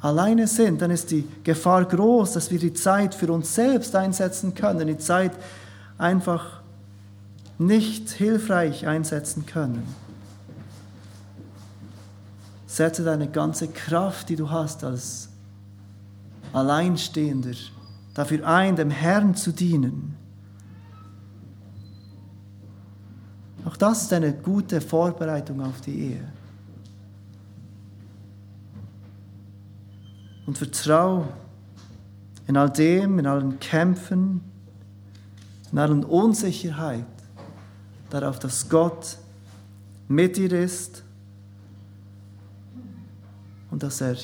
alleine 0.01 0.47
sind, 0.47 0.83
dann 0.83 0.91
ist 0.91 1.11
die 1.11 1.26
Gefahr 1.43 1.85
groß, 1.85 2.35
dass 2.35 2.51
wir 2.51 2.59
die 2.59 2.74
Zeit 2.74 3.14
für 3.14 3.33
uns 3.33 3.55
selbst 3.55 3.97
einsetzen 3.97 4.55
können, 4.55 4.87
die 4.87 4.99
Zeit 4.99 5.33
einfach 5.99 6.59
nicht 7.61 8.08
hilfreich 8.08 8.86
einsetzen 8.86 9.44
können. 9.44 9.86
Setze 12.66 13.04
deine 13.04 13.28
ganze 13.28 13.68
Kraft, 13.68 14.30
die 14.30 14.36
du 14.36 14.50
hast 14.50 14.82
als 14.82 15.28
Alleinstehender, 16.54 17.54
dafür 18.14 18.46
ein, 18.48 18.76
dem 18.76 18.88
Herrn 18.90 19.34
zu 19.34 19.52
dienen. 19.52 20.16
Auch 23.66 23.76
das 23.76 24.04
ist 24.04 24.12
eine 24.14 24.32
gute 24.32 24.80
Vorbereitung 24.80 25.61
auf 25.61 25.82
die 25.82 25.98
Ehe. 25.98 26.28
Und 30.46 30.56
vertrau 30.56 31.28
in 32.46 32.56
all 32.56 32.70
dem, 32.70 33.18
in 33.18 33.26
allen 33.26 33.61
Kämpfen, 33.61 34.40
in 35.70 35.78
allen 35.78 36.04
Unsicherheit 36.04 37.04
darauf, 38.11 38.38
dass 38.38 38.68
Gott 38.68 39.16
mit 40.08 40.36
dir 40.36 40.52
ist 40.52 41.02
und 43.70 43.82
dass 43.82 44.00
er 44.00 44.16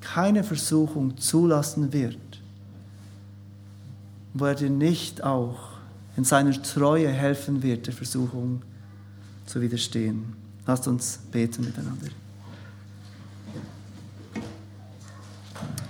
keine 0.00 0.44
Versuchung 0.44 1.18
zulassen 1.18 1.92
wird, 1.92 2.40
wo 4.34 4.46
er 4.46 4.54
dir 4.54 4.70
nicht 4.70 5.22
auch 5.22 5.76
in 6.16 6.24
seiner 6.24 6.60
Treue 6.62 7.08
helfen 7.08 7.62
wird, 7.62 7.86
der 7.86 7.94
Versuchung 7.94 8.62
zu 9.44 9.60
widerstehen. 9.60 10.34
Lasst 10.66 10.88
uns 10.88 11.18
beten 11.30 11.64
miteinander. 11.64 12.08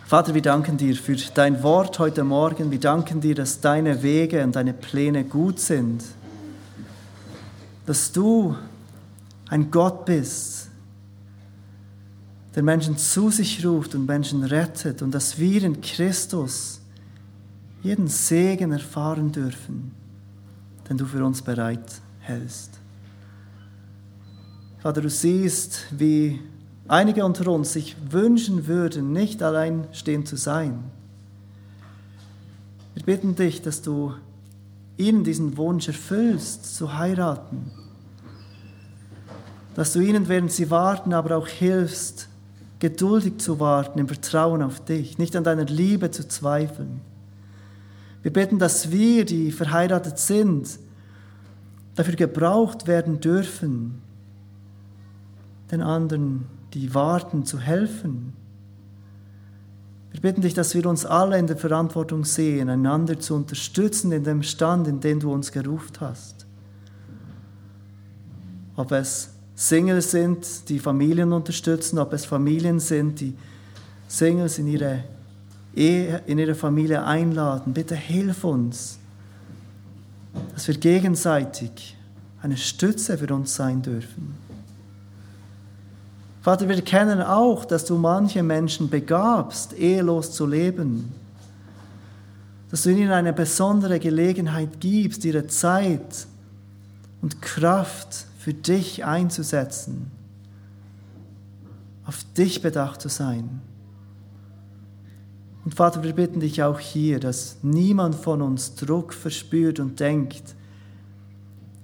Vater, 0.06 0.34
wir 0.34 0.42
danken 0.42 0.76
dir 0.76 0.94
für 0.94 1.16
dein 1.34 1.62
Wort 1.62 1.98
heute 1.98 2.22
Morgen. 2.22 2.70
Wir 2.70 2.78
danken 2.78 3.20
dir, 3.20 3.34
dass 3.34 3.60
deine 3.60 4.02
Wege 4.02 4.44
und 4.44 4.54
deine 4.54 4.72
Pläne 4.72 5.24
gut 5.24 5.58
sind. 5.58 6.04
Dass 7.86 8.12
du 8.12 8.56
ein 9.48 9.70
Gott 9.70 10.04
bist, 10.04 10.68
der 12.54 12.62
Menschen 12.62 12.96
zu 12.96 13.30
sich 13.30 13.64
ruft 13.64 13.94
und 13.94 14.06
Menschen 14.06 14.42
rettet 14.42 15.02
und 15.02 15.12
dass 15.12 15.38
wir 15.38 15.62
in 15.62 15.80
Christus 15.80 16.80
jeden 17.82 18.08
Segen 18.08 18.72
erfahren 18.72 19.30
dürfen, 19.30 19.92
den 20.88 20.96
du 20.96 21.04
für 21.04 21.24
uns 21.24 21.42
bereit 21.42 22.00
hältst. 22.20 22.80
Vater, 24.78 25.02
du 25.02 25.10
siehst, 25.10 25.86
wie 25.90 26.40
einige 26.88 27.24
unter 27.24 27.50
uns 27.50 27.74
sich 27.74 27.96
wünschen 28.10 28.66
würden, 28.66 29.12
nicht 29.12 29.42
allein 29.42 29.86
stehen 29.92 30.24
zu 30.24 30.36
sein. 30.36 30.82
Wir 32.94 33.04
bitten 33.04 33.36
dich, 33.36 33.62
dass 33.62 33.82
du 33.82 34.14
ihnen 34.96 35.24
diesen 35.24 35.56
Wunsch 35.56 35.88
erfüllst, 35.88 36.76
zu 36.76 36.96
heiraten. 36.96 37.70
Dass 39.74 39.92
du 39.92 40.00
ihnen, 40.00 40.28
während 40.28 40.52
sie 40.52 40.70
warten, 40.70 41.12
aber 41.12 41.36
auch 41.36 41.48
hilfst, 41.48 42.28
geduldig 42.78 43.38
zu 43.38 43.60
warten, 43.60 43.98
im 43.98 44.08
Vertrauen 44.08 44.62
auf 44.62 44.84
dich, 44.84 45.18
nicht 45.18 45.36
an 45.36 45.44
deiner 45.44 45.64
Liebe 45.64 46.10
zu 46.10 46.26
zweifeln. 46.28 47.00
Wir 48.22 48.32
bitten, 48.32 48.58
dass 48.58 48.90
wir, 48.90 49.24
die 49.24 49.52
verheiratet 49.52 50.18
sind, 50.18 50.78
dafür 51.94 52.14
gebraucht 52.14 52.86
werden 52.86 53.20
dürfen, 53.20 54.02
den 55.70 55.82
anderen 55.82 56.46
die 56.74 56.94
warten, 56.94 57.44
zu 57.44 57.58
helfen. 57.58 58.34
Wir 60.16 60.22
bitten 60.22 60.40
dich, 60.40 60.54
dass 60.54 60.74
wir 60.74 60.86
uns 60.86 61.04
alle 61.04 61.38
in 61.38 61.46
der 61.46 61.58
Verantwortung 61.58 62.24
sehen, 62.24 62.70
einander 62.70 63.20
zu 63.20 63.34
unterstützen 63.34 64.12
in 64.12 64.24
dem 64.24 64.42
Stand, 64.42 64.88
in 64.88 64.98
den 64.98 65.20
du 65.20 65.30
uns 65.30 65.52
gerufen 65.52 65.92
hast. 66.00 66.46
Ob 68.76 68.92
es 68.92 69.28
Singles 69.54 70.12
sind, 70.12 70.70
die 70.70 70.78
Familien 70.78 71.34
unterstützen, 71.34 71.98
ob 71.98 72.14
es 72.14 72.24
Familien 72.24 72.80
sind, 72.80 73.20
die 73.20 73.34
Singles 74.08 74.58
in 74.58 74.68
ihre 74.68 75.04
Ehe, 75.74 76.22
in 76.24 76.38
ihre 76.38 76.54
Familie 76.54 77.04
einladen. 77.04 77.74
Bitte 77.74 77.94
hilf 77.94 78.42
uns, 78.42 78.98
dass 80.54 80.66
wir 80.66 80.78
gegenseitig 80.78 81.94
eine 82.40 82.56
Stütze 82.56 83.18
für 83.18 83.34
uns 83.34 83.54
sein 83.54 83.82
dürfen. 83.82 84.45
Vater, 86.46 86.68
wir 86.68 86.80
kennen 86.80 87.20
auch, 87.22 87.64
dass 87.64 87.86
du 87.86 87.98
manche 87.98 88.40
Menschen 88.40 88.88
begabst, 88.88 89.72
ehelos 89.72 90.30
zu 90.30 90.46
leben. 90.46 91.12
Dass 92.70 92.84
du 92.84 92.90
ihnen 92.90 93.10
eine 93.10 93.32
besondere 93.32 93.98
Gelegenheit 93.98 94.78
gibst, 94.78 95.24
ihre 95.24 95.48
Zeit 95.48 96.28
und 97.20 97.42
Kraft 97.42 98.26
für 98.38 98.54
dich 98.54 99.04
einzusetzen, 99.04 100.08
auf 102.04 102.22
dich 102.38 102.62
bedacht 102.62 103.00
zu 103.00 103.08
sein. 103.08 103.60
Und 105.64 105.74
Vater, 105.74 106.04
wir 106.04 106.12
bitten 106.12 106.38
dich 106.38 106.62
auch 106.62 106.78
hier, 106.78 107.18
dass 107.18 107.56
niemand 107.62 108.14
von 108.14 108.40
uns 108.40 108.76
Druck 108.76 109.14
verspürt 109.14 109.80
und 109.80 109.98
denkt, 109.98 110.54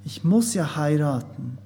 ich 0.04 0.22
muss 0.22 0.54
ja 0.54 0.76
heiraten 0.76 1.58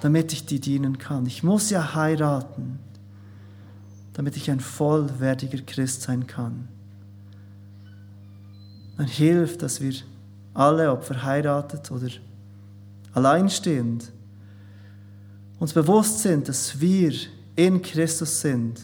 damit 0.00 0.32
ich 0.32 0.46
dir 0.46 0.60
dienen 0.60 0.98
kann. 0.98 1.26
Ich 1.26 1.42
muss 1.42 1.70
ja 1.70 1.94
heiraten, 1.94 2.78
damit 4.12 4.36
ich 4.36 4.50
ein 4.50 4.60
vollwertiger 4.60 5.58
Christ 5.58 6.02
sein 6.02 6.26
kann. 6.26 6.68
Dann 8.96 9.06
hilft, 9.06 9.62
dass 9.62 9.80
wir 9.80 9.94
alle, 10.54 10.90
ob 10.90 11.04
verheiratet 11.04 11.90
oder 11.90 12.08
alleinstehend, 13.12 14.12
uns 15.58 15.72
bewusst 15.72 16.20
sind, 16.20 16.48
dass 16.48 16.80
wir 16.80 17.12
in 17.56 17.82
Christus 17.82 18.40
sind 18.40 18.80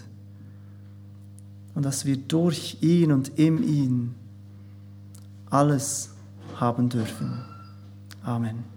und 1.75 1.85
dass 1.85 2.05
wir 2.05 2.17
durch 2.17 2.79
ihn 2.81 3.13
und 3.13 3.39
in 3.39 3.63
ihm 3.63 4.15
alles 5.51 6.11
haben 6.57 6.89
dürfen. 6.89 7.45
Amen. 8.23 8.74